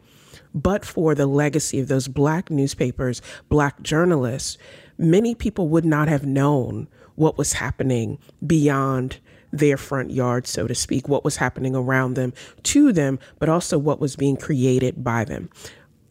but 0.55 0.85
for 0.85 1.16
the 1.16 1.26
legacy 1.26 1.81
of 1.81 1.89
those 1.89 2.07
Black 2.07 2.49
newspapers, 2.49 3.20
Black 3.49 3.83
journalists, 3.83 4.57
many 4.97 5.35
people 5.35 5.68
would 5.68 5.85
not 5.85 6.07
have 6.07 6.24
known 6.24 6.87
what 7.16 7.37
was 7.37 7.55
happening 7.55 8.16
beyond 8.47 9.18
their 9.53 9.76
front 9.76 10.12
yard, 10.12 10.47
so 10.47 10.68
to 10.68 10.74
speak, 10.76 11.09
what 11.09 11.24
was 11.24 11.39
happening 11.39 11.74
around 11.74 12.14
them 12.14 12.33
to 12.62 12.93
them, 12.93 13.18
but 13.41 13.49
also 13.49 13.76
what 13.76 14.01
was 14.01 14.14
being 14.14 14.37
created 14.37 15.03
by 15.03 15.24
them. 15.24 15.51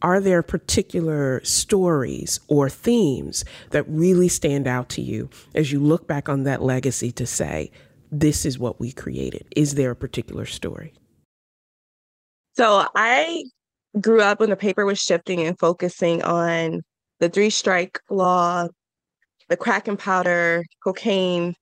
Are 0.02 0.20
there 0.20 0.42
particular 0.42 1.40
stories 1.44 2.40
or 2.48 2.70
themes 2.70 3.44
that 3.70 3.84
really 3.88 4.28
stand 4.28 4.66
out 4.66 4.88
to 4.90 5.02
you 5.02 5.28
as 5.54 5.72
you 5.72 5.80
look 5.80 6.06
back 6.06 6.28
on 6.28 6.44
that 6.44 6.62
legacy 6.62 7.12
to 7.12 7.26
say, 7.26 7.70
this 8.10 8.44
is 8.44 8.58
what 8.58 8.80
we 8.80 8.92
created? 8.92 9.46
Is 9.54 9.74
there 9.74 9.90
a 9.90 9.96
particular 9.96 10.46
story? 10.46 10.94
So 12.56 12.86
I 12.94 13.44
grew 14.00 14.22
up 14.22 14.40
when 14.40 14.50
the 14.50 14.56
paper 14.56 14.84
was 14.84 14.98
shifting 14.98 15.40
and 15.40 15.58
focusing 15.58 16.22
on 16.22 16.82
the 17.20 17.28
three 17.28 17.50
strike 17.50 18.00
law, 18.08 18.68
the 19.48 19.56
crack 19.56 19.88
and 19.88 19.98
powder, 19.98 20.64
cocaine, 20.82 21.54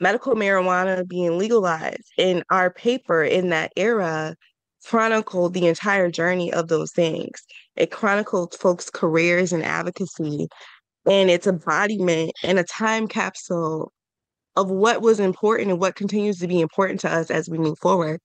medical 0.00 0.34
marijuana 0.34 1.06
being 1.06 1.38
legalized. 1.38 2.12
in 2.18 2.42
our 2.50 2.70
paper 2.70 3.22
in 3.22 3.50
that 3.50 3.72
era 3.76 4.34
chronicled 4.86 5.54
the 5.54 5.66
entire 5.66 6.10
journey 6.10 6.52
of 6.52 6.68
those 6.68 6.92
things. 6.92 7.42
It 7.76 7.90
chronicled 7.90 8.54
folks' 8.54 8.90
careers 8.90 9.52
and 9.52 9.62
advocacy 9.62 10.48
and 11.06 11.30
its 11.30 11.46
embodiment 11.46 12.32
and 12.42 12.58
a 12.58 12.64
time 12.64 13.06
capsule 13.06 13.92
of 14.56 14.70
what 14.70 15.02
was 15.02 15.20
important 15.20 15.70
and 15.70 15.80
what 15.80 15.94
continues 15.94 16.38
to 16.38 16.48
be 16.48 16.60
important 16.60 17.00
to 17.00 17.12
us 17.12 17.30
as 17.30 17.48
we 17.48 17.58
move 17.58 17.78
forward. 17.78 18.20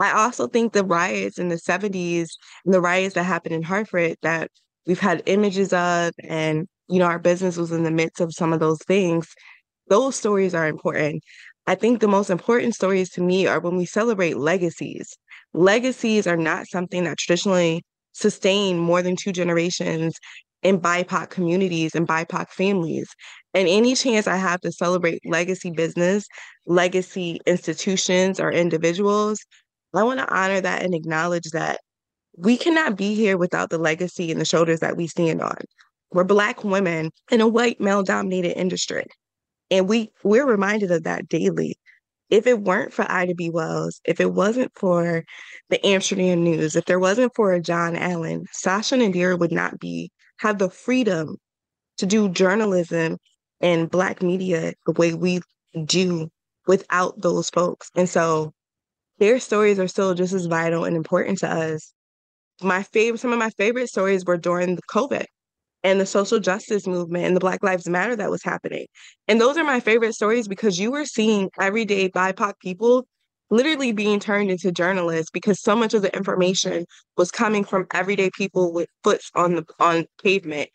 I 0.00 0.12
also 0.12 0.48
think 0.48 0.72
the 0.72 0.84
riots 0.84 1.38
in 1.38 1.48
the 1.48 1.56
70s 1.56 2.30
and 2.64 2.74
the 2.74 2.80
riots 2.80 3.14
that 3.14 3.24
happened 3.24 3.54
in 3.54 3.62
Hartford 3.62 4.16
that 4.22 4.50
we've 4.86 4.98
had 4.98 5.22
images 5.26 5.72
of 5.72 6.12
and 6.22 6.66
you 6.88 6.98
know 6.98 7.06
our 7.06 7.18
business 7.18 7.56
was 7.56 7.72
in 7.72 7.84
the 7.84 7.90
midst 7.90 8.20
of 8.20 8.34
some 8.34 8.52
of 8.52 8.60
those 8.60 8.82
things 8.86 9.34
those 9.88 10.16
stories 10.16 10.54
are 10.54 10.66
important. 10.66 11.22
I 11.66 11.74
think 11.74 12.00
the 12.00 12.08
most 12.08 12.30
important 12.30 12.74
stories 12.74 13.10
to 13.10 13.20
me 13.22 13.46
are 13.46 13.60
when 13.60 13.76
we 13.76 13.86
celebrate 13.86 14.36
legacies. 14.36 15.16
Legacies 15.52 16.26
are 16.26 16.36
not 16.36 16.66
something 16.66 17.04
that 17.04 17.18
traditionally 17.18 17.84
sustain 18.14 18.78
more 18.78 19.02
than 19.02 19.16
two 19.16 19.32
generations 19.32 20.14
in 20.62 20.80
BIPOC 20.80 21.28
communities 21.28 21.94
and 21.94 22.08
BIPOC 22.08 22.48
families. 22.48 23.08
And 23.52 23.68
any 23.68 23.94
chance 23.94 24.26
I 24.26 24.36
have 24.36 24.60
to 24.62 24.72
celebrate 24.72 25.20
legacy 25.26 25.70
business, 25.70 26.26
legacy 26.66 27.40
institutions, 27.46 28.40
or 28.40 28.50
individuals, 28.50 29.38
I 29.94 30.02
want 30.02 30.18
to 30.18 30.34
honor 30.34 30.60
that 30.60 30.82
and 30.82 30.94
acknowledge 30.94 31.50
that 31.52 31.80
we 32.36 32.56
cannot 32.56 32.96
be 32.96 33.14
here 33.14 33.36
without 33.36 33.70
the 33.70 33.78
legacy 33.78 34.32
and 34.32 34.40
the 34.40 34.44
shoulders 34.44 34.80
that 34.80 34.96
we 34.96 35.06
stand 35.06 35.40
on. 35.40 35.56
We're 36.10 36.24
Black 36.24 36.64
women 36.64 37.10
in 37.30 37.40
a 37.40 37.46
white 37.48 37.80
male 37.80 38.02
dominated 38.02 38.58
industry. 38.58 39.04
And 39.70 39.88
we 39.88 40.10
we're 40.22 40.46
reminded 40.46 40.90
of 40.90 41.04
that 41.04 41.28
daily. 41.28 41.76
If 42.30 42.46
it 42.46 42.60
weren't 42.60 42.92
for 42.92 43.10
Ida 43.10 43.34
B. 43.34 43.50
Wells, 43.50 44.00
if 44.04 44.20
it 44.20 44.32
wasn't 44.32 44.72
for 44.74 45.24
the 45.68 45.84
Amsterdam 45.86 46.42
News, 46.42 46.74
if 46.76 46.86
there 46.86 46.98
wasn't 46.98 47.34
for 47.34 47.58
John 47.60 47.96
Allen, 47.96 48.46
Sasha 48.50 48.96
Nadir 48.96 49.36
would 49.36 49.52
not 49.52 49.78
be 49.78 50.10
have 50.38 50.58
the 50.58 50.70
freedom 50.70 51.36
to 51.98 52.06
do 52.06 52.28
journalism 52.28 53.18
and 53.60 53.90
black 53.90 54.22
media 54.22 54.74
the 54.86 54.92
way 54.92 55.14
we 55.14 55.40
do 55.84 56.28
without 56.66 57.20
those 57.20 57.50
folks. 57.50 57.90
And 57.94 58.08
so 58.08 58.52
their 59.18 59.38
stories 59.38 59.78
are 59.78 59.88
still 59.88 60.14
just 60.14 60.32
as 60.32 60.46
vital 60.46 60.84
and 60.84 60.96
important 60.96 61.38
to 61.38 61.48
us. 61.48 61.92
My 62.62 62.82
favorite 62.82 63.18
some 63.18 63.32
of 63.32 63.38
my 63.38 63.50
favorite 63.50 63.88
stories 63.88 64.24
were 64.24 64.36
during 64.36 64.76
the 64.76 64.82
COVID 64.90 65.26
and 65.84 66.00
the 66.00 66.06
social 66.06 66.40
justice 66.40 66.86
movement 66.86 67.26
and 67.26 67.36
the 67.36 67.40
Black 67.40 67.62
Lives 67.62 67.88
Matter 67.88 68.16
that 68.16 68.30
was 68.30 68.42
happening. 68.42 68.86
And 69.28 69.40
those 69.40 69.58
are 69.58 69.64
my 69.64 69.80
favorite 69.80 70.14
stories 70.14 70.48
because 70.48 70.80
you 70.80 70.90
were 70.90 71.04
seeing 71.04 71.50
everyday 71.60 72.08
BIPOC 72.08 72.58
people 72.58 73.06
literally 73.50 73.92
being 73.92 74.18
turned 74.18 74.50
into 74.50 74.72
journalists 74.72 75.30
because 75.30 75.60
so 75.60 75.76
much 75.76 75.92
of 75.92 76.02
the 76.02 76.14
information 76.16 76.86
was 77.18 77.30
coming 77.30 77.62
from 77.62 77.86
everyday 77.92 78.30
people 78.30 78.72
with 78.72 78.88
foots 79.04 79.30
on 79.34 79.54
the 79.54 79.64
on 79.78 80.06
pavement 80.22 80.70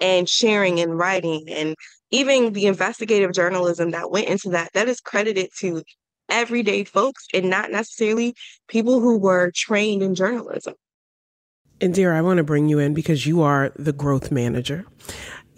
and 0.00 0.28
sharing 0.28 0.80
and 0.80 0.98
writing 0.98 1.44
and 1.48 1.76
even 2.10 2.52
the 2.52 2.66
investigative 2.66 3.32
journalism 3.32 3.90
that 3.90 4.10
went 4.10 4.28
into 4.28 4.48
that 4.48 4.70
that 4.72 4.88
is 4.88 5.00
credited 5.00 5.50
to 5.58 5.82
everyday 6.30 6.82
folks 6.82 7.26
and 7.34 7.50
not 7.50 7.70
necessarily 7.70 8.34
people 8.68 9.00
who 9.00 9.18
were 9.18 9.52
trained 9.54 10.02
in 10.02 10.14
journalism 10.14 10.74
Endera, 11.80 12.14
I 12.14 12.22
want 12.22 12.38
to 12.38 12.44
bring 12.44 12.68
you 12.68 12.78
in 12.78 12.94
because 12.94 13.26
you 13.26 13.42
are 13.42 13.72
the 13.76 13.92
growth 13.92 14.30
manager 14.30 14.86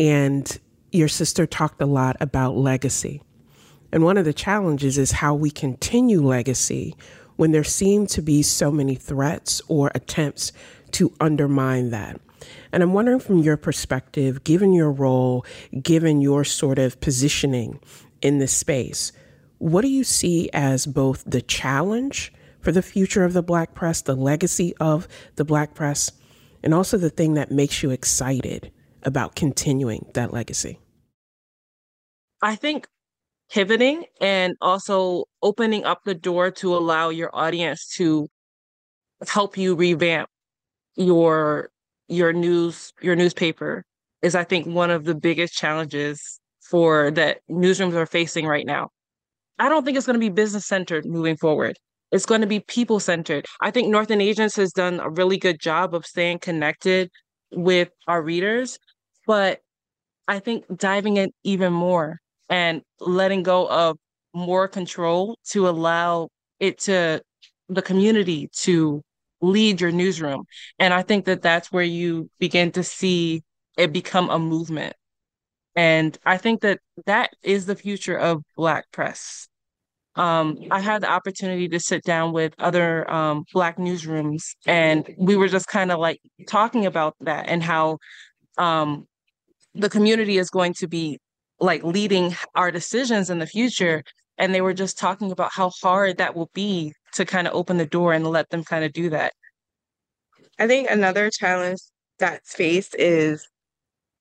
and 0.01 0.59
your 0.93 1.09
sister 1.09 1.47
talked 1.47 1.81
a 1.83 1.87
lot 1.87 2.17
about 2.21 2.57
legacy. 2.57 3.23
And 3.93 4.03
one 4.03 4.17
of 4.17 4.25
the 4.25 4.33
challenges 4.33 4.99
is 4.99 5.13
how 5.13 5.35
we 5.35 5.51
continue 5.51 6.25
legacy 6.25 6.97
when 7.37 7.53
there 7.53 7.65
seem 7.65 8.07
to 8.09 8.23
be 8.23 8.43
so 8.43 8.71
many 8.71 8.95
threats 8.95 9.61
or 9.69 9.91
attempts 9.95 10.53
to 10.93 11.13
undermine 11.21 11.91
that. 11.91 12.21
And 12.73 12.83
I'm 12.83 12.93
wondering 12.93 13.21
from 13.21 13.39
your 13.39 13.57
perspective, 13.57 14.45
given 14.45 14.73
your 14.73 14.91
role, 14.91 15.45
given 15.83 16.21
your 16.21 16.45
sort 16.45 16.79
of 16.79 17.01
positioning 17.01 17.81
in 18.23 18.39
this 18.39 18.53
space, 18.53 19.13
what 19.59 19.83
do 19.83 19.89
you 19.89 20.05
see 20.05 20.51
as 20.53 20.87
both 20.87 21.23
the 21.27 21.43
challenge 21.43 22.33
for 22.67 22.73
the 22.73 22.83
future 22.83 23.25
of 23.25 23.33
the 23.33 23.45
Black 23.45 23.75
press, 23.75 24.03
the 24.03 24.17
legacy 24.17 24.75
of 24.81 25.07
the 25.37 25.45
Black 25.45 25.73
press, 25.73 26.11
and 26.65 26.75
also 26.75 26.99
the 26.99 27.11
thing 27.11 27.35
that 27.35 27.53
makes 27.53 27.81
you 27.81 27.93
excited 27.93 28.73
about 29.05 29.37
continuing 29.37 30.05
that 30.15 30.33
legacy? 30.33 30.81
I 32.43 32.57
think 32.57 32.89
pivoting 33.53 34.07
and 34.21 34.57
also 34.61 35.27
opening 35.43 35.85
up 35.85 36.01
the 36.05 36.15
door 36.17 36.51
to 36.51 36.75
allow 36.75 37.09
your 37.11 37.31
audience 37.33 37.87
to 37.99 38.27
help 39.29 39.57
you 39.57 39.77
revamp 39.77 40.29
your 40.97 41.71
your 42.09 42.33
news 42.33 42.93
your 43.01 43.15
newspaper 43.15 43.85
is 44.23 44.35
I 44.35 44.43
think 44.43 44.67
one 44.67 44.91
of 44.91 45.05
the 45.05 45.15
biggest 45.15 45.55
challenges 45.55 46.41
for 46.69 47.13
that 47.13 47.39
newsrooms 47.49 47.95
are 47.95 48.07
facing 48.07 48.45
right 48.45 48.67
now. 48.67 48.89
I 49.57 49.69
don't 49.69 49.85
think 49.85 49.97
it's 49.97 50.07
going 50.07 50.15
to 50.15 50.19
be 50.19 50.31
business 50.31 50.67
centered 50.67 51.07
moving 51.07 51.37
forward. 51.37 51.79
It's 52.13 52.27
going 52.27 52.41
to 52.41 52.47
be 52.47 52.61
people 52.61 53.01
centered. 53.01 53.47
I 53.61 53.71
think 53.71 53.89
Northend 53.89 54.23
Agent's 54.23 54.57
has 54.57 54.73
done 54.73 55.01
a 55.01 55.11
really 55.11 55.39
good 55.39 55.61
job 55.61 55.95
of 55.95 56.07
staying 56.07 56.39
connected 56.39 57.11
with 57.51 57.91
our 58.07 58.23
readers, 58.23 58.79
but 59.27 59.61
I 60.29 60.39
think 60.39 60.65
diving 60.77 61.17
in 61.17 61.31
even 61.45 61.73
more 61.73 62.19
and 62.49 62.83
letting 63.01 63.43
go 63.43 63.69
of 63.69 63.97
more 64.35 64.69
control 64.69 65.39
to 65.51 65.69
allow 65.69 66.29
it 66.61 66.79
to 66.81 67.23
the 67.69 67.83
community 67.83 68.49
to 68.53 69.03
lead 69.41 69.81
your 69.81 69.93
newsroom. 69.93 70.45
And 70.79 70.95
I 70.95 71.03
think 71.03 71.25
that 71.27 71.43
that's 71.43 71.73
where 71.73 71.85
you 71.85 72.31
begin 72.39 72.73
to 72.73 72.83
see 72.83 73.43
it 73.77 73.93
become 73.93 74.31
a 74.31 74.39
movement. 74.39 74.95
And 75.75 76.17
I 76.25 76.39
think 76.39 76.63
that 76.63 76.79
that 77.05 77.31
is 77.43 77.67
the 77.67 77.77
future 77.77 78.17
of 78.17 78.43
Black 78.57 78.91
press. 78.93 79.49
Um, 80.17 80.57
I 80.71 80.81
had 80.81 81.03
the 81.03 81.11
opportunity 81.11 81.69
to 81.69 81.79
sit 81.79 82.03
down 82.03 82.33
with 82.33 82.55
other 82.59 83.09
um, 83.11 83.45
Black 83.53 83.77
newsrooms, 83.77 84.43
and 84.67 85.09
we 85.19 85.37
were 85.37 85.49
just 85.49 85.69
kind 85.69 85.93
of 85.93 85.99
like 85.99 86.21
talking 86.49 86.87
about 86.87 87.15
that 87.21 87.49
and 87.49 87.63
how 87.63 87.99
um, 88.57 89.07
the 89.75 89.91
community 89.91 90.39
is 90.39 90.49
going 90.49 90.73
to 90.75 90.89
be 90.89 91.19
like 91.61 91.85
leading 91.85 92.35
our 92.55 92.71
decisions 92.71 93.31
in 93.31 93.39
the 93.39 93.47
future. 93.47 94.03
And 94.39 94.55
they 94.55 94.61
were 94.61 94.75
just 94.75 94.99
talking 94.99 95.33
about 95.33 95.53
how 95.53 95.71
hard 95.83 96.19
that 96.19 96.35
will 96.35 96.51
be 96.53 96.93
to 97.15 97.25
kind 97.25 97.47
of 97.47 97.55
open 97.55 97.79
the 97.79 97.87
door 97.87 98.13
and 98.13 98.27
let 98.27 98.51
them 98.51 98.65
kind 98.65 98.85
of 98.85 98.93
do 98.93 99.11
that. 99.11 99.33
I 100.59 100.67
think 100.67 100.91
another 100.91 101.31
challenge 101.31 101.81
that's 102.19 102.55
faced 102.55 102.95
is 102.99 103.47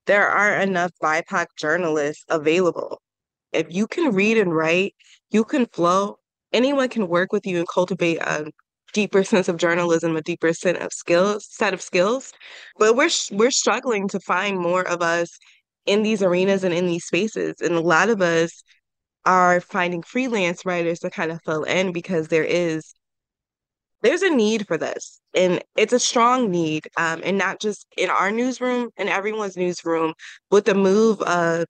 there 0.06 0.28
aren't 0.28 0.70
enough 0.70 0.92
BIPOC 1.02 1.48
journalists 1.58 2.26
available. 2.30 3.02
If 3.52 3.68
you 3.70 3.88
can 3.88 4.14
read 4.14 4.38
and 4.38 4.54
write, 4.54 4.96
you 5.32 5.44
can 5.44 5.66
flow, 5.68 6.18
anyone 6.54 6.90
can 6.90 7.08
work 7.08 7.32
with 7.32 7.46
you 7.46 7.58
and 7.60 7.68
cultivate 7.68 8.18
a 8.18 8.52
deeper 8.94 9.24
sense 9.24 9.50
of 9.50 9.58
journalism, 9.58 10.16
a 10.16 10.22
deeper 10.22 10.54
set 10.54 10.82
of 10.82 10.94
skills, 10.94 11.48
set 11.50 11.74
of 11.74 11.82
skills. 11.82 12.32
But 12.78 12.96
we're 12.96 13.10
we're 13.32 13.52
struggling 13.52 14.08
to 14.10 14.20
find 14.20 14.58
more 14.58 14.88
of 14.88 15.02
us 15.02 15.38
in 15.86 16.04
these 16.04 16.24
arenas 16.24 16.64
and 16.64 16.74
in 16.74 16.88
these 16.88 17.06
spaces. 17.06 17.56
And 17.62 17.76
a 17.76 17.82
lot 17.82 18.10
of 18.10 18.22
us 18.22 18.64
are 19.26 19.60
finding 19.62 20.04
freelance 20.04 20.66
writers 20.66 21.00
to 21.00 21.10
kind 21.10 21.32
of 21.32 21.42
fill 21.46 21.64
in 21.64 21.92
because 21.92 22.28
there 22.28 22.44
is 22.44 22.94
there's 24.02 24.22
a 24.22 24.30
need 24.30 24.68
for 24.68 24.78
this 24.78 25.20
and 25.34 25.64
it's 25.76 25.94
a 25.94 26.00
strong 26.00 26.52
need 26.52 26.88
um, 26.98 27.22
and 27.24 27.38
not 27.38 27.60
just 27.60 27.88
in 27.98 28.10
our 28.10 28.30
newsroom 28.30 28.90
and 28.98 29.10
everyone's 29.10 29.58
newsroom 29.58 30.14
with 30.52 30.66
the 30.66 30.76
move 30.76 31.20
of 31.24 31.66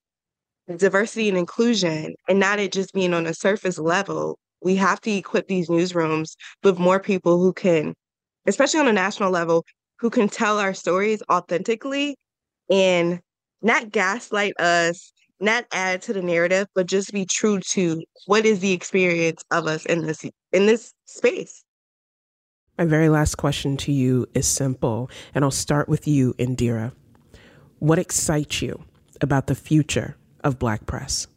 diversity 0.77 1.29
and 1.29 1.37
inclusion 1.37 2.15
and 2.27 2.39
not 2.39 2.59
it 2.59 2.71
just 2.71 2.93
being 2.93 3.13
on 3.13 3.25
a 3.25 3.33
surface 3.33 3.77
level 3.77 4.39
we 4.61 4.75
have 4.75 4.99
to 5.01 5.11
equip 5.11 5.47
these 5.47 5.69
newsrooms 5.69 6.35
with 6.63 6.79
more 6.79 6.99
people 6.99 7.39
who 7.39 7.53
can 7.53 7.93
especially 8.47 8.79
on 8.79 8.87
a 8.87 8.93
national 8.93 9.31
level 9.31 9.63
who 9.99 10.09
can 10.09 10.27
tell 10.27 10.59
our 10.59 10.73
stories 10.73 11.21
authentically 11.31 12.15
and 12.69 13.19
not 13.61 13.91
gaslight 13.91 14.59
us 14.59 15.11
not 15.39 15.65
add 15.71 16.01
to 16.01 16.13
the 16.13 16.21
narrative 16.21 16.67
but 16.73 16.87
just 16.87 17.11
be 17.13 17.25
true 17.25 17.59
to 17.59 18.01
what 18.25 18.45
is 18.45 18.59
the 18.59 18.73
experience 18.73 19.43
of 19.51 19.67
us 19.67 19.85
in 19.85 20.05
this 20.05 20.25
in 20.51 20.65
this 20.65 20.93
space 21.05 21.63
my 22.77 22.85
very 22.85 23.07
last 23.07 23.35
question 23.35 23.77
to 23.77 23.93
you 23.93 24.27
is 24.33 24.45
simple, 24.45 25.09
and 25.33 25.45
I'll 25.45 25.51
start 25.51 25.87
with 25.87 26.09
you, 26.09 26.33
Endera. 26.33 26.91
What 27.79 27.99
excites 27.99 28.61
you 28.61 28.83
about 29.21 29.47
the 29.47 29.55
future 29.55 30.17
of 30.45 30.57
Black 30.57 30.85
press? 30.85 31.27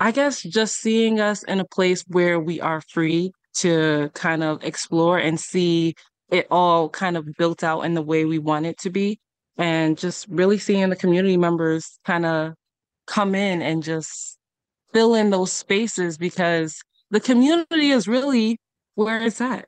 I 0.00 0.12
guess 0.12 0.42
just 0.42 0.76
seeing 0.76 1.20
us 1.20 1.42
in 1.42 1.60
a 1.60 1.64
place 1.64 2.04
where 2.08 2.38
we 2.38 2.60
are 2.60 2.80
free 2.88 3.32
to 3.56 4.10
kind 4.14 4.44
of 4.44 4.62
explore 4.62 5.18
and 5.18 5.38
see 5.38 5.94
it 6.30 6.46
all 6.50 6.88
kind 6.88 7.16
of 7.16 7.26
built 7.36 7.64
out 7.64 7.80
in 7.80 7.94
the 7.94 8.02
way 8.02 8.24
we 8.24 8.38
want 8.38 8.66
it 8.66 8.78
to 8.78 8.90
be. 8.90 9.18
And 9.56 9.98
just 9.98 10.26
really 10.28 10.58
seeing 10.58 10.88
the 10.88 10.96
community 10.96 11.36
members 11.36 11.98
kind 12.04 12.24
of 12.24 12.54
come 13.08 13.34
in 13.34 13.60
and 13.60 13.82
just 13.82 14.38
fill 14.92 15.14
in 15.14 15.30
those 15.30 15.52
spaces 15.52 16.16
because 16.16 16.80
the 17.10 17.18
community 17.18 17.90
is 17.90 18.06
really 18.06 18.58
where 18.94 19.20
it's 19.20 19.40
at. 19.40 19.66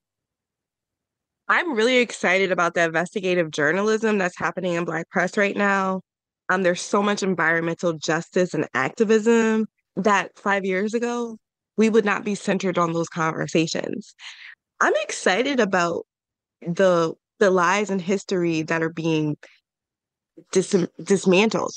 I'm 1.49 1.75
really 1.75 1.97
excited 1.97 2.53
about 2.53 2.75
the 2.75 2.85
investigative 2.85 3.51
journalism 3.51 4.19
that's 4.19 4.39
happening 4.39 4.75
in 4.75 4.85
Black 4.85 5.11
press 5.11 5.37
right 5.37 5.57
now. 5.57 6.03
Um, 6.51 6.65
there's 6.65 6.83
so 6.83 7.01
much 7.01 7.23
environmental 7.23 7.93
justice 7.93 8.55
and 8.55 8.69
activism 8.75 9.67
that 9.95 10.37
five 10.37 10.65
years 10.65 10.95
ago 10.95 11.39
we 11.77 11.89
would 11.89 12.05
not 12.05 12.25
be 12.25 12.35
centered 12.35 12.77
on 12.77 12.93
those 12.93 13.09
conversations. 13.09 14.15
I'm 14.81 14.93
excited 15.03 15.61
about 15.61 16.07
the 16.61 17.15
the 17.39 17.51
lies 17.51 17.89
and 17.89 18.03
history 18.03 18.63
that 18.63 18.83
are 18.83 18.91
being 18.93 19.37
dis- 20.53 20.87
dismantled 21.03 21.73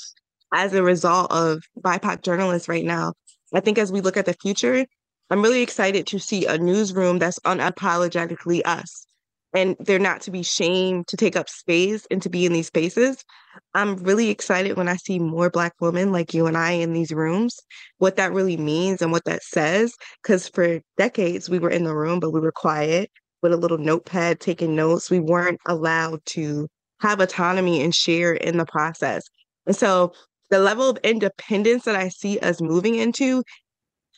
as 0.52 0.74
a 0.74 0.82
result 0.82 1.30
of 1.32 1.62
BIPOC 1.80 2.22
journalists 2.22 2.68
right 2.68 2.84
now. 2.84 3.14
I 3.54 3.60
think 3.60 3.78
as 3.78 3.92
we 3.92 4.02
look 4.02 4.16
at 4.16 4.26
the 4.26 4.34
future, 4.34 4.84
I'm 5.30 5.40
really 5.40 5.62
excited 5.62 6.06
to 6.08 6.18
see 6.18 6.44
a 6.46 6.58
newsroom 6.58 7.18
that's 7.18 7.38
unapologetically 7.40 8.60
us 8.64 9.06
and 9.54 9.76
they're 9.78 9.98
not 9.98 10.20
to 10.22 10.30
be 10.30 10.42
shamed 10.42 11.06
to 11.06 11.16
take 11.16 11.36
up 11.36 11.48
space 11.48 12.06
and 12.10 12.20
to 12.22 12.28
be 12.28 12.44
in 12.44 12.52
these 12.52 12.66
spaces. 12.66 13.24
I'm 13.72 13.96
really 13.96 14.28
excited 14.28 14.76
when 14.76 14.88
I 14.88 14.96
see 14.96 15.20
more 15.20 15.48
Black 15.48 15.74
women 15.80 16.10
like 16.10 16.34
you 16.34 16.46
and 16.46 16.56
I 16.56 16.72
in 16.72 16.92
these 16.92 17.12
rooms, 17.12 17.56
what 17.98 18.16
that 18.16 18.32
really 18.32 18.56
means 18.56 19.00
and 19.00 19.12
what 19.12 19.24
that 19.26 19.44
says. 19.44 19.94
Because 20.22 20.48
for 20.48 20.80
decades, 20.98 21.48
we 21.48 21.60
were 21.60 21.70
in 21.70 21.84
the 21.84 21.94
room, 21.94 22.18
but 22.18 22.32
we 22.32 22.40
were 22.40 22.52
quiet 22.52 23.10
with 23.42 23.52
a 23.52 23.56
little 23.56 23.78
notepad 23.78 24.40
taking 24.40 24.74
notes. 24.74 25.10
We 25.10 25.20
weren't 25.20 25.60
allowed 25.66 26.24
to 26.26 26.66
have 27.00 27.20
autonomy 27.20 27.80
and 27.82 27.94
share 27.94 28.34
in 28.34 28.58
the 28.58 28.66
process. 28.66 29.22
And 29.66 29.76
so 29.76 30.12
the 30.50 30.58
level 30.58 30.88
of 30.88 30.98
independence 31.04 31.84
that 31.84 31.94
I 31.94 32.08
see 32.08 32.38
us 32.40 32.60
moving 32.60 32.96
into 32.96 33.44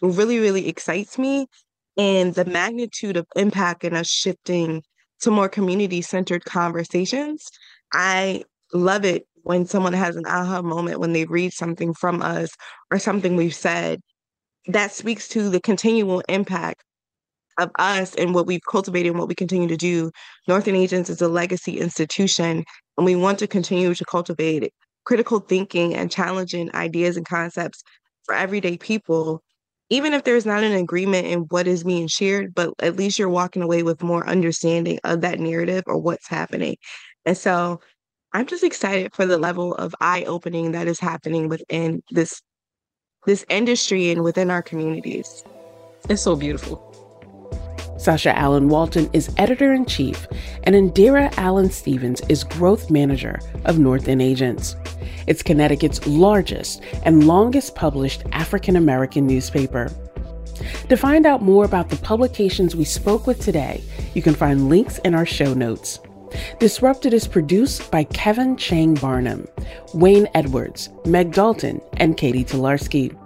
really, 0.00 0.38
really 0.38 0.68
excites 0.68 1.18
me. 1.18 1.46
And 1.98 2.34
the 2.34 2.44
magnitude 2.44 3.16
of 3.16 3.26
impact 3.36 3.84
and 3.84 3.96
us 3.96 4.08
shifting 4.08 4.82
to 5.20 5.30
more 5.30 5.48
community 5.48 6.02
centered 6.02 6.44
conversations. 6.44 7.48
I 7.92 8.44
love 8.72 9.04
it 9.04 9.26
when 9.42 9.66
someone 9.66 9.92
has 9.92 10.16
an 10.16 10.26
aha 10.26 10.60
moment 10.62 11.00
when 11.00 11.12
they 11.12 11.24
read 11.24 11.52
something 11.52 11.94
from 11.94 12.20
us 12.20 12.50
or 12.90 12.98
something 12.98 13.36
we've 13.36 13.54
said 13.54 14.00
that 14.66 14.92
speaks 14.92 15.28
to 15.28 15.48
the 15.48 15.60
continual 15.60 16.22
impact 16.28 16.82
of 17.58 17.70
us 17.78 18.14
and 18.16 18.34
what 18.34 18.46
we've 18.46 18.60
cultivated 18.70 19.10
and 19.10 19.18
what 19.18 19.28
we 19.28 19.34
continue 19.34 19.68
to 19.68 19.76
do. 19.76 20.10
Northend 20.48 20.76
Agent's 20.76 21.08
is 21.08 21.22
a 21.22 21.28
legacy 21.28 21.78
institution, 21.78 22.64
and 22.96 23.06
we 23.06 23.16
want 23.16 23.38
to 23.38 23.46
continue 23.46 23.94
to 23.94 24.04
cultivate 24.04 24.72
critical 25.04 25.38
thinking 25.38 25.94
and 25.94 26.10
challenging 26.10 26.74
ideas 26.74 27.16
and 27.16 27.26
concepts 27.26 27.82
for 28.24 28.34
everyday 28.34 28.76
people 28.76 29.42
even 29.90 30.12
if 30.12 30.24
there's 30.24 30.46
not 30.46 30.64
an 30.64 30.72
agreement 30.72 31.26
in 31.26 31.40
what 31.50 31.66
is 31.66 31.84
being 31.84 32.08
shared, 32.08 32.54
but 32.54 32.74
at 32.80 32.96
least 32.96 33.18
you're 33.18 33.28
walking 33.28 33.62
away 33.62 33.82
with 33.82 34.02
more 34.02 34.26
understanding 34.28 34.98
of 35.04 35.20
that 35.20 35.38
narrative 35.38 35.84
or 35.86 35.98
what's 35.98 36.28
happening. 36.28 36.76
And 37.24 37.36
so 37.36 37.80
I'm 38.32 38.46
just 38.46 38.64
excited 38.64 39.14
for 39.14 39.26
the 39.26 39.38
level 39.38 39.74
of 39.74 39.94
eye 40.00 40.24
opening 40.24 40.72
that 40.72 40.88
is 40.88 41.00
happening 41.00 41.48
within 41.48 42.02
this 42.10 42.42
this 43.26 43.44
industry 43.48 44.10
and 44.10 44.22
within 44.22 44.50
our 44.50 44.62
communities. 44.62 45.44
It's 46.08 46.22
so 46.22 46.36
beautiful. 46.36 46.95
Sasha 47.98 48.36
Allen 48.36 48.68
Walton 48.68 49.08
is 49.12 49.34
editor 49.38 49.72
in 49.72 49.86
chief, 49.86 50.26
and 50.64 50.74
Endera 50.74 51.32
Allen 51.38 51.70
Stevens 51.70 52.20
is 52.28 52.44
growth 52.44 52.90
manager 52.90 53.40
of 53.64 53.78
Northend 53.78 54.20
Agent's. 54.20 54.76
It's 55.26 55.42
Connecticut's 55.42 56.06
largest 56.06 56.82
and 57.04 57.26
longest 57.26 57.74
published 57.74 58.22
African 58.32 58.76
American 58.76 59.26
newspaper. 59.26 59.90
To 60.88 60.96
find 60.96 61.26
out 61.26 61.42
more 61.42 61.64
about 61.64 61.88
the 61.88 61.96
publications 61.96 62.76
we 62.76 62.84
spoke 62.84 63.26
with 63.26 63.40
today, 63.40 63.82
you 64.14 64.22
can 64.22 64.34
find 64.34 64.68
links 64.68 64.98
in 64.98 65.14
our 65.14 65.26
show 65.26 65.54
notes. 65.54 65.98
Disrupted 66.58 67.12
is 67.14 67.26
produced 67.26 67.90
by 67.90 68.04
Kevin 68.04 68.56
Chang 68.56 68.94
Barnum, 68.94 69.46
Wayne 69.94 70.28
Edwards, 70.34 70.90
Meg 71.04 71.32
Dalton, 71.32 71.80
and 71.96 72.16
Catie 72.16 72.44
Talarski. 72.44 73.16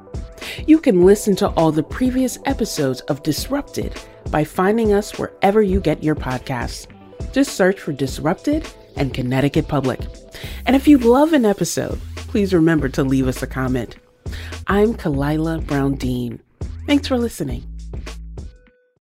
You 0.67 0.81
can 0.81 1.05
listen 1.05 1.37
to 1.37 1.49
all 1.51 1.73
the 1.73 1.83
previous 1.83 2.39
episodes 2.45 3.01
of 3.03 3.23
Disrupted 3.23 3.95
by 4.31 4.45
finding 4.45 4.93
us 4.93 5.19
wherever 5.19 5.63
you 5.63 5.81
get 5.81 6.03
your 6.03 6.15
podcasts. 6.15 6.87
Just 7.33 7.55
search 7.55 7.81
for 7.81 7.93
Disrupted 7.93 8.67
and 8.97 9.15
Connecticut 9.15 9.69
Public. 9.69 10.01
And 10.67 10.75
if 10.75 10.89
you 10.89 10.99
love 10.99 11.33
an 11.33 11.45
episode, 11.45 12.01
please 12.17 12.53
remember 12.53 12.89
to 12.91 13.05
leave 13.05 13.29
us 13.29 13.43
a 13.43 13.47
comment. 13.47 13.97
I'm 14.67 14.95
Khalilah 14.95 15.67
Brown 15.67 15.95
Dean. 15.95 16.41
Thanks 16.87 17.09
for 17.09 17.19
listening. 17.19 17.70